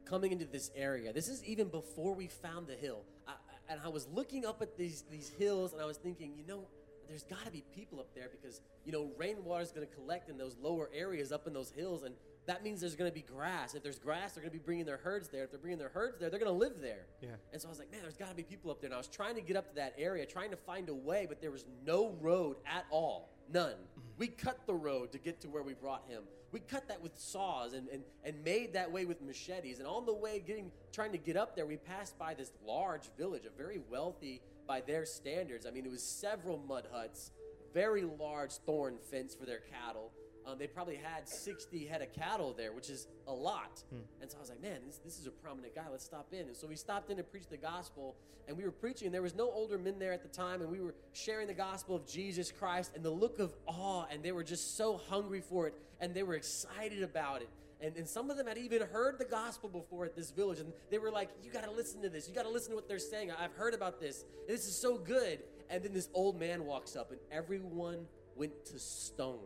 coming 0.05 0.31
into 0.31 0.45
this 0.45 0.71
area. 0.75 1.11
This 1.11 1.27
is 1.27 1.43
even 1.43 1.67
before 1.67 2.15
we 2.15 2.27
found 2.27 2.67
the 2.67 2.75
hill. 2.75 3.01
I, 3.27 3.33
and 3.69 3.79
I 3.83 3.89
was 3.89 4.07
looking 4.13 4.45
up 4.45 4.61
at 4.61 4.77
these, 4.77 5.03
these 5.11 5.29
hills 5.37 5.73
and 5.73 5.81
I 5.81 5.85
was 5.85 5.97
thinking, 5.97 6.33
you 6.37 6.45
know, 6.47 6.67
there's 7.07 7.23
got 7.23 7.43
to 7.45 7.51
be 7.51 7.63
people 7.75 7.99
up 7.99 8.15
there 8.15 8.29
because, 8.31 8.61
you 8.85 8.93
know, 8.93 9.11
rainwater 9.17 9.61
is 9.61 9.71
going 9.71 9.85
to 9.85 9.93
collect 9.93 10.29
in 10.29 10.37
those 10.37 10.55
lower 10.61 10.89
areas 10.93 11.31
up 11.33 11.47
in 11.47 11.53
those 11.53 11.69
hills. 11.69 12.03
And 12.03 12.15
that 12.45 12.63
means 12.63 12.81
there's 12.81 12.95
going 12.95 13.09
to 13.09 13.15
be 13.15 13.21
grass. 13.21 13.73
If 13.73 13.83
there's 13.83 13.99
grass, 13.99 14.33
they're 14.33 14.41
going 14.41 14.51
to 14.51 14.57
be 14.57 14.63
bringing 14.63 14.85
their 14.85 14.97
herds 14.97 15.29
there. 15.29 15.45
If 15.45 15.51
they're 15.51 15.59
bringing 15.59 15.79
their 15.79 15.89
herds 15.89 16.19
there, 16.19 16.29
they're 16.29 16.39
going 16.39 16.51
to 16.51 16.57
live 16.57 16.81
there. 16.81 17.05
Yeah. 17.21 17.29
And 17.51 17.61
so 17.61 17.67
I 17.67 17.69
was 17.69 17.79
like, 17.79 17.91
man, 17.91 18.01
there's 18.01 18.17
got 18.17 18.29
to 18.29 18.35
be 18.35 18.43
people 18.43 18.69
up 18.69 18.81
there. 18.81 18.89
And 18.89 18.95
I 18.95 18.97
was 18.97 19.07
trying 19.07 19.35
to 19.35 19.41
get 19.41 19.55
up 19.55 19.69
to 19.69 19.75
that 19.75 19.93
area, 19.97 20.25
trying 20.25 20.51
to 20.51 20.57
find 20.57 20.89
a 20.89 20.93
way, 20.93 21.25
but 21.27 21.41
there 21.41 21.51
was 21.51 21.65
no 21.85 22.15
road 22.19 22.57
at 22.65 22.85
all. 22.89 23.29
None. 23.51 23.71
Mm-hmm. 23.71 24.01
We 24.17 24.27
cut 24.27 24.65
the 24.65 24.73
road 24.73 25.11
to 25.13 25.17
get 25.17 25.41
to 25.41 25.49
where 25.49 25.63
we 25.63 25.73
brought 25.73 26.03
him. 26.07 26.23
We 26.51 26.59
cut 26.59 26.87
that 26.89 27.01
with 27.01 27.17
saws 27.17 27.73
and, 27.73 27.87
and, 27.89 28.03
and 28.23 28.43
made 28.43 28.73
that 28.73 28.91
way 28.91 29.05
with 29.05 29.21
machetes. 29.21 29.79
And 29.79 29.87
on 29.87 30.05
the 30.05 30.13
way 30.13 30.43
getting 30.45 30.71
trying 30.91 31.11
to 31.13 31.17
get 31.17 31.35
up 31.35 31.55
there, 31.55 31.65
we 31.65 31.77
passed 31.77 32.17
by 32.19 32.35
this 32.35 32.51
large 32.65 33.09
village, 33.17 33.45
a 33.45 33.57
very 33.57 33.81
wealthy 33.89 34.41
by 34.67 34.81
their 34.81 35.05
standards. 35.05 35.65
I 35.65 35.71
mean, 35.71 35.85
it 35.85 35.91
was 35.91 36.03
several 36.03 36.57
mud 36.57 36.87
huts, 36.91 37.31
very 37.73 38.03
large 38.03 38.51
thorn 38.51 38.97
fence 39.09 39.33
for 39.33 39.45
their 39.45 39.61
cattle. 39.61 40.11
Um, 40.45 40.57
they 40.57 40.67
probably 40.67 40.97
had 40.97 41.27
60 41.27 41.85
head 41.85 42.01
of 42.01 42.11
cattle 42.13 42.53
there, 42.53 42.73
which 42.73 42.89
is 42.89 43.07
a 43.27 43.33
lot. 43.33 43.81
And 44.21 44.29
so 44.29 44.37
I 44.37 44.41
was 44.41 44.49
like, 44.49 44.61
man, 44.61 44.79
this, 44.85 44.97
this 44.97 45.19
is 45.19 45.27
a 45.27 45.31
prominent 45.31 45.73
guy. 45.73 45.83
Let's 45.89 46.03
stop 46.03 46.27
in. 46.33 46.47
And 46.47 46.55
so 46.55 46.67
we 46.67 46.75
stopped 46.75 47.09
in 47.09 47.17
to 47.17 47.23
preach 47.23 47.47
the 47.49 47.57
gospel, 47.57 48.15
and 48.47 48.57
we 48.57 48.63
were 48.63 48.71
preaching. 48.71 49.07
And 49.07 49.15
there 49.15 49.21
was 49.21 49.35
no 49.35 49.49
older 49.49 49.77
men 49.77 49.99
there 49.99 50.11
at 50.11 50.21
the 50.21 50.29
time, 50.29 50.61
and 50.61 50.69
we 50.69 50.81
were 50.81 50.95
sharing 51.13 51.47
the 51.47 51.53
gospel 51.53 51.95
of 51.95 52.05
Jesus 52.05 52.51
Christ 52.51 52.91
and 52.95 53.03
the 53.03 53.09
look 53.09 53.39
of 53.39 53.53
awe, 53.67 54.05
and 54.11 54.21
they 54.21 54.31
were 54.31 54.43
just 54.43 54.75
so 54.77 54.99
hungry 55.09 55.41
for 55.41 55.67
it, 55.67 55.75
and 56.01 56.13
they 56.13 56.23
were 56.23 56.35
excited 56.35 57.03
about 57.03 57.41
it. 57.41 57.49
And, 57.79 57.95
and 57.97 58.07
some 58.07 58.29
of 58.29 58.37
them 58.37 58.47
had 58.47 58.57
even 58.57 58.81
heard 58.81 59.19
the 59.19 59.25
gospel 59.25 59.69
before 59.69 60.05
at 60.05 60.15
this 60.15 60.31
village, 60.31 60.59
and 60.59 60.71
they 60.89 60.97
were 60.97 61.11
like, 61.11 61.29
You 61.43 61.51
got 61.51 61.63
to 61.63 61.71
listen 61.71 62.01
to 62.01 62.09
this. 62.09 62.27
You 62.27 62.35
got 62.35 62.43
to 62.43 62.49
listen 62.49 62.71
to 62.71 62.75
what 62.75 62.87
they're 62.87 62.99
saying. 62.99 63.31
I've 63.31 63.53
heard 63.53 63.73
about 63.73 63.99
this. 63.99 64.25
This 64.47 64.67
is 64.67 64.75
so 64.75 64.97
good. 64.97 65.39
And 65.69 65.83
then 65.83 65.93
this 65.93 66.09
old 66.13 66.39
man 66.39 66.65
walks 66.65 66.95
up, 66.95 67.11
and 67.11 67.19
everyone 67.31 68.05
went 68.35 68.65
to 68.65 68.79
stone 68.79 69.39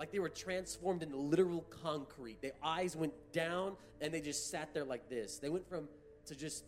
like 0.00 0.10
they 0.10 0.18
were 0.18 0.30
transformed 0.30 1.02
into 1.02 1.18
literal 1.18 1.60
concrete. 1.82 2.40
Their 2.40 2.54
eyes 2.62 2.96
went 2.96 3.12
down 3.32 3.76
and 4.00 4.12
they 4.12 4.22
just 4.22 4.50
sat 4.50 4.72
there 4.72 4.84
like 4.84 5.10
this. 5.10 5.36
They 5.36 5.50
went 5.50 5.68
from 5.68 5.88
to 6.24 6.34
just, 6.34 6.64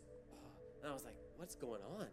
and 0.83 0.90
I 0.90 0.92
was 0.92 1.05
like, 1.05 1.14
what's 1.38 1.55
going 1.55 1.81
on? 1.99 2.07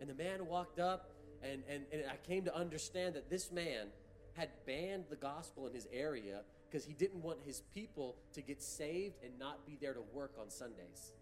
And 0.00 0.10
the 0.10 0.14
man 0.14 0.46
walked 0.46 0.78
up, 0.78 1.10
and, 1.42 1.62
and, 1.70 1.84
and 1.90 2.02
I 2.10 2.16
came 2.28 2.44
to 2.44 2.54
understand 2.54 3.14
that 3.14 3.30
this 3.30 3.50
man 3.50 3.86
had 4.34 4.50
banned 4.66 5.04
the 5.08 5.16
gospel 5.16 5.66
in 5.66 5.72
his 5.72 5.88
area 5.90 6.42
because 6.68 6.84
he 6.84 6.92
didn't 6.92 7.22
want 7.22 7.38
his 7.46 7.62
people 7.74 8.16
to 8.34 8.42
get 8.42 8.62
saved 8.62 9.14
and 9.24 9.38
not 9.38 9.64
be 9.66 9.78
there 9.80 9.94
to 9.94 10.02
work 10.12 10.32
on 10.38 10.50
Sundays. 10.50 11.12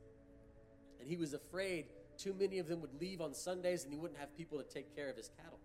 And 0.99 1.09
he 1.09 1.16
was 1.16 1.35
afraid 1.35 1.87
too 2.19 2.35
many 2.38 2.59
of 2.59 2.66
them 2.66 2.81
would 2.81 3.01
leave 3.01 3.21
on 3.21 3.33
Sundays 3.33 3.85
and 3.85 3.93
he 3.93 3.99
wouldn't 3.99 4.19
have 4.19 4.37
people 4.37 4.59
to 4.59 4.64
take 4.64 4.95
care 4.97 5.09
of 5.09 5.16
his 5.16 5.31
cattle. 5.37 5.61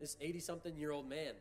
This 0.00 0.16
80 0.20 0.40
something 0.40 0.76
year 0.76 0.90
old 0.90 1.08
man. 1.08 1.34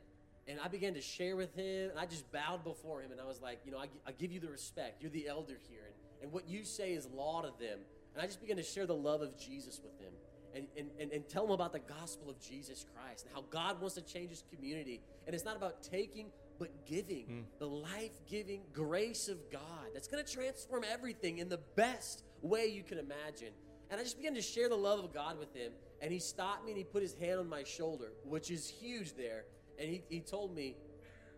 And 0.47 0.59
I 0.63 0.67
began 0.67 0.93
to 0.95 1.01
share 1.01 1.35
with 1.35 1.53
him, 1.55 1.91
and 1.91 1.99
I 1.99 2.05
just 2.05 2.31
bowed 2.31 2.63
before 2.63 3.01
him, 3.01 3.11
and 3.11 3.21
I 3.21 3.25
was 3.25 3.41
like, 3.41 3.59
you 3.63 3.71
know, 3.71 3.77
I, 3.77 3.87
I 4.07 4.11
give 4.11 4.31
you 4.31 4.39
the 4.39 4.49
respect. 4.49 5.01
You're 5.01 5.11
the 5.11 5.27
elder 5.27 5.57
here, 5.69 5.83
and, 5.85 6.23
and 6.23 6.31
what 6.31 6.47
you 6.47 6.63
say 6.63 6.93
is 6.93 7.07
law 7.07 7.41
to 7.41 7.51
them. 7.59 7.79
And 8.13 8.21
I 8.21 8.25
just 8.25 8.41
began 8.41 8.57
to 8.57 8.63
share 8.63 8.85
the 8.85 8.95
love 8.95 9.21
of 9.21 9.37
Jesus 9.37 9.79
with 9.81 9.97
them 9.99 10.11
and, 10.55 10.67
and, 10.77 10.89
and, 10.99 11.11
and 11.11 11.29
tell 11.29 11.43
them 11.43 11.51
about 11.51 11.71
the 11.71 11.79
gospel 11.79 12.29
of 12.29 12.39
Jesus 12.39 12.85
Christ 12.95 13.25
and 13.25 13.33
how 13.33 13.43
God 13.49 13.79
wants 13.79 13.95
to 13.95 14.01
change 14.01 14.29
his 14.29 14.43
community. 14.53 15.01
And 15.25 15.33
it's 15.33 15.45
not 15.45 15.55
about 15.55 15.83
taking, 15.83 16.27
but 16.59 16.85
giving 16.85 17.25
mm. 17.25 17.43
the 17.59 17.67
life 17.67 18.11
giving 18.27 18.61
grace 18.73 19.27
of 19.27 19.37
God 19.51 19.89
that's 19.93 20.07
going 20.07 20.23
to 20.23 20.31
transform 20.31 20.83
everything 20.91 21.37
in 21.37 21.49
the 21.49 21.59
best 21.75 22.23
way 22.41 22.67
you 22.67 22.83
can 22.83 22.97
imagine. 22.97 23.53
And 23.89 23.99
I 23.99 24.03
just 24.03 24.17
began 24.17 24.35
to 24.35 24.41
share 24.41 24.69
the 24.69 24.75
love 24.75 24.99
of 25.03 25.13
God 25.13 25.37
with 25.37 25.53
him. 25.55 25.71
And 26.01 26.11
he 26.11 26.19
stopped 26.19 26.65
me 26.65 26.71
and 26.71 26.77
he 26.77 26.83
put 26.83 27.01
his 27.01 27.13
hand 27.13 27.39
on 27.39 27.47
my 27.47 27.63
shoulder, 27.63 28.13
which 28.23 28.49
is 28.49 28.67
huge 28.67 29.15
there. 29.15 29.45
And 29.81 29.89
he, 29.89 30.03
he 30.09 30.19
told 30.19 30.55
me, 30.55 30.77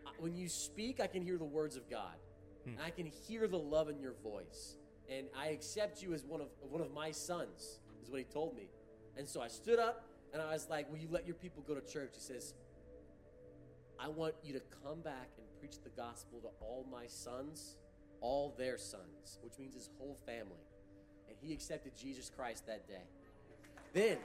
"Uh, 0.06 0.10
When 0.18 0.36
you 0.36 0.48
speak, 0.48 1.00
I 1.00 1.06
can 1.06 1.22
hear 1.22 1.38
the 1.38 1.44
words 1.44 1.76
of 1.76 1.88
God. 1.90 2.14
And 2.66 2.78
I 2.84 2.90
can 2.90 3.06
hear 3.06 3.46
the 3.46 3.58
love 3.58 3.90
in 3.90 3.98
your 3.98 4.14
voice. 4.22 4.76
And 5.10 5.26
I 5.36 5.48
accept 5.48 6.02
you 6.02 6.14
as 6.14 6.24
one 6.24 6.40
of, 6.40 6.48
one 6.70 6.80
of 6.80 6.92
my 6.92 7.10
sons, 7.10 7.80
is 8.02 8.10
what 8.10 8.18
he 8.18 8.24
told 8.24 8.56
me. 8.56 8.68
And 9.18 9.28
so 9.28 9.42
I 9.42 9.48
stood 9.48 9.78
up 9.78 10.06
and 10.32 10.40
I 10.40 10.52
was 10.52 10.68
like, 10.70 10.90
Will 10.90 10.98
you 10.98 11.08
let 11.10 11.26
your 11.26 11.34
people 11.36 11.62
go 11.66 11.74
to 11.74 11.80
church? 11.80 12.12
He 12.14 12.20
says, 12.20 12.54
I 13.98 14.08
want 14.08 14.34
you 14.42 14.52
to 14.54 14.62
come 14.82 15.00
back 15.00 15.28
and 15.38 15.46
preach 15.58 15.76
the 15.82 15.90
gospel 15.90 16.40
to 16.40 16.48
all 16.60 16.86
my 16.90 17.06
sons, 17.06 17.76
all 18.20 18.54
their 18.58 18.76
sons, 18.76 19.38
which 19.42 19.58
means 19.58 19.74
his 19.74 19.88
whole 19.98 20.18
family. 20.26 20.66
And 21.28 21.36
he 21.40 21.52
accepted 21.52 21.92
Jesus 21.96 22.30
Christ 22.34 22.66
that 22.66 22.88
day. 22.88 23.04
Then, 23.92 24.18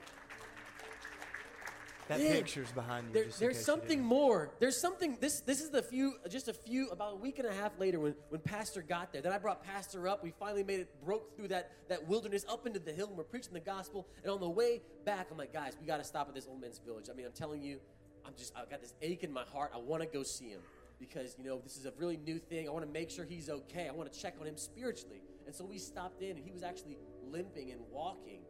That 2.10 2.20
picture's 2.20 2.72
behind 2.72 3.08
you. 3.08 3.12
there, 3.14 3.26
there's 3.38 3.64
something 3.64 4.02
more. 4.02 4.50
There's 4.58 4.80
something. 4.80 5.16
This 5.20 5.40
this 5.40 5.60
is 5.60 5.70
the 5.70 5.82
few, 5.82 6.14
just 6.28 6.48
a 6.48 6.52
few, 6.52 6.88
about 6.90 7.14
a 7.14 7.16
week 7.16 7.38
and 7.38 7.48
a 7.48 7.52
half 7.52 7.78
later 7.78 8.00
when 8.00 8.14
when 8.28 8.40
Pastor 8.40 8.82
got 8.82 9.12
there. 9.12 9.22
Then 9.22 9.32
I 9.32 9.38
brought 9.38 9.64
Pastor 9.64 10.08
up. 10.08 10.22
We 10.22 10.32
finally 10.38 10.64
made 10.64 10.80
it, 10.80 11.04
broke 11.04 11.36
through 11.36 11.48
that 11.48 11.72
that 11.88 12.06
wilderness 12.06 12.44
up 12.48 12.66
into 12.66 12.78
the 12.78 12.92
hill, 12.92 13.08
and 13.08 13.16
we're 13.16 13.24
preaching 13.24 13.52
the 13.52 13.60
gospel. 13.60 14.08
And 14.22 14.32
on 14.32 14.40
the 14.40 14.48
way 14.48 14.82
back, 15.04 15.28
I'm 15.30 15.38
like, 15.38 15.52
guys, 15.52 15.76
we 15.80 15.86
got 15.86 15.98
to 15.98 16.04
stop 16.04 16.28
at 16.28 16.34
this 16.34 16.46
old 16.46 16.60
man's 16.60 16.78
village. 16.78 17.06
I 17.10 17.14
mean, 17.14 17.26
I'm 17.26 17.32
telling 17.32 17.62
you, 17.62 17.80
I'm 18.26 18.34
just, 18.36 18.52
I've 18.56 18.70
got 18.70 18.80
this 18.80 18.94
ache 19.02 19.24
in 19.24 19.32
my 19.32 19.44
heart. 19.44 19.72
I 19.74 19.78
want 19.78 20.02
to 20.02 20.08
go 20.08 20.22
see 20.22 20.48
him 20.48 20.60
because, 20.98 21.34
you 21.38 21.44
know, 21.44 21.58
this 21.58 21.76
is 21.76 21.86
a 21.86 21.92
really 21.98 22.16
new 22.18 22.38
thing. 22.38 22.68
I 22.68 22.72
want 22.72 22.84
to 22.84 22.90
make 22.92 23.10
sure 23.10 23.24
he's 23.24 23.48
okay. 23.48 23.88
I 23.88 23.92
want 23.92 24.12
to 24.12 24.20
check 24.20 24.34
on 24.40 24.46
him 24.46 24.56
spiritually. 24.56 25.22
And 25.46 25.54
so 25.54 25.64
we 25.64 25.78
stopped 25.78 26.22
in, 26.22 26.36
and 26.36 26.44
he 26.44 26.52
was 26.52 26.62
actually 26.62 26.98
limping 27.24 27.72
and 27.72 27.80
walking. 27.90 28.42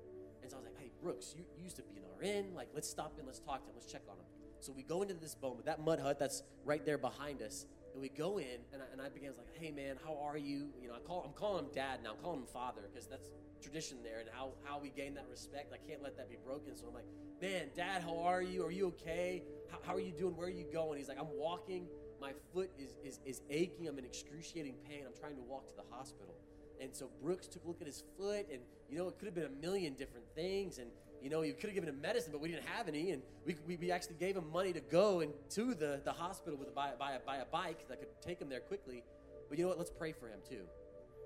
And 0.42 0.50
so 0.50 0.56
I 0.56 0.60
was 0.60 0.66
like, 0.66 0.78
hey, 0.78 0.90
Brooks, 1.02 1.34
you, 1.36 1.44
you 1.56 1.64
used 1.64 1.76
to 1.76 1.82
be 1.82 1.98
an 1.98 2.09
RN. 2.20 2.54
Like, 2.54 2.68
let's 2.74 2.88
stop 2.88 3.18
in, 3.18 3.26
let's 3.26 3.40
talk 3.40 3.62
to 3.64 3.68
him, 3.68 3.74
let's 3.76 3.90
check 3.90 4.02
on 4.08 4.16
him. 4.16 4.24
So 4.60 4.72
we 4.72 4.82
go 4.82 5.02
into 5.02 5.14
this 5.14 5.36
moment, 5.40 5.66
that 5.66 5.80
mud 5.80 6.00
hut 6.00 6.18
that's 6.18 6.42
right 6.64 6.84
there 6.84 6.98
behind 6.98 7.42
us. 7.42 7.66
And 7.92 8.00
we 8.00 8.08
go 8.08 8.38
in, 8.38 8.60
and 8.72 8.82
I, 8.82 8.84
and 8.92 9.00
I 9.00 9.08
began 9.08 9.32
like, 9.36 9.48
"Hey 9.58 9.72
man, 9.72 9.96
how 10.04 10.16
are 10.22 10.36
you?" 10.36 10.68
You 10.80 10.88
know, 10.88 10.94
I 10.94 11.00
call, 11.00 11.24
I'm 11.26 11.32
calling 11.32 11.64
him 11.64 11.70
dad 11.74 12.00
now. 12.04 12.10
I'm 12.10 12.22
calling 12.22 12.40
him 12.40 12.46
father 12.46 12.82
because 12.92 13.08
that's 13.08 13.30
tradition 13.60 13.98
there, 14.04 14.20
and 14.20 14.28
how 14.32 14.52
how 14.62 14.78
we 14.78 14.90
gain 14.90 15.14
that 15.14 15.26
respect. 15.28 15.72
I 15.72 15.88
can't 15.88 16.02
let 16.02 16.16
that 16.16 16.30
be 16.30 16.36
broken. 16.44 16.76
So 16.76 16.86
I'm 16.86 16.94
like, 16.94 17.08
"Man, 17.42 17.70
dad, 17.74 18.02
how 18.02 18.18
are 18.20 18.42
you? 18.42 18.64
Are 18.64 18.70
you 18.70 18.86
okay? 18.88 19.42
How, 19.70 19.78
how 19.82 19.94
are 19.96 20.00
you 20.00 20.12
doing? 20.12 20.36
Where 20.36 20.46
are 20.46 20.50
you 20.50 20.66
going?" 20.72 20.98
He's 20.98 21.08
like, 21.08 21.18
"I'm 21.18 21.36
walking. 21.36 21.88
My 22.20 22.32
foot 22.52 22.70
is, 22.78 22.96
is 23.02 23.18
is 23.24 23.42
aching. 23.50 23.88
I'm 23.88 23.98
in 23.98 24.04
excruciating 24.04 24.74
pain. 24.88 25.02
I'm 25.04 25.18
trying 25.18 25.34
to 25.34 25.42
walk 25.42 25.66
to 25.68 25.74
the 25.74 25.84
hospital." 25.90 26.36
And 26.80 26.94
so 26.94 27.10
Brooks 27.20 27.46
took 27.46 27.64
a 27.64 27.68
look 27.68 27.80
at 27.80 27.88
his 27.88 28.04
foot, 28.16 28.46
and 28.52 28.60
you 28.88 28.98
know, 28.98 29.08
it 29.08 29.18
could 29.18 29.26
have 29.26 29.34
been 29.34 29.44
a 29.46 29.60
million 29.60 29.94
different 29.94 30.26
things, 30.34 30.78
and 30.78 30.90
you 31.22 31.30
know, 31.30 31.42
you 31.42 31.52
could 31.52 31.66
have 31.66 31.74
given 31.74 31.88
him 31.88 32.00
medicine, 32.00 32.32
but 32.32 32.40
we 32.40 32.48
didn't 32.48 32.66
have 32.66 32.88
any, 32.88 33.10
and 33.10 33.22
we, 33.46 33.56
we, 33.66 33.76
we 33.76 33.90
actually 33.90 34.16
gave 34.16 34.36
him 34.36 34.50
money 34.50 34.72
to 34.72 34.80
go 34.80 35.20
and 35.20 35.32
to 35.50 35.74
the, 35.74 36.00
the 36.04 36.12
hospital 36.12 36.58
with 36.58 36.68
a, 36.68 36.72
buy, 36.72 36.90
buy, 36.98 37.18
buy 37.26 37.36
a 37.36 37.44
bike 37.44 37.88
that 37.88 37.98
could 37.98 38.08
take 38.20 38.40
him 38.40 38.48
there 38.48 38.60
quickly. 38.60 39.02
But 39.48 39.58
you 39.58 39.64
know 39.64 39.68
what? 39.68 39.78
Let's 39.78 39.90
pray 39.90 40.12
for 40.12 40.28
him 40.28 40.38
too. 40.48 40.62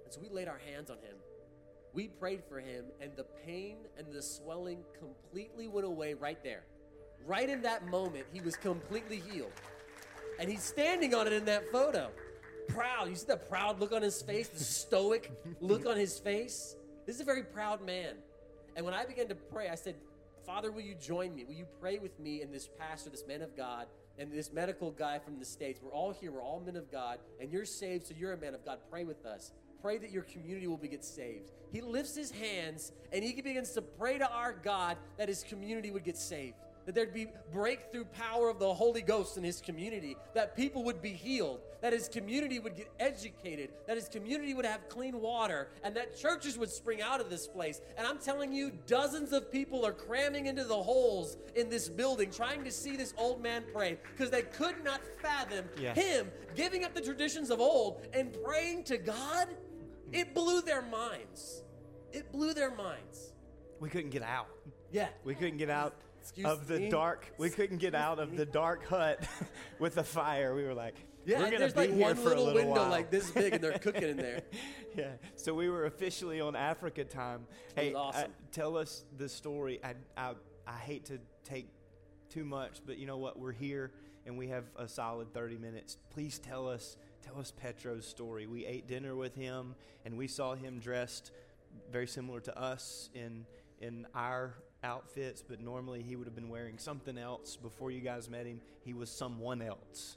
And 0.04 0.12
so 0.12 0.20
we 0.20 0.28
laid 0.28 0.48
our 0.48 0.60
hands 0.72 0.90
on 0.90 0.96
him. 0.96 1.16
We 1.92 2.08
prayed 2.08 2.42
for 2.48 2.58
him, 2.58 2.86
and 3.00 3.12
the 3.16 3.24
pain 3.46 3.76
and 3.96 4.12
the 4.12 4.20
swelling 4.20 4.78
completely 4.98 5.68
went 5.68 5.86
away 5.86 6.14
right 6.14 6.42
there. 6.42 6.64
Right 7.24 7.48
in 7.48 7.62
that 7.62 7.86
moment, 7.86 8.26
he 8.32 8.40
was 8.40 8.56
completely 8.56 9.22
healed. 9.30 9.52
And 10.40 10.50
he's 10.50 10.62
standing 10.62 11.14
on 11.14 11.28
it 11.28 11.32
in 11.32 11.44
that 11.44 11.70
photo. 11.70 12.10
Proud. 12.68 13.08
You 13.08 13.14
see 13.14 13.26
the 13.26 13.36
proud 13.36 13.78
look 13.78 13.92
on 13.92 14.02
his 14.02 14.20
face, 14.20 14.48
the 14.48 14.64
stoic 14.64 15.30
look 15.60 15.86
on 15.86 15.96
his 15.96 16.18
face? 16.18 16.74
This 17.06 17.16
is 17.16 17.20
a 17.20 17.24
very 17.24 17.44
proud 17.44 17.84
man. 17.84 18.16
And 18.76 18.84
when 18.84 18.94
I 18.94 19.04
began 19.04 19.28
to 19.28 19.34
pray, 19.34 19.68
I 19.68 19.74
said, 19.74 19.96
Father, 20.44 20.70
will 20.70 20.82
you 20.82 20.94
join 20.94 21.34
me? 21.34 21.44
Will 21.44 21.54
you 21.54 21.66
pray 21.80 21.98
with 21.98 22.18
me 22.18 22.42
and 22.42 22.52
this 22.52 22.68
pastor, 22.78 23.10
this 23.10 23.26
man 23.26 23.40
of 23.40 23.56
God, 23.56 23.86
and 24.18 24.30
this 24.30 24.52
medical 24.52 24.90
guy 24.90 25.18
from 25.18 25.38
the 25.38 25.44
States? 25.44 25.80
We're 25.82 25.92
all 25.92 26.12
here, 26.12 26.32
we're 26.32 26.42
all 26.42 26.60
men 26.60 26.76
of 26.76 26.90
God, 26.90 27.18
and 27.40 27.50
you're 27.50 27.64
saved, 27.64 28.06
so 28.06 28.14
you're 28.18 28.32
a 28.32 28.38
man 28.38 28.54
of 28.54 28.64
God. 28.64 28.78
Pray 28.90 29.04
with 29.04 29.24
us. 29.24 29.52
Pray 29.80 29.98
that 29.98 30.10
your 30.10 30.22
community 30.22 30.66
will 30.66 30.76
be 30.76 30.88
get 30.88 31.04
saved. 31.04 31.50
He 31.70 31.80
lifts 31.82 32.16
his 32.16 32.30
hands 32.30 32.92
and 33.12 33.22
he 33.22 33.34
begins 33.42 33.72
to 33.72 33.82
pray 33.82 34.16
to 34.16 34.30
our 34.30 34.52
God 34.52 34.96
that 35.18 35.28
his 35.28 35.42
community 35.42 35.90
would 35.90 36.04
get 36.04 36.16
saved 36.16 36.56
that 36.86 36.94
there'd 36.94 37.14
be 37.14 37.28
breakthrough 37.52 38.04
power 38.04 38.48
of 38.48 38.58
the 38.58 38.72
Holy 38.74 39.02
Ghost 39.02 39.36
in 39.36 39.44
his 39.44 39.60
community, 39.60 40.16
that 40.34 40.54
people 40.56 40.84
would 40.84 41.00
be 41.00 41.10
healed, 41.10 41.60
that 41.80 41.92
his 41.92 42.08
community 42.08 42.58
would 42.58 42.76
get 42.76 42.90
educated, 43.00 43.70
that 43.86 43.96
his 43.96 44.08
community 44.08 44.54
would 44.54 44.66
have 44.66 44.88
clean 44.88 45.20
water, 45.20 45.68
and 45.82 45.94
that 45.96 46.16
churches 46.16 46.58
would 46.58 46.70
spring 46.70 47.00
out 47.00 47.20
of 47.20 47.30
this 47.30 47.46
place. 47.46 47.80
And 47.96 48.06
I'm 48.06 48.18
telling 48.18 48.52
you, 48.52 48.72
dozens 48.86 49.32
of 49.32 49.50
people 49.50 49.84
are 49.86 49.92
cramming 49.92 50.46
into 50.46 50.64
the 50.64 50.82
holes 50.82 51.36
in 51.56 51.68
this 51.68 51.88
building 51.88 52.30
trying 52.30 52.64
to 52.64 52.70
see 52.70 52.96
this 52.96 53.14
old 53.16 53.42
man 53.42 53.64
pray 53.72 53.98
because 54.12 54.30
they 54.30 54.42
could 54.42 54.82
not 54.84 55.00
fathom 55.20 55.64
Yeah. 55.80 55.94
him 55.94 56.30
giving 56.54 56.84
up 56.84 56.94
the 56.94 57.00
traditions 57.00 57.50
of 57.50 57.60
old 57.60 58.06
and 58.12 58.36
praying 58.44 58.84
to 58.84 58.98
God. 58.98 59.48
It 60.12 60.34
blew 60.34 60.60
their 60.60 60.82
minds. 60.82 61.62
It 62.12 62.30
blew 62.30 62.54
their 62.54 62.70
minds. 62.74 63.32
We 63.80 63.88
couldn't 63.88 64.10
get 64.10 64.22
out. 64.22 64.48
Yeah. 64.92 65.08
We 65.24 65.34
couldn't 65.34 65.56
get 65.58 65.70
out 65.70 65.94
Excuse 66.24 66.46
of 66.46 66.66
the 66.66 66.78
me? 66.80 66.88
dark. 66.88 67.32
We 67.38 67.50
couldn't 67.50 67.78
get 67.78 67.94
out 67.94 68.18
of 68.18 68.34
the 68.36 68.46
dark 68.46 68.86
hut 68.86 69.22
with 69.78 69.94
the 69.94 70.02
fire. 70.04 70.54
We 70.54 70.64
were 70.64 70.72
like, 70.74 70.94
Yeah, 71.26 71.38
we're 71.38 71.44
gonna 71.46 71.58
there's 71.58 71.74
be 71.74 71.80
like 71.80 71.90
here 71.92 71.98
one 72.00 72.16
for 72.16 72.22
a 72.22 72.24
little 72.30 72.44
little 72.46 72.54
window 72.54 72.80
while. 72.82 72.90
like 72.90 73.10
this 73.10 73.30
big, 73.30 73.52
and 73.54 73.62
they're 73.62 73.78
cooking 73.78 74.04
in 74.08 74.16
there. 74.16 74.42
yeah. 74.96 75.12
So 75.36 75.52
we 75.52 75.68
were 75.68 75.84
officially 75.84 76.40
on 76.40 76.56
Africa 76.56 77.04
time. 77.04 77.46
Hey, 77.76 77.92
awesome. 77.92 78.30
uh, 78.30 78.34
tell 78.52 78.76
us 78.78 79.04
the 79.18 79.28
story. 79.28 79.80
I, 79.84 79.94
I 80.16 80.32
I 80.66 80.76
hate 80.78 81.04
to 81.06 81.18
take 81.44 81.68
too 82.30 82.44
much, 82.44 82.80
but 82.86 82.96
you 82.96 83.06
know 83.06 83.18
what? 83.18 83.38
We're 83.38 83.52
here 83.52 83.92
and 84.26 84.38
we 84.38 84.48
have 84.48 84.64
a 84.78 84.88
solid 84.88 85.34
30 85.34 85.58
minutes. 85.58 85.98
Please 86.10 86.38
tell 86.38 86.66
us 86.66 86.96
tell 87.22 87.38
us 87.38 87.52
Petro's 87.54 88.06
story. 88.06 88.46
We 88.46 88.64
ate 88.64 88.88
dinner 88.88 89.14
with 89.14 89.34
him 89.34 89.74
and 90.06 90.16
we 90.16 90.26
saw 90.26 90.54
him 90.54 90.78
dressed 90.78 91.32
very 91.92 92.06
similar 92.06 92.40
to 92.40 92.58
us 92.58 93.10
in 93.14 93.44
in 93.80 94.06
our 94.14 94.54
outfits, 94.84 95.42
but 95.42 95.60
normally 95.60 96.02
he 96.02 96.14
would 96.14 96.26
have 96.26 96.34
been 96.34 96.48
wearing 96.48 96.78
something 96.78 97.18
else 97.18 97.56
before 97.56 97.90
you 97.90 98.00
guys 98.00 98.30
met 98.30 98.46
him. 98.46 98.60
He 98.84 98.94
was 98.94 99.10
someone 99.10 99.62
else. 99.62 100.16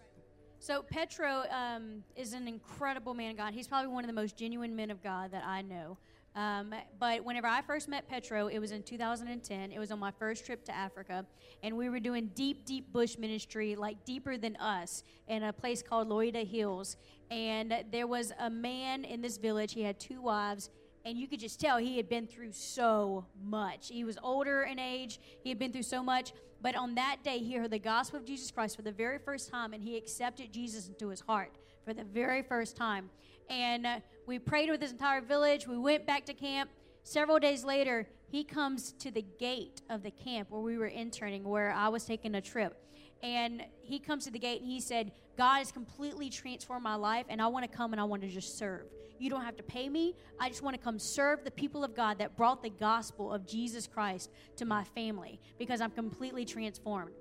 So 0.59 0.81
Petro 0.81 1.43
um, 1.51 2.03
is 2.15 2.33
an 2.33 2.47
incredible 2.47 3.13
man 3.13 3.31
of 3.31 3.37
God. 3.37 3.53
He's 3.53 3.67
probably 3.67 3.91
one 3.91 4.03
of 4.03 4.07
the 4.07 4.13
most 4.13 4.37
genuine 4.37 4.75
men 4.75 4.91
of 4.91 5.01
God 5.01 5.31
that 5.31 5.43
I 5.45 5.61
know. 5.61 5.97
Um, 6.35 6.73
but 6.99 7.25
whenever 7.25 7.47
I 7.47 7.63
first 7.63 7.87
met 7.87 8.07
Petro, 8.07 8.47
it 8.47 8.59
was 8.59 8.71
in 8.71 8.83
2010. 8.83 9.71
It 9.71 9.79
was 9.79 9.91
on 9.91 9.97
my 9.97 10.11
first 10.11 10.45
trip 10.45 10.63
to 10.65 10.75
Africa, 10.75 11.25
and 11.63 11.75
we 11.75 11.89
were 11.89 11.99
doing 11.99 12.29
deep, 12.35 12.63
deep 12.63 12.93
bush 12.93 13.17
ministry, 13.17 13.75
like 13.75 14.05
deeper 14.05 14.37
than 14.37 14.55
us, 14.57 15.03
in 15.27 15.43
a 15.43 15.53
place 15.53 15.81
called 15.81 16.09
Loida 16.09 16.47
Hills. 16.47 16.97
And 17.31 17.83
there 17.91 18.05
was 18.05 18.33
a 18.39 18.51
man 18.51 19.03
in 19.03 19.19
this 19.19 19.37
village. 19.37 19.73
He 19.73 19.81
had 19.81 19.99
two 19.99 20.21
wives, 20.21 20.69
and 21.07 21.17
you 21.17 21.25
could 21.25 21.39
just 21.39 21.59
tell 21.59 21.77
he 21.77 21.95
had 21.95 22.09
been 22.09 22.27
through 22.27 22.51
so 22.51 23.25
much. 23.41 23.87
He 23.87 24.03
was 24.03 24.17
older 24.21 24.63
in 24.63 24.77
age, 24.77 25.19
he 25.41 25.49
had 25.49 25.57
been 25.57 25.71
through 25.71 25.83
so 25.83 26.03
much. 26.03 26.33
But 26.61 26.75
on 26.75 26.95
that 26.95 27.17
day, 27.23 27.37
he 27.37 27.55
heard 27.55 27.71
the 27.71 27.79
gospel 27.79 28.19
of 28.19 28.25
Jesus 28.25 28.51
Christ 28.51 28.75
for 28.75 28.81
the 28.81 28.91
very 28.91 29.19
first 29.19 29.49
time, 29.49 29.73
and 29.73 29.81
he 29.81 29.95
accepted 29.95 30.51
Jesus 30.51 30.87
into 30.87 31.07
his 31.09 31.21
heart 31.21 31.55
for 31.85 31.93
the 31.93 32.03
very 32.03 32.41
first 32.41 32.75
time. 32.75 33.09
And 33.49 33.85
uh, 33.85 33.99
we 34.25 34.39
prayed 34.39 34.69
with 34.69 34.81
his 34.81 34.91
entire 34.91 35.21
village. 35.21 35.67
We 35.67 35.77
went 35.77 36.05
back 36.05 36.25
to 36.25 36.33
camp. 36.33 36.69
Several 37.03 37.39
days 37.39 37.63
later, 37.63 38.07
he 38.27 38.43
comes 38.43 38.91
to 38.93 39.11
the 39.11 39.23
gate 39.39 39.81
of 39.89 40.03
the 40.03 40.11
camp 40.11 40.49
where 40.49 40.61
we 40.61 40.77
were 40.77 40.87
interning, 40.87 41.43
where 41.43 41.71
I 41.71 41.87
was 41.87 42.03
taking 42.03 42.35
a 42.35 42.41
trip. 42.41 42.83
And 43.23 43.63
he 43.81 43.99
comes 43.99 44.25
to 44.25 44.31
the 44.31 44.39
gate 44.39 44.61
and 44.61 44.69
he 44.69 44.81
said, 44.81 45.11
God 45.37 45.59
has 45.59 45.71
completely 45.71 46.29
transformed 46.29 46.83
my 46.83 46.95
life, 46.95 47.27
and 47.29 47.41
I 47.41 47.47
want 47.47 47.69
to 47.69 47.77
come 47.77 47.93
and 47.93 48.01
I 48.01 48.03
want 48.03 48.23
to 48.23 48.27
just 48.27 48.57
serve. 48.57 48.87
You 49.19 49.29
don't 49.29 49.43
have 49.43 49.55
to 49.57 49.63
pay 49.63 49.87
me. 49.87 50.15
I 50.39 50.49
just 50.49 50.61
want 50.61 50.75
to 50.75 50.81
come 50.81 50.99
serve 50.99 51.43
the 51.43 51.51
people 51.51 51.83
of 51.83 51.95
God 51.95 52.17
that 52.19 52.35
brought 52.35 52.61
the 52.61 52.69
gospel 52.69 53.31
of 53.31 53.47
Jesus 53.47 53.87
Christ 53.87 54.31
to 54.57 54.65
my 54.65 54.83
family 54.83 55.39
because 55.57 55.81
I'm 55.81 55.91
completely 55.91 56.45
transformed 56.45 57.11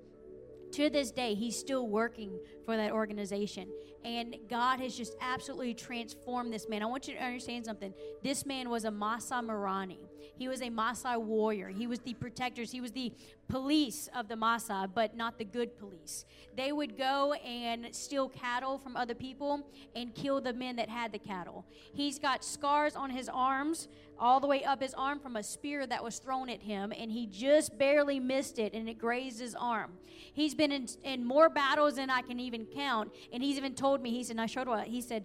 to 0.72 0.90
this 0.90 1.10
day, 1.10 1.34
he's 1.34 1.58
still 1.58 1.86
working 1.88 2.38
for 2.64 2.76
that 2.76 2.92
organization. 2.92 3.68
And 4.04 4.36
God 4.48 4.80
has 4.80 4.96
just 4.96 5.16
absolutely 5.20 5.74
transformed 5.74 6.52
this 6.52 6.68
man. 6.68 6.82
I 6.82 6.86
want 6.86 7.08
you 7.08 7.14
to 7.14 7.22
understand 7.22 7.64
something. 7.64 7.92
This 8.22 8.46
man 8.46 8.70
was 8.70 8.84
a 8.84 8.90
Masai 8.90 9.42
Marani. 9.42 9.98
He 10.36 10.48
was 10.48 10.60
a 10.60 10.68
Maasai 10.68 11.20
warrior. 11.20 11.68
He 11.68 11.86
was 11.86 12.00
the 12.00 12.14
protectors. 12.14 12.70
He 12.70 12.80
was 12.80 12.92
the 12.92 13.12
police 13.48 14.08
of 14.14 14.28
the 14.28 14.34
Maasai, 14.34 14.88
but 14.92 15.16
not 15.16 15.38
the 15.38 15.44
good 15.44 15.78
police. 15.78 16.24
They 16.54 16.72
would 16.72 16.98
go 16.98 17.32
and 17.34 17.94
steal 17.94 18.28
cattle 18.28 18.78
from 18.78 18.96
other 18.96 19.14
people 19.14 19.66
and 19.94 20.14
kill 20.14 20.40
the 20.40 20.52
men 20.52 20.76
that 20.76 20.88
had 20.88 21.12
the 21.12 21.18
cattle. 21.18 21.64
He's 21.94 22.18
got 22.18 22.44
scars 22.44 22.96
on 22.96 23.10
his 23.10 23.28
arms, 23.28 23.88
all 24.18 24.40
the 24.40 24.46
way 24.46 24.64
up 24.64 24.82
his 24.82 24.94
arm 24.94 25.20
from 25.20 25.36
a 25.36 25.42
spear 25.42 25.86
that 25.86 26.02
was 26.02 26.18
thrown 26.18 26.48
at 26.48 26.60
him, 26.60 26.92
and 26.96 27.10
he 27.10 27.26
just 27.26 27.76
barely 27.78 28.20
missed 28.20 28.58
it 28.58 28.72
and 28.72 28.88
it 28.88 28.98
grazed 28.98 29.40
his 29.40 29.54
arm. 29.54 29.92
He's 30.32 30.54
been 30.54 30.72
in, 30.72 30.88
in 31.04 31.24
more 31.24 31.48
battles 31.48 31.96
than 31.96 32.10
I 32.10 32.22
can 32.22 32.40
even 32.40 32.66
count, 32.66 33.12
and 33.32 33.42
he's 33.42 33.56
even 33.56 33.74
told 33.74 34.00
me, 34.00 34.10
he 34.10 34.24
said, 34.24 34.36
Nashodwa, 34.36 34.84
he 34.84 35.00
said, 35.00 35.24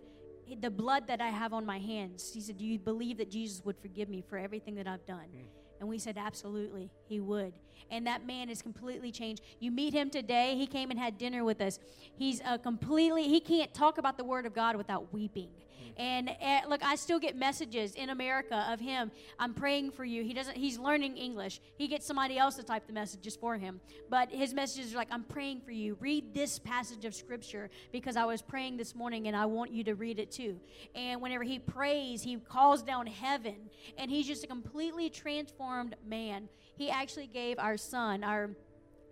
the 0.60 0.70
blood 0.70 1.08
that 1.08 1.22
I 1.22 1.30
have 1.30 1.54
on 1.54 1.66
my 1.66 1.80
hands. 1.80 2.32
He 2.34 2.42
said, 2.42 2.58
Do 2.58 2.66
you 2.66 2.78
believe 2.80 3.18
that 3.20 3.32
Jesus 3.32 3.64
would 3.64 3.78
forgive 3.78 4.10
me 4.10 4.22
for 4.28 4.38
everything 4.38 4.76
that 4.76 4.88
I've 4.88 5.06
done? 5.06 5.26
Hmm. 5.32 5.46
And 5.80 5.90
we 5.90 5.98
said, 5.98 6.18
Absolutely, 6.18 6.92
he 7.08 7.20
would. 7.20 7.54
And 7.90 8.06
that 8.08 8.26
man 8.26 8.50
is 8.50 8.62
completely 8.62 9.12
changed. 9.12 9.42
You 9.60 9.72
meet 9.72 9.94
him 9.94 10.10
today, 10.10 10.56
he 10.56 10.68
came 10.68 10.92
and 10.92 11.00
had 11.00 11.18
dinner 11.18 11.44
with 11.44 11.62
us. 11.62 11.80
He's 12.16 12.42
a 12.46 12.58
completely, 12.58 13.24
he 13.28 13.40
can't 13.40 13.74
talk 13.74 13.98
about 13.98 14.18
the 14.18 14.24
word 14.24 14.46
of 14.46 14.54
God 14.54 14.76
without 14.76 15.14
weeping. 15.14 15.50
And 15.98 16.30
uh, 16.30 16.62
look, 16.68 16.84
I 16.84 16.96
still 16.96 17.20
get 17.20 17.36
messages 17.36 17.96
in 17.96 18.10
America 18.10 18.66
of 18.70 18.80
him. 18.80 19.12
I'm 19.40 19.54
praying 19.54 19.92
for 19.92 20.06
you. 20.06 20.24
He 20.24 20.34
doesn't. 20.34 20.58
He's 20.58 20.78
learning 20.78 21.18
English. 21.18 21.60
He 21.78 21.88
gets 21.88 22.06
somebody 22.06 22.38
else 22.38 22.56
to 22.56 22.64
type 22.64 22.88
the 22.88 22.94
messages 22.94 23.36
for 23.36 23.58
him. 23.58 23.80
But 24.10 24.32
his 24.32 24.54
messages 24.54 24.94
are 24.94 24.98
like, 24.98 25.10
"I'm 25.12 25.24
praying 25.24 25.62
for 25.62 25.72
you. 25.72 25.98
Read 26.00 26.34
this 26.34 26.60
passage 26.60 27.06
of 27.06 27.16
scripture 27.16 27.70
because 27.92 28.16
I 28.16 28.26
was 28.26 28.42
praying 28.42 28.78
this 28.78 28.96
morning 28.96 29.28
and 29.28 29.36
I 29.36 29.46
want 29.46 29.72
you 29.72 29.84
to 29.86 29.96
read 29.96 30.20
it 30.20 30.32
too." 30.32 30.60
And 30.96 31.22
whenever 31.22 31.44
he 31.44 31.60
prays, 31.60 32.22
he 32.22 32.38
calls 32.38 32.84
down 32.84 33.08
heaven, 33.08 33.70
and 33.98 34.10
he's 34.10 34.28
just 34.28 34.44
a 34.44 34.48
completely 34.48 35.10
transformed 35.10 35.96
man. 36.06 36.50
He 36.76 36.90
actually 36.90 37.28
gave 37.28 37.60
our 37.60 37.78
son, 37.78 38.24
our 38.24 38.52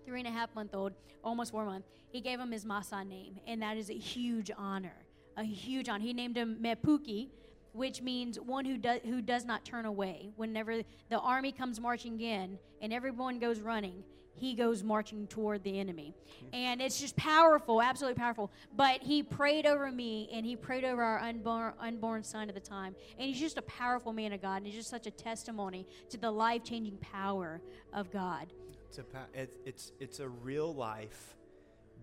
three 0.06 0.20
and 0.20 0.28
a 0.28 0.32
half 0.32 0.54
month 0.56 0.74
old, 0.74 0.94
almost 1.24 1.52
four 1.52 1.66
month, 1.66 1.86
he 2.10 2.22
gave 2.22 2.40
him 2.40 2.52
his 2.52 2.66
Maasai 2.66 3.08
name, 3.08 3.40
and 3.46 3.62
that 3.62 3.78
is 3.78 3.90
a 3.90 3.98
huge 3.98 4.50
honor. 4.58 4.99
A 5.40 5.44
huge 5.44 5.88
honor. 5.88 6.04
He 6.04 6.12
named 6.12 6.36
him 6.36 6.58
Mepuki, 6.62 7.30
which 7.72 8.02
means 8.02 8.38
one 8.40 8.66
who 8.66 8.78
does 8.78 9.00
who 9.06 9.22
does 9.22 9.46
not 9.46 9.64
turn 9.64 9.86
away. 9.86 10.32
Whenever 10.36 10.82
the 11.10 11.18
army 11.18 11.54
comes 11.54 11.80
marching 11.80 12.20
in 12.20 12.60
and 12.82 12.92
everyone 12.92 13.40
goes 13.40 13.62
running, 13.62 14.04
he 14.36 14.54
goes 14.54 14.84
marching 14.84 15.28
toward 15.28 15.64
the 15.64 15.80
enemy. 15.80 16.14
And 16.52 16.82
it's 16.82 17.00
just 17.00 17.16
powerful, 17.16 17.82
absolutely 17.82 18.20
powerful. 18.20 18.52
But 18.76 19.02
he 19.02 19.24
prayed 19.24 19.66
over 19.66 19.90
me 19.92 20.30
and 20.34 20.46
he 20.46 20.58
prayed 20.58 20.84
over 20.84 21.02
our 21.02 21.20
unborn, 21.20 21.74
unborn 21.80 22.24
son 22.26 22.50
at 22.50 22.56
the 22.56 22.62
time. 22.62 22.96
And 23.18 23.30
he's 23.30 23.40
just 23.40 23.58
a 23.58 23.62
powerful 23.64 24.12
man 24.12 24.34
of 24.34 24.42
God. 24.42 24.58
And 24.58 24.66
he's 24.66 24.76
just 24.76 24.90
such 24.90 25.08
a 25.08 25.12
testimony 25.12 25.88
to 26.10 26.18
the 26.18 26.32
life 26.32 26.66
changing 26.66 26.98
power 26.98 27.62
of 27.94 28.12
God. 28.12 28.48
It's 28.90 28.98
a, 28.98 29.04
it's, 29.34 29.58
it's, 29.66 29.92
it's 30.02 30.20
a 30.20 30.28
real 30.28 30.74
life 30.74 31.36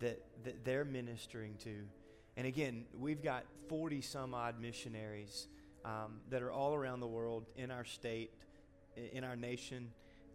that, 0.01 0.23
that 0.45 0.65
they're 0.65 0.85
ministering 0.87 1.55
to. 1.65 1.75
And 2.37 2.47
again, 2.47 2.85
we've 2.99 3.23
got 3.23 3.45
40 3.69 4.03
some 4.03 4.35
odd 4.35 4.61
missionaries 4.61 5.49
um, 5.85 6.21
that 6.31 6.43
are 6.43 6.51
all 6.51 6.75
around 6.75 7.01
the 7.01 7.07
world, 7.07 7.47
in 7.57 7.71
our 7.71 7.85
state, 7.85 8.31
in 9.13 9.25
our 9.25 9.37
nation, 9.37 9.91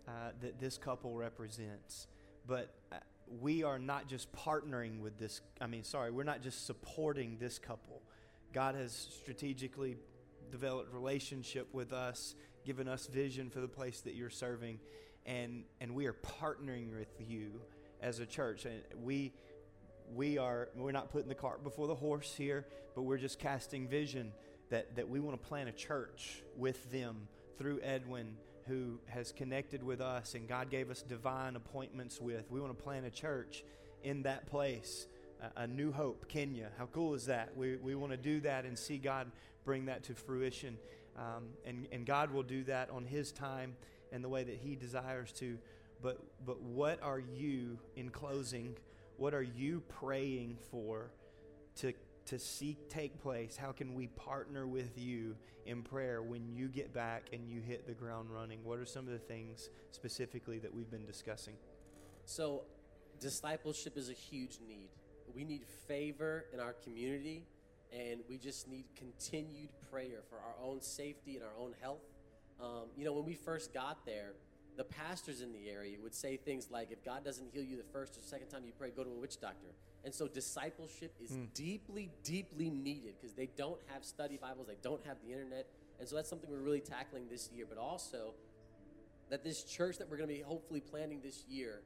uh, 0.07 0.31
that 0.41 0.59
this 0.59 0.77
couple 0.77 1.15
represents. 1.15 2.07
But 2.47 2.73
uh, 2.91 2.97
we 3.39 3.63
are 3.63 3.77
not 3.77 4.07
just 4.07 4.31
partnering 4.33 4.99
with 4.99 5.17
this, 5.17 5.41
I 5.59 5.67
mean, 5.67 5.83
sorry, 5.83 6.11
we're 6.11 6.23
not 6.23 6.41
just 6.41 6.65
supporting 6.65 7.37
this 7.39 7.59
couple. 7.59 8.01
God 8.53 8.75
has 8.75 9.09
strategically 9.21 9.97
developed 10.51 10.93
relationship 10.93 11.67
with 11.73 11.93
us, 11.93 12.35
given 12.65 12.87
us 12.87 13.07
vision 13.07 13.49
for 13.49 13.61
the 13.61 13.67
place 13.67 14.01
that 14.01 14.15
you're 14.15 14.29
serving, 14.29 14.79
and, 15.25 15.63
and 15.79 15.93
we 15.93 16.07
are 16.07 16.13
partnering 16.13 16.97
with 16.97 17.13
you 17.19 17.61
as 18.01 18.19
a 18.19 18.25
church. 18.25 18.65
And 18.65 18.81
we, 19.01 19.33
we 20.15 20.37
are, 20.37 20.69
we're 20.75 20.91
not 20.91 21.09
putting 21.11 21.29
the 21.29 21.35
cart 21.35 21.63
before 21.63 21.87
the 21.87 21.95
horse 21.95 22.33
here, 22.35 22.65
but 22.95 23.03
we're 23.03 23.17
just 23.17 23.39
casting 23.39 23.87
vision 23.87 24.31
that, 24.69 24.95
that 24.95 25.09
we 25.09 25.19
want 25.19 25.41
to 25.41 25.47
plant 25.47 25.69
a 25.69 25.71
church 25.71 26.41
with 26.57 26.91
them 26.91 27.27
through 27.57 27.79
Edwin 27.81 28.35
who 28.67 28.99
has 29.07 29.31
connected 29.31 29.83
with 29.83 30.01
us 30.01 30.33
and 30.33 30.47
God 30.47 30.69
gave 30.69 30.89
us 30.89 31.01
divine 31.01 31.55
appointments 31.55 32.21
with. 32.21 32.49
We 32.49 32.59
want 32.61 32.77
to 32.77 32.83
plant 32.83 33.05
a 33.05 33.09
church 33.09 33.63
in 34.03 34.23
that 34.23 34.47
place, 34.47 35.07
a, 35.41 35.61
a 35.61 35.67
New 35.67 35.91
Hope, 35.91 36.27
Kenya. 36.27 36.69
How 36.77 36.87
cool 36.87 37.13
is 37.13 37.25
that? 37.25 37.55
We, 37.55 37.77
we 37.77 37.95
want 37.95 38.11
to 38.11 38.17
do 38.17 38.39
that 38.41 38.65
and 38.65 38.77
see 38.77 38.97
God 38.97 39.31
bring 39.65 39.85
that 39.85 40.03
to 40.03 40.15
fruition. 40.15 40.77
Um, 41.17 41.49
and, 41.65 41.87
and 41.91 42.05
God 42.05 42.31
will 42.31 42.43
do 42.43 42.63
that 42.65 42.89
on 42.89 43.05
His 43.05 43.31
time 43.31 43.75
and 44.11 44.23
the 44.23 44.29
way 44.29 44.43
that 44.43 44.57
He 44.63 44.75
desires 44.75 45.31
to. 45.33 45.57
But, 46.01 46.19
but 46.45 46.61
what 46.61 47.01
are 47.03 47.19
you, 47.19 47.77
in 47.95 48.09
closing, 48.09 48.75
what 49.17 49.33
are 49.33 49.43
you 49.43 49.81
praying 49.87 50.57
for 50.69 51.11
to 51.77 51.93
to 52.25 52.39
seek 52.39 52.89
take 52.89 53.21
place? 53.21 53.57
How 53.57 53.71
can 53.71 53.93
we 53.93 54.07
partner 54.07 54.67
with 54.67 54.97
you 54.97 55.35
in 55.65 55.81
prayer 55.81 56.21
when 56.21 56.47
you 56.47 56.67
get 56.67 56.93
back 56.93 57.29
and 57.33 57.49
you 57.49 57.61
hit 57.61 57.87
the 57.87 57.93
ground 57.93 58.29
running? 58.29 58.63
What 58.63 58.79
are 58.79 58.85
some 58.85 59.05
of 59.05 59.13
the 59.13 59.19
things 59.19 59.69
specifically 59.91 60.59
that 60.59 60.73
we've 60.73 60.89
been 60.89 61.05
discussing? 61.05 61.55
So, 62.25 62.63
discipleship 63.19 63.97
is 63.97 64.09
a 64.09 64.13
huge 64.13 64.59
need. 64.67 64.89
We 65.33 65.43
need 65.43 65.65
favor 65.87 66.45
in 66.53 66.59
our 66.59 66.73
community, 66.73 67.45
and 67.91 68.21
we 68.29 68.37
just 68.37 68.67
need 68.67 68.85
continued 68.95 69.69
prayer 69.91 70.21
for 70.29 70.37
our 70.37 70.55
own 70.63 70.81
safety 70.81 71.35
and 71.35 71.43
our 71.43 71.57
own 71.59 71.73
health. 71.81 72.01
Um, 72.61 72.89
you 72.95 73.05
know, 73.05 73.13
when 73.13 73.25
we 73.25 73.33
first 73.33 73.73
got 73.73 74.05
there, 74.05 74.33
the 74.81 74.85
pastors 74.95 75.41
in 75.41 75.53
the 75.53 75.69
area 75.69 75.95
would 76.01 76.15
say 76.15 76.37
things 76.37 76.69
like, 76.71 76.91
if 76.91 77.05
God 77.05 77.23
doesn't 77.23 77.47
heal 77.53 77.61
you 77.61 77.77
the 77.77 77.83
first 77.93 78.17
or 78.17 78.21
second 78.23 78.47
time 78.47 78.63
you 78.65 78.71
pray, 78.75 78.89
go 78.89 79.03
to 79.03 79.11
a 79.11 79.13
witch 79.13 79.39
doctor. 79.39 79.67
And 80.03 80.11
so 80.11 80.27
discipleship 80.27 81.13
is 81.23 81.29
mm. 81.29 81.53
deeply, 81.53 82.09
deeply 82.23 82.71
needed 82.71 83.13
because 83.21 83.35
they 83.35 83.47
don't 83.55 83.79
have 83.93 84.03
study 84.03 84.39
Bibles, 84.41 84.65
they 84.65 84.77
don't 84.81 85.05
have 85.05 85.17
the 85.23 85.31
internet. 85.31 85.67
And 85.99 86.09
so 86.09 86.15
that's 86.15 86.27
something 86.27 86.49
we're 86.49 86.57
really 86.57 86.79
tackling 86.79 87.27
this 87.29 87.51
year. 87.53 87.67
But 87.69 87.77
also, 87.77 88.33
that 89.29 89.43
this 89.43 89.63
church 89.63 89.99
that 89.99 90.09
we're 90.09 90.17
going 90.17 90.29
to 90.29 90.35
be 90.35 90.41
hopefully 90.41 90.79
planning 90.79 91.21
this 91.23 91.43
year 91.47 91.83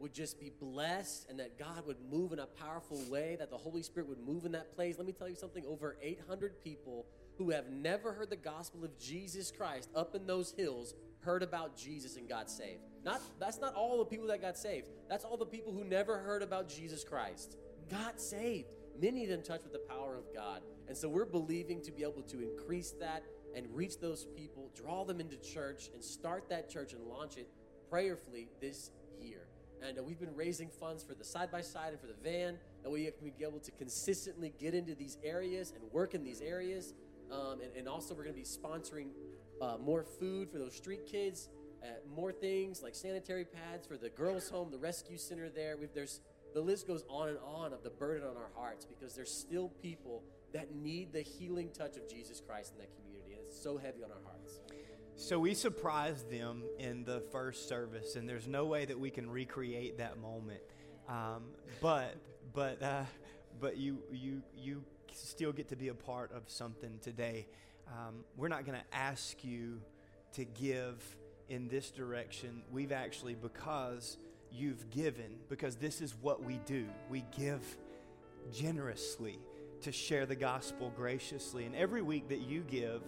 would 0.00 0.12
just 0.12 0.40
be 0.40 0.50
blessed 0.60 1.30
and 1.30 1.38
that 1.38 1.60
God 1.60 1.86
would 1.86 1.98
move 2.10 2.32
in 2.32 2.40
a 2.40 2.46
powerful 2.46 3.00
way, 3.08 3.36
that 3.38 3.50
the 3.50 3.56
Holy 3.56 3.84
Spirit 3.84 4.08
would 4.08 4.18
move 4.18 4.46
in 4.46 4.52
that 4.52 4.74
place. 4.74 4.98
Let 4.98 5.06
me 5.06 5.12
tell 5.12 5.28
you 5.28 5.36
something 5.36 5.64
over 5.64 5.96
800 6.02 6.60
people 6.60 7.06
who 7.38 7.50
have 7.50 7.70
never 7.70 8.12
heard 8.12 8.30
the 8.30 8.36
gospel 8.36 8.84
of 8.84 8.98
Jesus 8.98 9.52
Christ 9.52 9.90
up 9.94 10.16
in 10.16 10.26
those 10.26 10.52
hills 10.58 10.94
heard 11.22 11.42
about 11.42 11.76
Jesus 11.76 12.16
and 12.16 12.28
got 12.28 12.50
saved. 12.50 12.82
Not 13.04 13.20
that's 13.38 13.60
not 13.60 13.74
all 13.74 13.98
the 13.98 14.04
people 14.04 14.26
that 14.28 14.40
got 14.40 14.56
saved. 14.56 14.88
That's 15.08 15.24
all 15.24 15.36
the 15.36 15.46
people 15.46 15.72
who 15.72 15.84
never 15.84 16.18
heard 16.18 16.42
about 16.42 16.68
Jesus 16.68 17.04
Christ. 17.04 17.56
Got 17.90 18.20
saved. 18.20 18.74
Many 19.00 19.24
in 19.24 19.42
touch 19.42 19.62
with 19.62 19.72
the 19.72 19.82
power 19.88 20.16
of 20.16 20.24
God. 20.34 20.62
And 20.88 20.96
so 20.96 21.08
we're 21.08 21.24
believing 21.24 21.80
to 21.82 21.92
be 21.92 22.02
able 22.02 22.22
to 22.22 22.40
increase 22.40 22.92
that 23.00 23.24
and 23.54 23.66
reach 23.74 23.98
those 24.00 24.26
people, 24.36 24.70
draw 24.74 25.04
them 25.04 25.20
into 25.20 25.36
church, 25.36 25.90
and 25.94 26.02
start 26.02 26.48
that 26.48 26.70
church 26.70 26.92
and 26.92 27.02
launch 27.04 27.36
it 27.36 27.48
prayerfully 27.90 28.48
this 28.60 28.90
year. 29.20 29.46
And 29.86 29.98
uh, 29.98 30.02
we've 30.02 30.20
been 30.20 30.34
raising 30.34 30.68
funds 30.68 31.02
for 31.02 31.14
the 31.14 31.24
side 31.24 31.50
by 31.50 31.60
side 31.60 31.90
and 31.90 32.00
for 32.00 32.06
the 32.06 32.16
van, 32.22 32.56
that 32.82 32.90
we 32.90 33.04
can 33.04 33.32
be 33.36 33.44
able 33.44 33.58
to 33.60 33.70
consistently 33.72 34.52
get 34.58 34.74
into 34.74 34.94
these 34.94 35.18
areas 35.24 35.72
and 35.74 35.82
work 35.92 36.14
in 36.14 36.22
these 36.22 36.40
areas. 36.40 36.94
Um, 37.30 37.60
and, 37.62 37.74
and, 37.76 37.88
also, 37.88 38.14
we're 38.14 38.24
going 38.24 38.34
to 38.34 38.40
be 38.40 38.46
sponsoring 38.46 39.08
uh, 39.62 39.78
more 39.78 40.02
food 40.02 40.50
for 40.50 40.58
those 40.58 40.74
street 40.74 41.06
kids, 41.06 41.48
uh, 41.82 41.86
more 42.14 42.32
things 42.32 42.82
like 42.82 42.94
sanitary 42.94 43.44
pads 43.44 43.86
for 43.86 43.96
the 43.96 44.08
girls' 44.10 44.48
home, 44.48 44.70
the 44.70 44.78
rescue 44.78 45.16
center 45.16 45.48
there. 45.48 45.76
We've, 45.76 45.92
there's 45.94 46.20
the 46.52 46.60
list 46.60 46.86
goes 46.86 47.04
on 47.08 47.28
and 47.28 47.38
on 47.44 47.72
of 47.72 47.82
the 47.82 47.90
burden 47.90 48.26
on 48.28 48.36
our 48.36 48.50
hearts 48.54 48.84
because 48.84 49.14
there's 49.14 49.32
still 49.32 49.68
people 49.80 50.22
that 50.52 50.74
need 50.74 51.12
the 51.12 51.22
healing 51.22 51.70
touch 51.70 51.96
of 51.96 52.08
Jesus 52.08 52.42
Christ 52.46 52.72
in 52.74 52.78
that 52.80 52.90
community, 52.96 53.32
and 53.32 53.40
it's 53.46 53.62
so 53.62 53.78
heavy 53.78 54.02
on 54.04 54.10
our 54.10 54.20
hearts. 54.24 54.60
So 55.16 55.38
we 55.38 55.54
surprised 55.54 56.30
them 56.30 56.64
in 56.78 57.04
the 57.04 57.20
first 57.32 57.68
service, 57.68 58.16
and 58.16 58.28
there's 58.28 58.48
no 58.48 58.66
way 58.66 58.84
that 58.84 58.98
we 58.98 59.10
can 59.10 59.30
recreate 59.30 59.98
that 59.98 60.18
moment. 60.18 60.60
Um, 61.08 61.44
but 61.80 62.16
but 62.52 62.82
uh, 62.82 63.04
but 63.60 63.76
you 63.76 63.98
you 64.10 64.42
you 64.56 64.84
still 65.12 65.52
get 65.52 65.68
to 65.68 65.76
be 65.76 65.88
a 65.88 65.94
part 65.94 66.32
of 66.32 66.42
something 66.46 66.98
today 67.02 67.46
um, 67.92 68.24
we're 68.36 68.48
not 68.48 68.64
going 68.64 68.78
to 68.78 68.96
ask 68.96 69.44
you 69.44 69.80
to 70.34 70.44
give 70.44 71.16
in 71.48 71.68
this 71.68 71.90
direction. 71.90 72.62
We've 72.70 72.92
actually, 72.92 73.34
because 73.34 74.16
you've 74.50 74.88
given, 74.90 75.36
because 75.48 75.76
this 75.76 76.00
is 76.00 76.14
what 76.20 76.42
we 76.42 76.58
do, 76.64 76.86
we 77.10 77.24
give 77.36 77.62
generously 78.52 79.38
to 79.82 79.92
share 79.92 80.26
the 80.26 80.36
gospel 80.36 80.92
graciously. 80.96 81.64
And 81.64 81.74
every 81.74 82.02
week 82.02 82.28
that 82.28 82.40
you 82.40 82.62
give, 82.62 83.02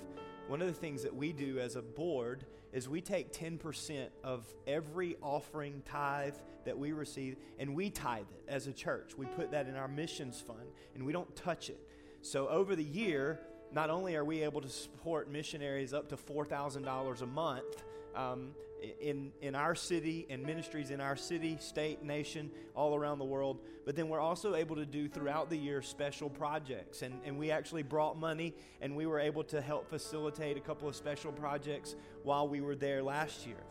one 0.49 0.61
of 0.61 0.67
the 0.67 0.75
things 0.75 1.03
that 1.03 1.15
we 1.15 1.33
do 1.33 1.59
as 1.59 1.77
a 1.77 1.83
board 1.83 2.45
is 2.73 2.89
we 2.89 3.01
take 3.01 3.33
10% 3.33 4.09
of 4.23 4.45
every 4.67 5.17
offering 5.23 5.83
tithe 5.87 6.35
that 6.67 6.77
we 6.77 6.93
receive 6.93 7.37
and 7.59 7.75
we 7.75 7.89
tithe 7.89 8.27
it 8.31 8.45
as 8.49 8.67
a 8.67 8.73
church. 8.73 9.17
We 9.17 9.27
put 9.27 9.53
that 9.53 9.69
in 9.69 9.77
our 9.77 9.89
missions 9.89 10.41
fund 10.41 10.69
and 10.95 11.07
we 11.07 11.13
don't 11.13 11.35
touch 11.37 11.71
it. 11.71 11.81
So 12.21 12.49
over 12.49 12.75
the 12.75 12.85
year, 12.85 13.41
not 13.73 13.91
only 13.91 14.17
are 14.17 14.25
we 14.25 14.43
able 14.43 14.61
to 14.61 14.69
support 14.69 15.31
missionaries 15.31 15.93
up 15.93 16.09
to 16.09 16.17
$4,000 16.17 17.23
a 17.23 17.27
month 17.27 17.85
um, 18.15 18.51
in, 19.01 19.33
in 19.41 19.55
our 19.55 19.75
city 19.75 20.27
and 20.29 20.43
ministries 20.43 20.91
in 20.91 21.01
our 21.01 21.17
city, 21.17 21.57
state, 21.61 22.03
nation, 22.03 22.51
all 22.75 22.95
around 22.95 23.19
the 23.19 23.25
world, 23.25 23.61
but 23.85 23.97
then 23.97 24.09
we're 24.09 24.21
also 24.21 24.55
able 24.55 24.77
to 24.77 24.87
do 24.87 25.09
throughout 25.09 25.51
the 25.51 25.57
year 25.57 25.83
special 25.83 26.29
projects. 26.29 27.03
And, 27.03 27.21
and 27.25 27.39
we 27.39 27.51
actually 27.51 27.83
brought 27.83 28.19
money 28.19 28.55
and 28.81 28.95
we 28.95 29.07
were 29.07 29.21
able 29.21 29.45
to 29.45 29.61
help 29.61 29.89
facilitate 29.89 30.57
a 30.57 30.61
couple 30.61 30.89
of 30.89 30.97
special 30.97 31.33
projects 31.33 31.97
while 32.23 32.49
we 32.49 32.61
were 32.61 32.77
there 32.77 33.03
last 33.03 33.47
year. 33.47 33.63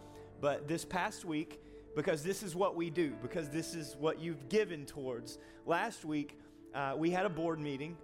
But 0.42 0.68
this 0.68 0.84
past 0.84 1.26
week, 1.26 1.62
because 1.96 2.24
this 2.24 2.44
is 2.44 2.56
what 2.56 2.76
we 2.76 2.90
do, 2.90 3.14
because 3.22 3.50
this 3.50 3.76
is 3.76 3.96
what 4.00 4.20
you've 4.20 4.50
given 4.50 4.86
towards, 4.86 5.38
last 5.66 6.06
week 6.06 6.40
uh, 6.74 6.96
we 6.98 7.12
had 7.12 7.26
a 7.26 7.30
board 7.30 7.60
meeting 7.60 7.98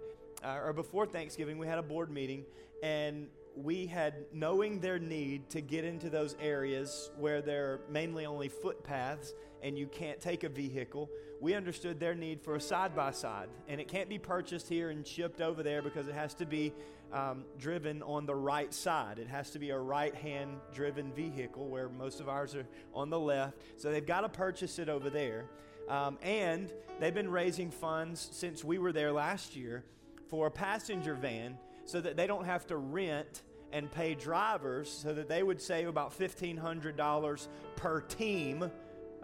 uh, 0.44 0.58
or 0.64 0.72
before 0.72 1.06
Thanksgiving, 1.06 1.58
we 1.58 1.66
had 1.66 1.78
a 1.78 1.82
board 1.82 2.10
meeting, 2.10 2.44
and 2.82 3.28
we 3.56 3.86
had 3.86 4.14
knowing 4.32 4.80
their 4.80 4.98
need 4.98 5.48
to 5.50 5.60
get 5.60 5.84
into 5.84 6.08
those 6.08 6.36
areas 6.40 7.10
where 7.18 7.42
there 7.42 7.66
are 7.66 7.80
mainly 7.90 8.24
only 8.24 8.48
footpaths 8.48 9.32
and 9.62 9.78
you 9.78 9.86
can't 9.86 10.20
take 10.20 10.44
a 10.44 10.48
vehicle. 10.48 11.10
We 11.40 11.54
understood 11.54 12.00
their 12.00 12.14
need 12.14 12.40
for 12.40 12.54
a 12.54 12.60
side 12.60 12.94
by 12.94 13.10
side, 13.10 13.48
and 13.68 13.80
it 13.80 13.88
can't 13.88 14.08
be 14.08 14.18
purchased 14.18 14.68
here 14.68 14.90
and 14.90 15.06
shipped 15.06 15.40
over 15.40 15.62
there 15.62 15.82
because 15.82 16.08
it 16.08 16.14
has 16.14 16.32
to 16.34 16.46
be 16.46 16.72
um, 17.12 17.44
driven 17.58 18.02
on 18.02 18.24
the 18.24 18.34
right 18.34 18.72
side. 18.72 19.18
It 19.18 19.26
has 19.28 19.50
to 19.50 19.58
be 19.58 19.70
a 19.70 19.78
right 19.78 20.14
hand 20.14 20.56
driven 20.72 21.12
vehicle 21.12 21.68
where 21.68 21.88
most 21.88 22.20
of 22.20 22.28
ours 22.28 22.54
are 22.54 22.66
on 22.94 23.10
the 23.10 23.18
left. 23.18 23.58
So 23.76 23.90
they've 23.90 24.06
got 24.06 24.22
to 24.22 24.28
purchase 24.28 24.78
it 24.78 24.88
over 24.88 25.10
there. 25.10 25.44
Um, 25.88 26.18
and 26.22 26.72
they've 27.00 27.12
been 27.12 27.30
raising 27.30 27.70
funds 27.70 28.28
since 28.32 28.62
we 28.62 28.78
were 28.78 28.92
there 28.92 29.12
last 29.12 29.56
year 29.56 29.84
for 30.30 30.46
a 30.46 30.50
passenger 30.50 31.14
van 31.14 31.58
so 31.84 32.00
that 32.00 32.16
they 32.16 32.26
don't 32.26 32.46
have 32.46 32.66
to 32.68 32.76
rent 32.76 33.42
and 33.72 33.90
pay 33.90 34.14
drivers 34.14 34.90
so 34.90 35.12
that 35.12 35.28
they 35.28 35.42
would 35.42 35.60
save 35.60 35.88
about 35.88 36.16
$1,500 36.18 37.48
per 37.76 38.00
team, 38.02 38.70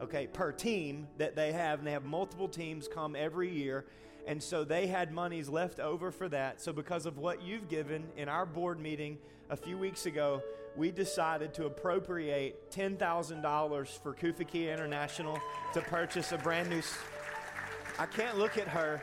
okay, 0.01 0.27
per 0.27 0.53
team 0.53 1.07
that 1.19 1.35
they 1.37 1.53
have. 1.53 1.79
And 1.79 1.87
they 1.87 1.93
have 1.93 2.05
multiple 2.05 2.49
teams 2.49 2.89
come 2.89 3.17
every 3.17 3.51
year. 3.51 3.87
And 4.27 4.43
so 4.43 4.65
they 4.65 4.89
had 4.89 5.13
monies 5.13 5.49
left 5.49 5.79
over 5.79 6.11
for 6.11 6.29
that. 6.29 6.61
So, 6.61 6.73
because 6.73 7.07
of 7.07 7.17
what 7.17 7.43
you've 7.43 7.69
given 7.69 8.05
in 8.17 8.29
our 8.29 8.45
board 8.45 8.81
meeting 8.81 9.19
a 9.51 9.57
few 9.57 9.79
weeks 9.79 10.07
ago, 10.07 10.43
we 10.77 10.91
decided 10.91 11.55
to 11.55 11.67
appropriate 11.67 12.71
$10,000 12.73 13.89
for 14.03 14.15
Kufakia 14.15 14.73
International 14.73 15.39
to 15.75 15.81
purchase 15.81 16.33
a 16.33 16.39
brand 16.39 16.69
new. 16.69 16.83
I 17.99 18.07
can't 18.07 18.37
look 18.37 18.59
at 18.59 18.69
her. 18.69 19.01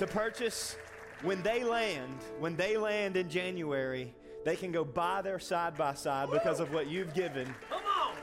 To 0.00 0.06
purchase, 0.06 0.78
when 1.20 1.42
they 1.42 1.62
land, 1.62 2.16
when 2.38 2.56
they 2.56 2.78
land 2.78 3.18
in 3.18 3.28
January, 3.28 4.14
they 4.46 4.56
can 4.56 4.72
go 4.72 4.82
buy 4.82 5.20
their 5.20 5.38
side 5.38 5.76
by 5.76 5.92
side 5.92 6.30
because 6.30 6.58
of 6.58 6.72
what 6.72 6.86
you've 6.86 7.12
given. 7.12 7.46
Come 7.68 7.82
on. 7.84 8.14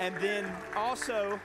And 0.00 0.16
then 0.16 0.50
also, 0.74 1.38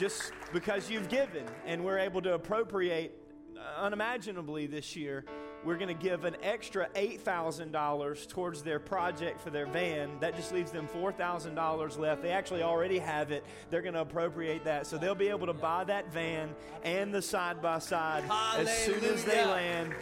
just 0.00 0.32
because 0.52 0.90
you've 0.90 1.08
given 1.08 1.44
and 1.64 1.84
we're 1.84 2.00
able 2.00 2.20
to 2.22 2.34
appropriate 2.34 3.16
uh, 3.56 3.82
unimaginably 3.82 4.66
this 4.66 4.96
year, 4.96 5.26
we're 5.64 5.76
going 5.76 5.88
to 5.88 6.02
give 6.02 6.24
an 6.24 6.36
extra 6.42 6.88
$8,000 6.90 8.28
towards 8.28 8.62
their 8.62 8.80
project 8.80 9.40
for 9.40 9.50
their 9.50 9.66
van. 9.66 10.18
That 10.20 10.34
just 10.34 10.52
leaves 10.52 10.72
them 10.72 10.88
$4,000 10.88 11.98
left. 11.98 12.22
They 12.22 12.30
actually 12.30 12.62
already 12.62 12.98
have 12.98 13.30
it. 13.30 13.44
They're 13.70 13.82
going 13.82 13.94
to 13.94 14.00
appropriate 14.00 14.64
that. 14.64 14.86
So 14.86 14.98
they'll 14.98 15.14
be 15.14 15.28
able 15.28 15.46
to 15.46 15.52
buy 15.52 15.84
that 15.84 16.12
van 16.12 16.54
and 16.82 17.14
the 17.14 17.22
side 17.22 17.62
by 17.62 17.78
side 17.78 18.24
as 18.56 18.76
soon 18.84 19.04
as 19.04 19.24
they 19.24 19.44
land. 19.44 19.94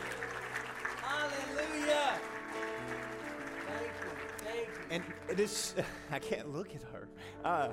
Hallelujah. 1.03 2.19
Thank 3.67 3.91
you. 4.03 4.45
Thank 4.45 4.69
you. 4.69 4.83
And 4.91 5.05
it 5.29 5.41
is, 5.41 5.75
I 6.11 6.19
can't 6.19 6.49
look 6.55 6.75
at 6.75 6.83
her. 6.93 7.09
Uh, 7.45 7.69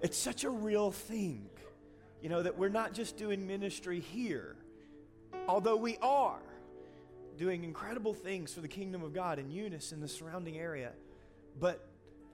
it's 0.00 0.16
such 0.16 0.44
a 0.44 0.50
real 0.50 0.90
thing, 0.90 1.48
you 2.22 2.28
know, 2.30 2.42
that 2.42 2.56
we're 2.56 2.70
not 2.70 2.94
just 2.94 3.16
doing 3.16 3.46
ministry 3.46 4.00
here, 4.00 4.56
although 5.46 5.76
we 5.76 5.98
are 6.00 6.40
doing 7.36 7.64
incredible 7.64 8.14
things 8.14 8.52
for 8.52 8.60
the 8.60 8.68
kingdom 8.68 9.02
of 9.02 9.12
God 9.12 9.38
in 9.38 9.50
Eunice 9.50 9.92
and 9.92 10.02
the 10.02 10.08
surrounding 10.08 10.58
area, 10.58 10.92
but 11.58 11.88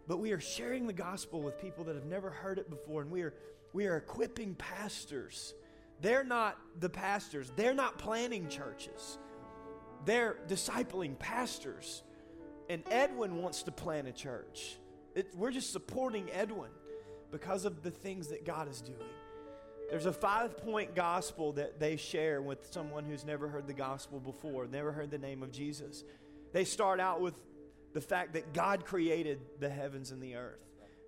but 0.06 0.18
we 0.18 0.32
are 0.32 0.40
sharing 0.40 0.86
the 0.86 0.94
gospel 0.94 1.42
with 1.42 1.60
people 1.60 1.84
that 1.84 1.94
have 1.94 2.06
never 2.06 2.30
heard 2.30 2.58
it 2.58 2.70
before, 2.70 3.02
and 3.02 3.10
we 3.10 3.22
are 3.22 3.34
we 3.72 3.86
are 3.86 3.96
equipping 3.96 4.54
pastors. 4.54 5.54
They're 6.00 6.24
not 6.24 6.58
the 6.78 6.88
pastors. 6.88 7.52
They're 7.56 7.74
not 7.74 7.98
planning 7.98 8.48
churches. 8.48 9.18
They're 10.04 10.36
discipling 10.46 11.18
pastors. 11.18 12.02
And 12.70 12.82
Edwin 12.90 13.42
wants 13.42 13.62
to 13.64 13.72
plant 13.72 14.08
a 14.08 14.12
church. 14.12 14.78
It, 15.14 15.34
we're 15.34 15.50
just 15.50 15.72
supporting 15.72 16.30
Edwin 16.32 16.70
because 17.30 17.64
of 17.64 17.82
the 17.82 17.90
things 17.90 18.28
that 18.28 18.44
God 18.44 18.70
is 18.70 18.80
doing. 18.80 18.98
There's 19.90 20.06
a 20.06 20.12
five 20.12 20.58
point 20.58 20.94
gospel 20.94 21.52
that 21.52 21.80
they 21.80 21.96
share 21.96 22.42
with 22.42 22.72
someone 22.72 23.04
who's 23.04 23.24
never 23.24 23.48
heard 23.48 23.66
the 23.66 23.72
gospel 23.72 24.20
before, 24.20 24.66
never 24.66 24.92
heard 24.92 25.10
the 25.10 25.18
name 25.18 25.42
of 25.42 25.50
Jesus. 25.50 26.04
They 26.52 26.64
start 26.64 27.00
out 27.00 27.20
with 27.20 27.34
the 27.94 28.00
fact 28.00 28.34
that 28.34 28.52
God 28.52 28.84
created 28.84 29.40
the 29.60 29.70
heavens 29.70 30.10
and 30.10 30.22
the 30.22 30.36
earth, 30.36 30.60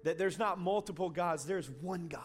that 0.05 0.19
there's 0.19 0.39
not 0.39 0.59
multiple 0.59 1.11
gods, 1.11 1.45
there's 1.45 1.69
one 1.69 2.09
God. 2.09 2.23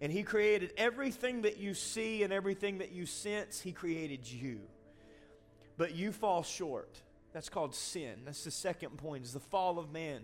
And 0.00 0.12
He 0.12 0.22
created 0.22 0.72
everything 0.76 1.42
that 1.42 1.58
you 1.58 1.74
see 1.74 2.22
and 2.22 2.32
everything 2.32 2.78
that 2.78 2.92
you 2.92 3.06
sense, 3.06 3.60
He 3.60 3.72
created 3.72 4.30
you 4.30 4.60
but 5.76 5.94
you 5.94 6.12
fall 6.12 6.42
short. 6.42 7.00
That's 7.32 7.48
called 7.48 7.74
sin. 7.74 8.22
That's 8.24 8.44
the 8.44 8.50
second 8.50 8.98
point, 8.98 9.24
is 9.24 9.32
the 9.32 9.40
fall 9.40 9.78
of 9.78 9.90
man. 9.90 10.20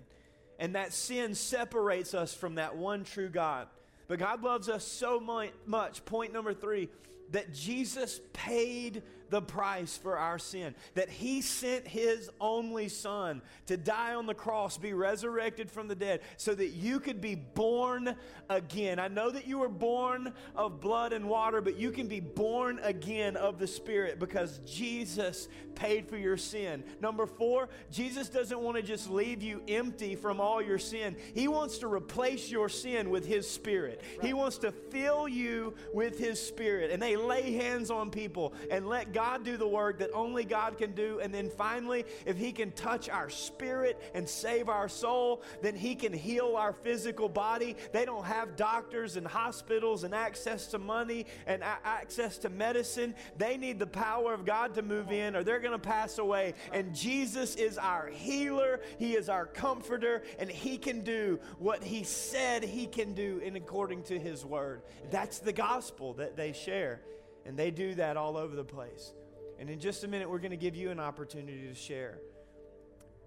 And 0.58 0.74
that 0.74 0.92
sin 0.92 1.34
separates 1.34 2.14
us 2.14 2.34
from 2.34 2.56
that 2.56 2.76
one 2.76 3.04
true 3.04 3.28
God. 3.28 3.68
But 4.08 4.18
God 4.18 4.42
loves 4.42 4.68
us 4.68 4.84
so 4.84 5.20
much. 5.66 6.04
Point 6.06 6.32
number 6.32 6.54
three, 6.54 6.88
that 7.30 7.52
Jesus 7.52 8.20
paid 8.32 9.02
the 9.30 9.42
price 9.42 9.96
for 9.96 10.16
our 10.16 10.38
sin, 10.38 10.74
that 10.94 11.08
he 11.08 11.40
sent 11.40 11.86
his 11.86 12.30
only 12.40 12.88
son 12.88 13.42
to 13.66 13.76
die 13.76 14.14
on 14.14 14.26
the 14.26 14.34
cross, 14.34 14.78
be 14.78 14.92
resurrected 14.92 15.70
from 15.70 15.88
the 15.88 15.94
dead, 15.94 16.20
so 16.36 16.54
that 16.54 16.68
you 16.68 17.00
could 17.00 17.20
be 17.20 17.34
born 17.34 18.14
again. 18.48 18.98
I 18.98 19.08
know 19.08 19.30
that 19.30 19.46
you 19.46 19.58
were 19.58 19.68
born 19.68 20.32
of 20.56 20.80
blood 20.80 21.12
and 21.12 21.28
water, 21.28 21.60
but 21.60 21.76
you 21.76 21.90
can 21.90 22.08
be 22.08 22.20
born 22.20 22.80
again 22.82 23.36
of 23.36 23.58
the 23.58 23.66
Spirit 23.66 24.18
because 24.18 24.60
Jesus 24.64 25.48
paid 25.74 26.08
for 26.08 26.16
your 26.16 26.36
sin. 26.36 26.82
Number 27.00 27.26
four, 27.26 27.68
Jesus 27.90 28.28
doesn't 28.28 28.58
want 28.58 28.76
to 28.76 28.82
just 28.82 29.08
leave 29.10 29.42
you 29.42 29.62
empty 29.68 30.16
from 30.16 30.40
all 30.40 30.60
your 30.60 30.78
sin, 30.78 31.16
He 31.34 31.48
wants 31.48 31.78
to 31.78 31.86
replace 31.86 32.50
your 32.50 32.68
sin 32.68 33.10
with 33.10 33.26
His 33.26 33.48
Spirit. 33.48 34.02
He 34.22 34.32
wants 34.32 34.58
to 34.58 34.72
fill 34.72 35.28
you 35.28 35.74
with 35.92 36.18
His 36.18 36.44
Spirit. 36.44 36.90
And 36.90 37.00
they 37.02 37.16
lay 37.16 37.52
hands 37.52 37.90
on 37.90 38.10
people 38.10 38.54
and 38.70 38.88
let 38.88 39.12
God 39.12 39.17
do 39.44 39.56
the 39.56 39.66
work 39.66 39.98
that 39.98 40.10
only 40.12 40.44
God 40.44 40.78
can 40.78 40.92
do. 40.92 41.20
And 41.20 41.34
then 41.34 41.50
finally, 41.50 42.04
if 42.26 42.36
He 42.36 42.52
can 42.52 42.70
touch 42.72 43.08
our 43.08 43.30
spirit 43.30 44.00
and 44.14 44.28
save 44.28 44.68
our 44.68 44.88
soul, 44.88 45.42
then 45.62 45.74
He 45.74 45.94
can 45.94 46.12
heal 46.12 46.54
our 46.56 46.72
physical 46.72 47.28
body. 47.28 47.76
They 47.92 48.04
don't 48.04 48.24
have 48.24 48.56
doctors 48.56 49.16
and 49.16 49.26
hospitals 49.26 50.04
and 50.04 50.14
access 50.14 50.68
to 50.68 50.78
money 50.78 51.26
and 51.46 51.62
access 51.84 52.38
to 52.38 52.48
medicine. 52.48 53.14
They 53.36 53.56
need 53.56 53.78
the 53.78 53.86
power 53.86 54.32
of 54.32 54.44
God 54.44 54.74
to 54.74 54.82
move 54.82 55.10
in 55.10 55.34
or 55.34 55.42
they're 55.42 55.60
going 55.60 55.72
to 55.72 55.78
pass 55.78 56.18
away. 56.18 56.54
And 56.72 56.94
Jesus 56.94 57.56
is 57.56 57.78
our 57.78 58.06
healer, 58.08 58.80
He 58.98 59.14
is 59.14 59.28
our 59.28 59.46
comforter, 59.46 60.22
and 60.38 60.50
He 60.50 60.78
can 60.78 61.02
do 61.02 61.40
what 61.58 61.82
He 61.82 62.04
said 62.04 62.62
He 62.62 62.86
can 62.86 63.14
do 63.14 63.38
in 63.38 63.56
according 63.56 64.04
to 64.04 64.18
His 64.18 64.44
word. 64.44 64.82
That's 65.10 65.38
the 65.40 65.52
gospel 65.52 66.14
that 66.14 66.36
they 66.36 66.52
share. 66.52 67.00
And 67.48 67.56
they 67.56 67.70
do 67.70 67.94
that 67.94 68.18
all 68.18 68.36
over 68.36 68.54
the 68.54 68.62
place. 68.62 69.14
And 69.58 69.70
in 69.70 69.80
just 69.80 70.04
a 70.04 70.08
minute, 70.08 70.28
we're 70.28 70.38
going 70.38 70.50
to 70.50 70.58
give 70.58 70.76
you 70.76 70.90
an 70.90 71.00
opportunity 71.00 71.66
to 71.66 71.74
share. 71.74 72.18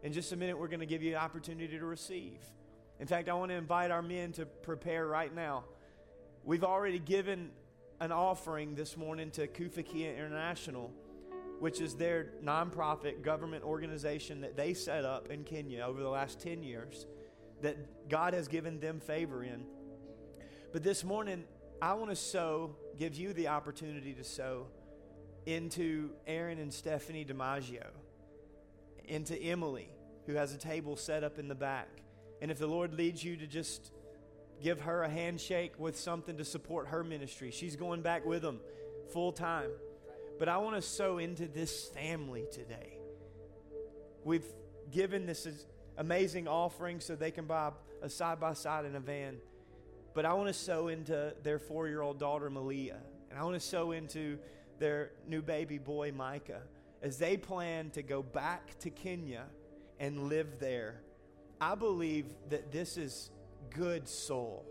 In 0.03 0.13
just 0.13 0.31
a 0.31 0.35
minute, 0.35 0.59
we're 0.59 0.67
going 0.67 0.79
to 0.79 0.85
give 0.85 1.01
you 1.01 1.13
an 1.13 1.17
opportunity 1.17 1.79
to 1.79 1.85
receive. 1.85 2.37
In 2.99 3.07
fact, 3.07 3.29
I 3.29 3.33
want 3.33 3.49
to 3.49 3.55
invite 3.55 3.89
our 3.89 4.03
men 4.03 4.31
to 4.33 4.45
prepare 4.45 5.07
right 5.07 5.33
now. 5.33 5.63
We've 6.43 6.63
already 6.63 6.99
given 6.99 7.49
an 7.99 8.11
offering 8.11 8.75
this 8.75 8.95
morning 8.95 9.31
to 9.31 9.47
Kufakia 9.47 10.15
International, 10.15 10.91
which 11.59 11.81
is 11.81 11.95
their 11.95 12.33
nonprofit 12.43 13.23
government 13.23 13.63
organization 13.63 14.41
that 14.41 14.55
they 14.55 14.75
set 14.75 15.03
up 15.03 15.31
in 15.31 15.43
Kenya 15.43 15.81
over 15.81 15.99
the 16.03 16.09
last 16.09 16.39
10 16.39 16.61
years 16.61 17.07
that 17.61 18.07
God 18.07 18.35
has 18.35 18.47
given 18.47 18.79
them 18.79 18.99
favor 18.99 19.43
in. 19.43 19.65
But 20.71 20.83
this 20.83 21.03
morning, 21.03 21.43
I 21.81 21.95
want 21.95 22.11
to 22.11 22.15
sow, 22.15 22.75
give 22.97 23.15
you 23.15 23.33
the 23.33 23.47
opportunity 23.47 24.13
to 24.13 24.23
sow 24.23 24.67
into 25.45 26.11
Aaron 26.27 26.59
and 26.59 26.73
Stephanie 26.73 27.25
DiMaggio, 27.25 27.87
into 29.05 29.35
Emily, 29.41 29.89
who 30.25 30.33
has 30.33 30.53
a 30.53 30.57
table 30.57 30.95
set 30.95 31.23
up 31.23 31.39
in 31.39 31.47
the 31.47 31.55
back. 31.55 31.89
And 32.41 32.51
if 32.51 32.59
the 32.59 32.67
Lord 32.67 32.93
leads 32.93 33.23
you 33.23 33.37
to 33.37 33.47
just 33.47 33.91
give 34.61 34.81
her 34.81 35.03
a 35.03 35.09
handshake 35.09 35.73
with 35.77 35.97
something 35.97 36.37
to 36.37 36.45
support 36.45 36.87
her 36.87 37.03
ministry, 37.03 37.51
she's 37.51 37.75
going 37.75 38.01
back 38.01 38.25
with 38.25 38.41
them 38.41 38.59
full 39.11 39.31
time. 39.31 39.71
But 40.39 40.49
I 40.49 40.57
want 40.57 40.75
to 40.75 40.81
sow 40.81 41.17
into 41.17 41.47
this 41.47 41.89
family 41.89 42.45
today. 42.51 42.97
We've 44.23 44.45
given 44.91 45.25
this 45.25 45.47
amazing 45.97 46.47
offering 46.47 46.99
so 46.99 47.15
they 47.15 47.31
can 47.31 47.45
buy 47.45 47.71
a 48.01 48.09
side 48.09 48.39
by 48.39 48.53
side 48.53 48.85
in 48.85 48.95
a 48.95 48.99
van. 48.99 49.37
But 50.13 50.25
I 50.25 50.33
want 50.33 50.47
to 50.47 50.53
sow 50.53 50.89
into 50.89 51.33
their 51.43 51.59
four 51.59 51.87
year 51.87 52.01
old 52.01 52.19
daughter, 52.19 52.49
Malia. 52.49 52.97
And 53.29 53.39
I 53.39 53.43
want 53.43 53.55
to 53.55 53.65
sow 53.65 53.91
into 53.91 54.37
their 54.79 55.11
new 55.27 55.41
baby 55.41 55.77
boy, 55.77 56.11
Micah, 56.11 56.63
as 57.01 57.17
they 57.17 57.37
plan 57.37 57.91
to 57.91 58.03
go 58.03 58.21
back 58.21 58.77
to 58.79 58.89
Kenya 58.89 59.45
and 59.99 60.27
live 60.27 60.59
there. 60.59 61.01
I 61.61 61.75
believe 61.75 62.25
that 62.49 62.71
this 62.71 62.97
is 62.97 63.29
good 63.69 64.07
soul. 64.07 64.65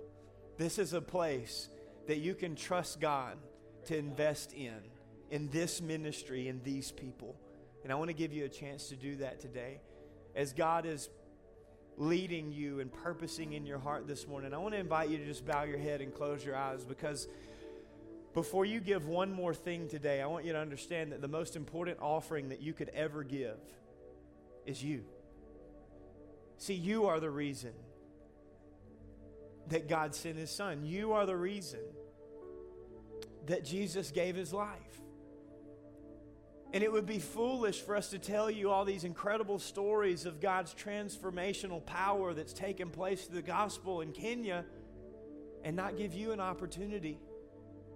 This 0.58 0.78
is 0.78 0.92
a 0.92 1.00
place 1.00 1.68
that 2.06 2.18
you 2.18 2.34
can 2.34 2.54
trust 2.54 3.00
God 3.00 3.38
to 3.86 3.96
invest 3.96 4.52
in, 4.52 4.74
in 5.30 5.48
this 5.50 5.80
ministry, 5.80 6.48
in 6.48 6.60
these 6.64 6.92
people. 6.92 7.36
And 7.82 7.92
I 7.92 7.96
want 7.96 8.08
to 8.08 8.14
give 8.14 8.32
you 8.32 8.44
a 8.44 8.48
chance 8.48 8.88
to 8.88 8.96
do 8.96 9.16
that 9.16 9.40
today. 9.40 9.80
As 10.34 10.52
God 10.52 10.84
is 10.84 11.08
leading 12.00 12.50
you 12.50 12.80
and 12.80 12.90
purposing 12.90 13.52
in 13.52 13.66
your 13.66 13.78
heart 13.78 14.08
this 14.08 14.26
morning, 14.26 14.54
I 14.54 14.58
want 14.58 14.72
to 14.72 14.80
invite 14.80 15.10
you 15.10 15.18
to 15.18 15.26
just 15.26 15.46
bow 15.46 15.64
your 15.64 15.78
head 15.78 16.00
and 16.00 16.12
close 16.12 16.42
your 16.42 16.56
eyes 16.56 16.82
because 16.82 17.28
before 18.32 18.64
you 18.64 18.80
give 18.80 19.06
one 19.06 19.30
more 19.30 19.52
thing 19.52 19.86
today, 19.86 20.22
I 20.22 20.26
want 20.26 20.46
you 20.46 20.54
to 20.54 20.58
understand 20.58 21.12
that 21.12 21.20
the 21.20 21.28
most 21.28 21.56
important 21.56 21.98
offering 22.00 22.48
that 22.48 22.62
you 22.62 22.72
could 22.72 22.88
ever 22.94 23.22
give 23.22 23.58
is 24.64 24.82
you. 24.82 25.04
See, 26.56 26.74
you 26.74 27.06
are 27.06 27.20
the 27.20 27.30
reason 27.30 27.72
that 29.68 29.86
God 29.86 30.14
sent 30.14 30.36
his 30.36 30.50
son. 30.50 30.84
You 30.84 31.12
are 31.12 31.26
the 31.26 31.36
reason 31.36 31.80
that 33.46 33.62
Jesus 33.64 34.10
gave 34.10 34.36
his 34.36 34.54
life. 34.54 34.78
And 36.72 36.84
it 36.84 36.92
would 36.92 37.06
be 37.06 37.18
foolish 37.18 37.80
for 37.80 37.96
us 37.96 38.10
to 38.10 38.18
tell 38.18 38.48
you 38.48 38.70
all 38.70 38.84
these 38.84 39.02
incredible 39.02 39.58
stories 39.58 40.24
of 40.24 40.40
God's 40.40 40.72
transformational 40.72 41.84
power 41.84 42.32
that's 42.32 42.52
taken 42.52 42.90
place 42.90 43.24
through 43.24 43.36
the 43.36 43.46
gospel 43.46 44.02
in 44.02 44.12
Kenya 44.12 44.64
and 45.64 45.74
not 45.74 45.96
give 45.96 46.14
you 46.14 46.30
an 46.30 46.40
opportunity 46.40 47.18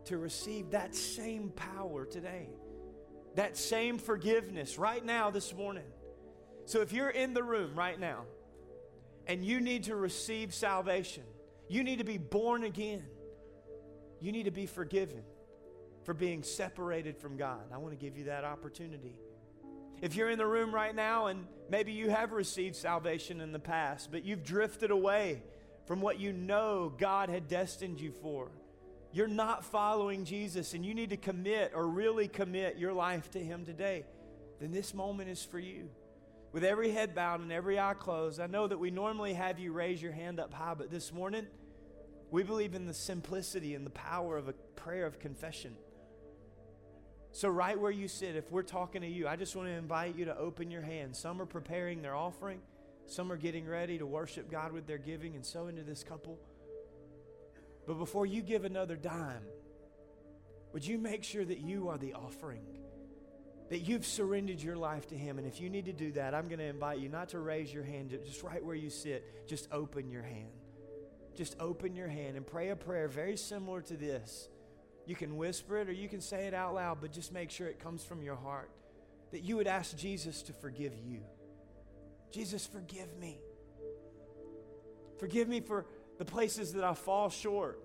to 0.06 0.18
receive 0.18 0.70
that 0.70 0.94
same 0.94 1.50
power 1.50 2.04
today, 2.04 2.48
that 3.36 3.56
same 3.56 3.96
forgiveness 3.96 4.76
right 4.76 5.04
now, 5.04 5.30
this 5.30 5.54
morning. 5.54 5.86
So 6.66 6.80
if 6.80 6.92
you're 6.92 7.10
in 7.10 7.32
the 7.32 7.42
room 7.42 7.74
right 7.76 7.98
now 7.98 8.24
and 9.26 9.44
you 9.44 9.60
need 9.60 9.84
to 9.84 9.96
receive 9.96 10.52
salvation, 10.52 11.22
you 11.68 11.84
need 11.84 11.98
to 11.98 12.04
be 12.04 12.18
born 12.18 12.64
again, 12.64 13.04
you 14.20 14.32
need 14.32 14.44
to 14.44 14.50
be 14.50 14.66
forgiven 14.66 15.22
for 16.04 16.14
being 16.14 16.42
separated 16.42 17.18
from 17.18 17.36
God. 17.36 17.64
I 17.72 17.78
want 17.78 17.98
to 17.98 18.04
give 18.04 18.16
you 18.16 18.24
that 18.24 18.44
opportunity. 18.44 19.18
If 20.00 20.16
you're 20.16 20.30
in 20.30 20.38
the 20.38 20.46
room 20.46 20.74
right 20.74 20.94
now 20.94 21.26
and 21.26 21.46
maybe 21.70 21.92
you 21.92 22.10
have 22.10 22.32
received 22.32 22.76
salvation 22.76 23.40
in 23.40 23.52
the 23.52 23.58
past, 23.58 24.12
but 24.12 24.24
you've 24.24 24.44
drifted 24.44 24.90
away 24.90 25.42
from 25.86 26.00
what 26.00 26.20
you 26.20 26.32
know 26.32 26.92
God 26.98 27.30
had 27.30 27.48
destined 27.48 28.00
you 28.00 28.12
for, 28.12 28.50
you're 29.12 29.28
not 29.28 29.64
following 29.64 30.24
Jesus 30.24 30.74
and 30.74 30.84
you 30.84 30.94
need 30.94 31.10
to 31.10 31.16
commit 31.16 31.72
or 31.74 31.86
really 31.86 32.28
commit 32.28 32.78
your 32.78 32.92
life 32.92 33.30
to 33.30 33.38
Him 33.38 33.64
today, 33.64 34.04
then 34.60 34.72
this 34.72 34.92
moment 34.92 35.30
is 35.30 35.44
for 35.44 35.58
you. 35.58 35.88
With 36.52 36.64
every 36.64 36.90
head 36.90 37.14
bowed 37.14 37.40
and 37.40 37.50
every 37.50 37.80
eye 37.80 37.94
closed, 37.94 38.40
I 38.40 38.46
know 38.46 38.66
that 38.66 38.78
we 38.78 38.90
normally 38.90 39.34
have 39.34 39.58
you 39.58 39.72
raise 39.72 40.02
your 40.02 40.12
hand 40.12 40.38
up 40.38 40.52
high, 40.52 40.74
but 40.74 40.90
this 40.90 41.12
morning, 41.12 41.46
we 42.30 42.42
believe 42.42 42.74
in 42.74 42.86
the 42.86 42.94
simplicity 42.94 43.74
and 43.74 43.86
the 43.86 43.90
power 43.90 44.36
of 44.36 44.48
a 44.48 44.52
prayer 44.52 45.06
of 45.06 45.18
confession. 45.18 45.76
So, 47.34 47.48
right 47.48 47.76
where 47.76 47.90
you 47.90 48.06
sit, 48.06 48.36
if 48.36 48.52
we're 48.52 48.62
talking 48.62 49.00
to 49.00 49.08
you, 49.08 49.26
I 49.26 49.34
just 49.34 49.56
want 49.56 49.66
to 49.66 49.72
invite 49.72 50.14
you 50.14 50.26
to 50.26 50.38
open 50.38 50.70
your 50.70 50.82
hand. 50.82 51.16
Some 51.16 51.42
are 51.42 51.46
preparing 51.46 52.00
their 52.00 52.14
offering, 52.14 52.60
some 53.06 53.32
are 53.32 53.36
getting 53.36 53.66
ready 53.66 53.98
to 53.98 54.06
worship 54.06 54.48
God 54.48 54.70
with 54.70 54.86
their 54.86 54.98
giving 54.98 55.34
and 55.34 55.44
sow 55.44 55.66
into 55.66 55.82
this 55.82 56.04
couple. 56.04 56.38
But 57.88 57.94
before 57.94 58.24
you 58.24 58.40
give 58.40 58.64
another 58.64 58.94
dime, 58.94 59.42
would 60.72 60.86
you 60.86 60.96
make 60.96 61.24
sure 61.24 61.44
that 61.44 61.58
you 61.58 61.88
are 61.88 61.98
the 61.98 62.12
offering? 62.12 62.62
That 63.68 63.80
you've 63.80 64.06
surrendered 64.06 64.62
your 64.62 64.76
life 64.76 65.08
to 65.08 65.16
Him. 65.16 65.38
And 65.38 65.46
if 65.48 65.60
you 65.60 65.68
need 65.68 65.86
to 65.86 65.92
do 65.92 66.12
that, 66.12 66.36
I'm 66.36 66.46
going 66.46 66.60
to 66.60 66.66
invite 66.66 67.00
you 67.00 67.08
not 67.08 67.30
to 67.30 67.40
raise 67.40 67.74
your 67.74 67.82
hand, 67.82 68.16
just 68.24 68.44
right 68.44 68.64
where 68.64 68.76
you 68.76 68.90
sit, 68.90 69.48
just 69.48 69.66
open 69.72 70.08
your 70.08 70.22
hand. 70.22 70.52
Just 71.34 71.56
open 71.58 71.96
your 71.96 72.06
hand 72.06 72.36
and 72.36 72.46
pray 72.46 72.68
a 72.68 72.76
prayer 72.76 73.08
very 73.08 73.36
similar 73.36 73.82
to 73.82 73.96
this. 73.96 74.48
You 75.06 75.14
can 75.14 75.36
whisper 75.36 75.78
it 75.78 75.88
or 75.88 75.92
you 75.92 76.08
can 76.08 76.20
say 76.20 76.46
it 76.46 76.54
out 76.54 76.74
loud, 76.74 76.98
but 77.00 77.12
just 77.12 77.32
make 77.32 77.50
sure 77.50 77.66
it 77.66 77.78
comes 77.78 78.04
from 78.04 78.22
your 78.22 78.36
heart. 78.36 78.70
That 79.32 79.42
you 79.42 79.56
would 79.56 79.66
ask 79.66 79.96
Jesus 79.96 80.42
to 80.42 80.52
forgive 80.52 80.92
you. 81.04 81.20
Jesus, 82.30 82.66
forgive 82.66 83.16
me. 83.18 83.38
Forgive 85.18 85.48
me 85.48 85.60
for 85.60 85.86
the 86.18 86.24
places 86.24 86.72
that 86.74 86.84
I 86.84 86.94
fall 86.94 87.28
short, 87.28 87.82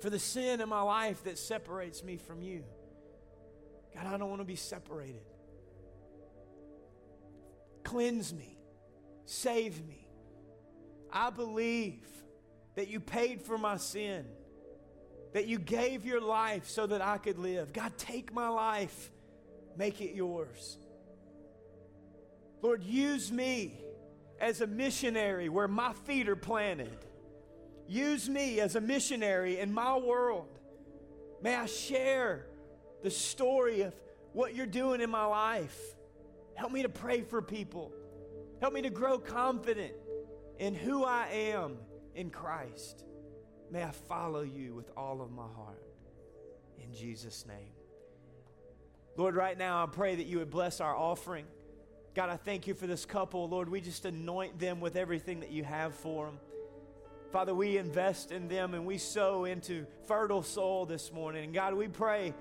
for 0.00 0.10
the 0.10 0.18
sin 0.18 0.60
in 0.60 0.68
my 0.68 0.82
life 0.82 1.24
that 1.24 1.38
separates 1.38 2.02
me 2.02 2.16
from 2.16 2.42
you. 2.42 2.64
God, 3.94 4.06
I 4.06 4.16
don't 4.16 4.28
want 4.28 4.40
to 4.40 4.46
be 4.46 4.56
separated. 4.56 5.22
Cleanse 7.84 8.34
me, 8.34 8.58
save 9.24 9.86
me. 9.86 10.08
I 11.12 11.30
believe 11.30 12.06
that 12.74 12.88
you 12.88 13.00
paid 13.00 13.40
for 13.40 13.56
my 13.56 13.76
sin 13.76 14.26
that 15.36 15.46
you 15.46 15.58
gave 15.58 16.06
your 16.06 16.22
life 16.22 16.66
so 16.66 16.86
that 16.86 17.02
I 17.02 17.18
could 17.18 17.38
live. 17.38 17.74
God, 17.74 17.92
take 17.98 18.32
my 18.32 18.48
life, 18.48 19.10
make 19.76 20.00
it 20.00 20.14
yours. 20.14 20.78
Lord, 22.62 22.82
use 22.82 23.30
me 23.30 23.74
as 24.40 24.62
a 24.62 24.66
missionary 24.66 25.50
where 25.50 25.68
my 25.68 25.92
feet 25.92 26.30
are 26.30 26.36
planted. 26.36 27.04
Use 27.86 28.30
me 28.30 28.60
as 28.60 28.76
a 28.76 28.80
missionary 28.80 29.58
in 29.58 29.74
my 29.74 29.98
world. 29.98 30.58
May 31.42 31.54
I 31.54 31.66
share 31.66 32.46
the 33.02 33.10
story 33.10 33.82
of 33.82 33.94
what 34.32 34.54
you're 34.54 34.64
doing 34.64 35.02
in 35.02 35.10
my 35.10 35.26
life. 35.26 35.78
Help 36.54 36.72
me 36.72 36.82
to 36.82 36.88
pray 36.88 37.20
for 37.20 37.42
people. 37.42 37.92
Help 38.62 38.72
me 38.72 38.80
to 38.80 38.88
grow 38.88 39.18
confident 39.18 39.92
in 40.58 40.74
who 40.74 41.04
I 41.04 41.26
am 41.30 41.76
in 42.14 42.30
Christ. 42.30 43.04
May 43.70 43.82
I 43.82 43.90
follow 43.90 44.42
you 44.42 44.74
with 44.74 44.90
all 44.96 45.20
of 45.20 45.30
my 45.30 45.46
heart. 45.56 45.82
In 46.82 46.92
Jesus' 46.92 47.44
name. 47.46 47.72
Lord, 49.16 49.34
right 49.34 49.56
now 49.56 49.82
I 49.82 49.86
pray 49.86 50.16
that 50.16 50.26
you 50.26 50.38
would 50.38 50.50
bless 50.50 50.80
our 50.80 50.94
offering. 50.94 51.46
God, 52.14 52.30
I 52.30 52.36
thank 52.36 52.66
you 52.66 52.74
for 52.74 52.86
this 52.86 53.04
couple. 53.04 53.48
Lord, 53.48 53.68
we 53.68 53.80
just 53.80 54.04
anoint 54.04 54.58
them 54.58 54.80
with 54.80 54.96
everything 54.96 55.40
that 55.40 55.50
you 55.50 55.64
have 55.64 55.94
for 55.94 56.26
them. 56.26 56.38
Father, 57.32 57.54
we 57.54 57.76
invest 57.76 58.30
in 58.30 58.48
them 58.48 58.74
and 58.74 58.86
we 58.86 58.98
sow 58.98 59.44
into 59.44 59.86
fertile 60.06 60.42
soil 60.42 60.86
this 60.86 61.12
morning. 61.12 61.44
And 61.44 61.54
God, 61.54 61.74
we 61.74 61.88
pray 61.88 62.34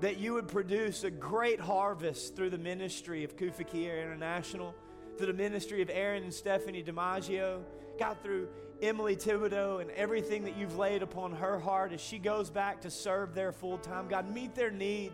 that 0.00 0.18
you 0.18 0.34
would 0.34 0.48
produce 0.48 1.04
a 1.04 1.10
great 1.10 1.60
harvest 1.60 2.36
through 2.36 2.50
the 2.50 2.58
ministry 2.58 3.24
of 3.24 3.36
Kufakia 3.36 4.02
International, 4.02 4.74
through 5.16 5.26
the 5.28 5.32
ministry 5.32 5.82
of 5.82 5.90
Aaron 5.90 6.22
and 6.22 6.32
Stephanie 6.32 6.82
DiMaggio, 6.82 7.62
God, 7.98 8.16
through 8.22 8.48
Emily 8.82 9.16
Thibodeau 9.16 9.80
and 9.80 9.90
everything 9.92 10.44
that 10.44 10.56
you've 10.56 10.76
laid 10.76 11.02
upon 11.02 11.32
her 11.32 11.58
heart 11.58 11.92
as 11.92 12.00
she 12.00 12.18
goes 12.18 12.50
back 12.50 12.80
to 12.82 12.90
serve 12.90 13.34
there 13.34 13.52
full 13.52 13.78
time. 13.78 14.08
God, 14.08 14.32
meet 14.32 14.54
their 14.54 14.70
need. 14.70 15.12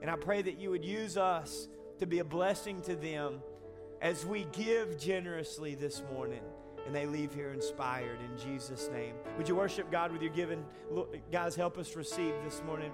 And 0.00 0.10
I 0.10 0.16
pray 0.16 0.42
that 0.42 0.58
you 0.58 0.70
would 0.70 0.84
use 0.84 1.16
us 1.16 1.68
to 1.98 2.06
be 2.06 2.20
a 2.20 2.24
blessing 2.24 2.80
to 2.82 2.96
them 2.96 3.40
as 4.00 4.26
we 4.26 4.46
give 4.52 4.98
generously 4.98 5.74
this 5.74 6.02
morning 6.12 6.42
and 6.86 6.94
they 6.94 7.06
leave 7.06 7.32
here 7.32 7.52
inspired 7.52 8.18
in 8.20 8.36
Jesus' 8.38 8.88
name. 8.92 9.14
Would 9.36 9.48
you 9.48 9.54
worship 9.54 9.90
God 9.90 10.12
with 10.12 10.22
your 10.22 10.32
giving? 10.32 10.64
Guys, 11.30 11.54
help 11.54 11.78
us 11.78 11.94
receive 11.94 12.34
this 12.44 12.62
morning. 12.66 12.92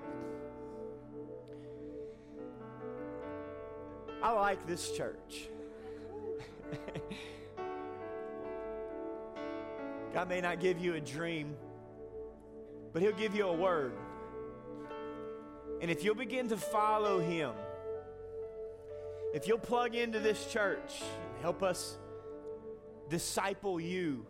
I 4.22 4.32
like 4.32 4.66
this 4.66 4.92
church. 4.92 5.48
God 10.18 10.28
may 10.28 10.40
not 10.40 10.58
give 10.58 10.80
you 10.80 10.94
a 10.94 11.00
dream, 11.00 11.54
but 12.92 13.02
He'll 13.02 13.12
give 13.12 13.36
you 13.36 13.46
a 13.46 13.52
word. 13.52 13.92
And 15.80 15.92
if 15.92 16.02
you'll 16.02 16.16
begin 16.16 16.48
to 16.48 16.56
follow 16.56 17.20
Him, 17.20 17.52
if 19.32 19.46
you'll 19.46 19.58
plug 19.58 19.94
into 19.94 20.18
this 20.18 20.44
church 20.46 21.02
and 21.02 21.40
help 21.40 21.62
us 21.62 21.98
disciple 23.08 23.78
you, 23.78 24.26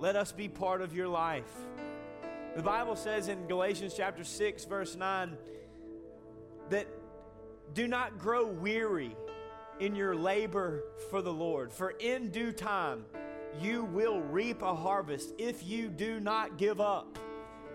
let 0.00 0.16
us 0.16 0.32
be 0.32 0.48
part 0.48 0.82
of 0.82 0.92
your 0.92 1.06
life. 1.06 1.54
The 2.56 2.62
Bible 2.64 2.96
says 2.96 3.28
in 3.28 3.46
Galatians 3.46 3.94
chapter 3.96 4.24
6, 4.24 4.64
verse 4.64 4.96
9, 4.96 5.38
that 6.70 6.88
do 7.72 7.86
not 7.86 8.18
grow 8.18 8.48
weary 8.48 9.14
in 9.78 9.94
your 9.94 10.16
labor 10.16 10.82
for 11.08 11.22
the 11.22 11.32
Lord, 11.32 11.72
for 11.72 11.90
in 11.90 12.30
due 12.30 12.50
time, 12.50 13.04
you 13.60 13.84
will 13.84 14.20
reap 14.20 14.62
a 14.62 14.74
harvest 14.74 15.34
if 15.38 15.66
you 15.66 15.88
do 15.88 16.20
not 16.20 16.56
give 16.58 16.80
up. 16.80 17.18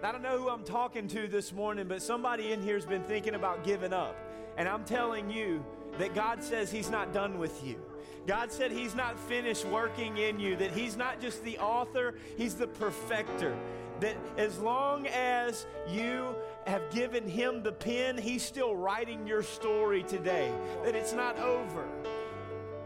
I 0.03 0.11
don't 0.11 0.21
know 0.21 0.37
who 0.37 0.49
I'm 0.49 0.63
talking 0.63 1.07
to 1.09 1.27
this 1.27 1.53
morning, 1.53 1.87
but 1.87 2.01
somebody 2.01 2.51
in 2.51 2.61
here 2.61 2.75
has 2.75 2.85
been 2.85 3.03
thinking 3.03 3.35
about 3.35 3.63
giving 3.63 3.93
up. 3.93 4.17
And 4.57 4.67
I'm 4.67 4.83
telling 4.83 5.29
you 5.29 5.65
that 5.97 6.13
God 6.13 6.43
says 6.43 6.69
He's 6.69 6.89
not 6.89 7.13
done 7.13 7.37
with 7.37 7.65
you. 7.65 7.81
God 8.27 8.51
said 8.51 8.71
He's 8.71 8.95
not 8.95 9.17
finished 9.17 9.65
working 9.65 10.17
in 10.17 10.39
you, 10.39 10.55
that 10.57 10.71
He's 10.71 10.97
not 10.97 11.21
just 11.21 11.43
the 11.43 11.57
author, 11.57 12.15
He's 12.37 12.55
the 12.55 12.67
perfecter. 12.67 13.55
That 14.01 14.17
as 14.37 14.59
long 14.59 15.07
as 15.07 15.65
you 15.89 16.35
have 16.67 16.81
given 16.91 17.27
Him 17.27 17.63
the 17.63 17.71
pen, 17.71 18.17
He's 18.17 18.43
still 18.43 18.75
writing 18.75 19.25
your 19.25 19.41
story 19.41 20.03
today. 20.03 20.51
That 20.83 20.95
it's 20.95 21.13
not 21.13 21.39
over. 21.39 21.87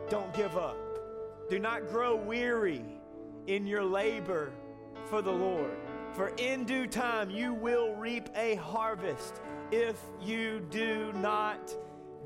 Don't 0.09 0.31
give 0.33 0.55
up. 0.55 0.86
Do 1.49 1.59
not 1.59 1.87
grow 1.87 2.15
weary 2.15 2.83
in 3.47 3.65
your 3.65 3.83
labor 3.83 4.51
for 5.09 5.21
the 5.21 5.31
Lord. 5.31 5.77
For 6.13 6.29
in 6.37 6.65
due 6.65 6.87
time 6.87 7.29
you 7.29 7.53
will 7.53 7.95
reap 7.95 8.29
a 8.35 8.55
harvest 8.55 9.41
if 9.71 9.97
you 10.21 10.59
do 10.69 11.13
not 11.13 11.73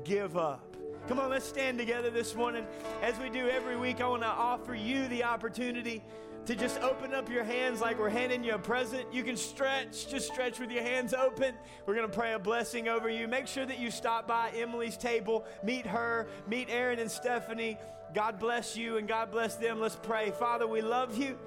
give 0.02 0.36
up. 0.36 0.76
Come 1.06 1.20
on, 1.20 1.30
let's 1.30 1.46
stand 1.46 1.78
together 1.78 2.10
this 2.10 2.34
morning. 2.34 2.66
As 3.00 3.16
we 3.18 3.30
do 3.30 3.48
every 3.48 3.76
week, 3.76 4.00
I 4.00 4.08
want 4.08 4.22
to 4.22 4.28
offer 4.28 4.74
you 4.74 5.06
the 5.08 5.22
opportunity 5.24 6.02
to 6.46 6.56
just 6.56 6.80
open 6.80 7.14
up 7.14 7.30
your 7.30 7.44
hands 7.44 7.80
like 7.80 8.00
we're 8.00 8.08
handing 8.08 8.42
you 8.42 8.54
a 8.54 8.58
present. 8.58 9.12
You 9.12 9.22
can 9.22 9.36
stretch, 9.36 10.08
just 10.08 10.32
stretch 10.32 10.58
with 10.58 10.72
your 10.72 10.82
hands 10.82 11.14
open. 11.14 11.54
We're 11.86 11.94
going 11.94 12.10
to 12.10 12.16
pray 12.16 12.32
a 12.32 12.38
blessing 12.38 12.88
over 12.88 13.08
you. 13.08 13.28
Make 13.28 13.46
sure 13.46 13.66
that 13.66 13.78
you 13.78 13.92
stop 13.92 14.26
by 14.26 14.50
Emily's 14.50 14.96
table, 14.96 15.44
meet 15.62 15.86
her, 15.86 16.26
meet 16.48 16.68
Aaron 16.70 16.98
and 16.98 17.10
Stephanie. 17.10 17.78
God 18.14 18.38
bless 18.38 18.76
you 18.76 18.98
and 18.98 19.08
God 19.08 19.30
bless 19.30 19.56
them. 19.56 19.80
Let's 19.80 19.96
pray. 19.96 20.30
Father, 20.30 20.66
we 20.66 20.82
love 20.82 21.16
you. 21.16 21.38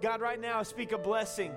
God, 0.00 0.20
right 0.20 0.40
now, 0.40 0.62
speak 0.62 0.92
a 0.92 0.98
blessing 0.98 1.52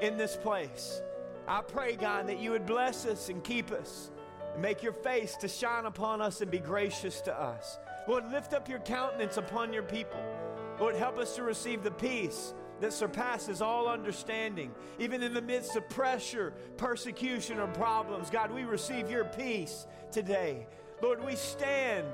in 0.00 0.16
this 0.16 0.36
place. 0.36 1.02
I 1.46 1.62
pray, 1.62 1.96
God, 1.96 2.26
that 2.28 2.38
you 2.38 2.50
would 2.50 2.66
bless 2.66 3.06
us 3.06 3.28
and 3.28 3.42
keep 3.42 3.70
us. 3.70 4.10
And 4.52 4.62
make 4.62 4.82
your 4.82 4.92
face 4.92 5.36
to 5.36 5.48
shine 5.48 5.86
upon 5.86 6.20
us 6.20 6.40
and 6.40 6.50
be 6.50 6.58
gracious 6.58 7.20
to 7.22 7.34
us. 7.38 7.78
Lord, 8.06 8.30
lift 8.30 8.54
up 8.54 8.68
your 8.68 8.80
countenance 8.80 9.36
upon 9.36 9.72
your 9.72 9.82
people. 9.82 10.20
Lord, 10.80 10.94
help 10.94 11.18
us 11.18 11.36
to 11.36 11.42
receive 11.42 11.82
the 11.82 11.90
peace 11.90 12.54
that 12.80 12.92
surpasses 12.92 13.60
all 13.60 13.88
understanding. 13.88 14.72
Even 14.98 15.22
in 15.22 15.34
the 15.34 15.42
midst 15.42 15.76
of 15.76 15.88
pressure, 15.88 16.54
persecution, 16.76 17.58
or 17.58 17.66
problems, 17.68 18.30
God, 18.30 18.50
we 18.52 18.62
receive 18.62 19.10
your 19.10 19.24
peace 19.24 19.86
today. 20.12 20.66
Lord, 21.02 21.24
we 21.24 21.34
stand 21.34 22.06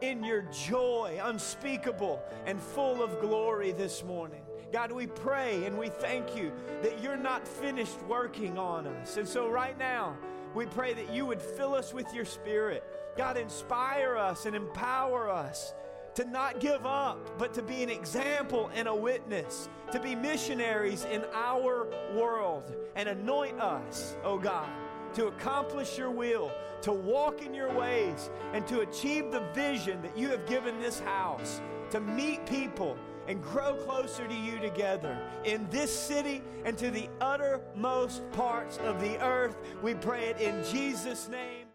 in 0.00 0.22
your 0.22 0.42
joy, 0.42 1.18
unspeakable 1.22 2.22
and 2.46 2.60
full 2.60 3.02
of 3.02 3.20
glory 3.20 3.72
this 3.72 4.04
morning. 4.04 4.42
God, 4.72 4.92
we 4.92 5.06
pray 5.06 5.64
and 5.64 5.78
we 5.78 5.88
thank 5.88 6.36
you 6.36 6.52
that 6.82 7.02
you're 7.02 7.16
not 7.16 7.48
finished 7.48 8.00
working 8.02 8.58
on 8.58 8.86
us. 8.86 9.16
And 9.16 9.26
so, 9.26 9.48
right 9.48 9.78
now, 9.78 10.16
we 10.54 10.66
pray 10.66 10.92
that 10.94 11.12
you 11.12 11.24
would 11.26 11.40
fill 11.40 11.74
us 11.74 11.94
with 11.94 12.12
your 12.12 12.24
spirit. 12.24 12.84
God, 13.16 13.36
inspire 13.36 14.16
us 14.16 14.46
and 14.46 14.54
empower 14.54 15.28
us 15.28 15.74
to 16.14 16.24
not 16.24 16.60
give 16.60 16.84
up, 16.84 17.38
but 17.38 17.54
to 17.54 17.62
be 17.62 17.82
an 17.82 17.90
example 17.90 18.70
and 18.74 18.88
a 18.88 18.94
witness, 18.94 19.68
to 19.92 20.00
be 20.00 20.14
missionaries 20.14 21.04
in 21.04 21.24
our 21.32 21.86
world, 22.14 22.74
and 22.96 23.08
anoint 23.08 23.60
us, 23.60 24.16
oh 24.24 24.36
God, 24.36 24.68
to 25.14 25.26
accomplish 25.26 25.98
your 25.98 26.10
will, 26.10 26.52
to 26.82 26.92
walk 26.92 27.42
in 27.42 27.54
your 27.54 27.72
ways, 27.72 28.30
and 28.52 28.66
to 28.66 28.80
achieve 28.80 29.30
the 29.30 29.40
vision 29.54 30.00
that 30.02 30.16
you 30.16 30.28
have 30.28 30.46
given 30.46 30.78
this 30.80 31.00
house, 31.00 31.60
to 31.90 32.00
meet 32.00 32.44
people 32.46 32.96
and 33.26 33.42
grow 33.42 33.74
closer 33.74 34.26
to 34.26 34.34
you 34.34 34.58
together 34.58 35.18
in 35.44 35.68
this 35.70 35.92
city 35.92 36.42
and 36.64 36.78
to 36.78 36.90
the 36.90 37.08
uttermost 37.20 38.22
parts 38.32 38.78
of 38.78 39.00
the 39.00 39.22
earth. 39.22 39.56
We 39.82 39.94
pray 39.94 40.26
it 40.26 40.40
in 40.40 40.64
Jesus' 40.64 41.28
name. 41.28 41.67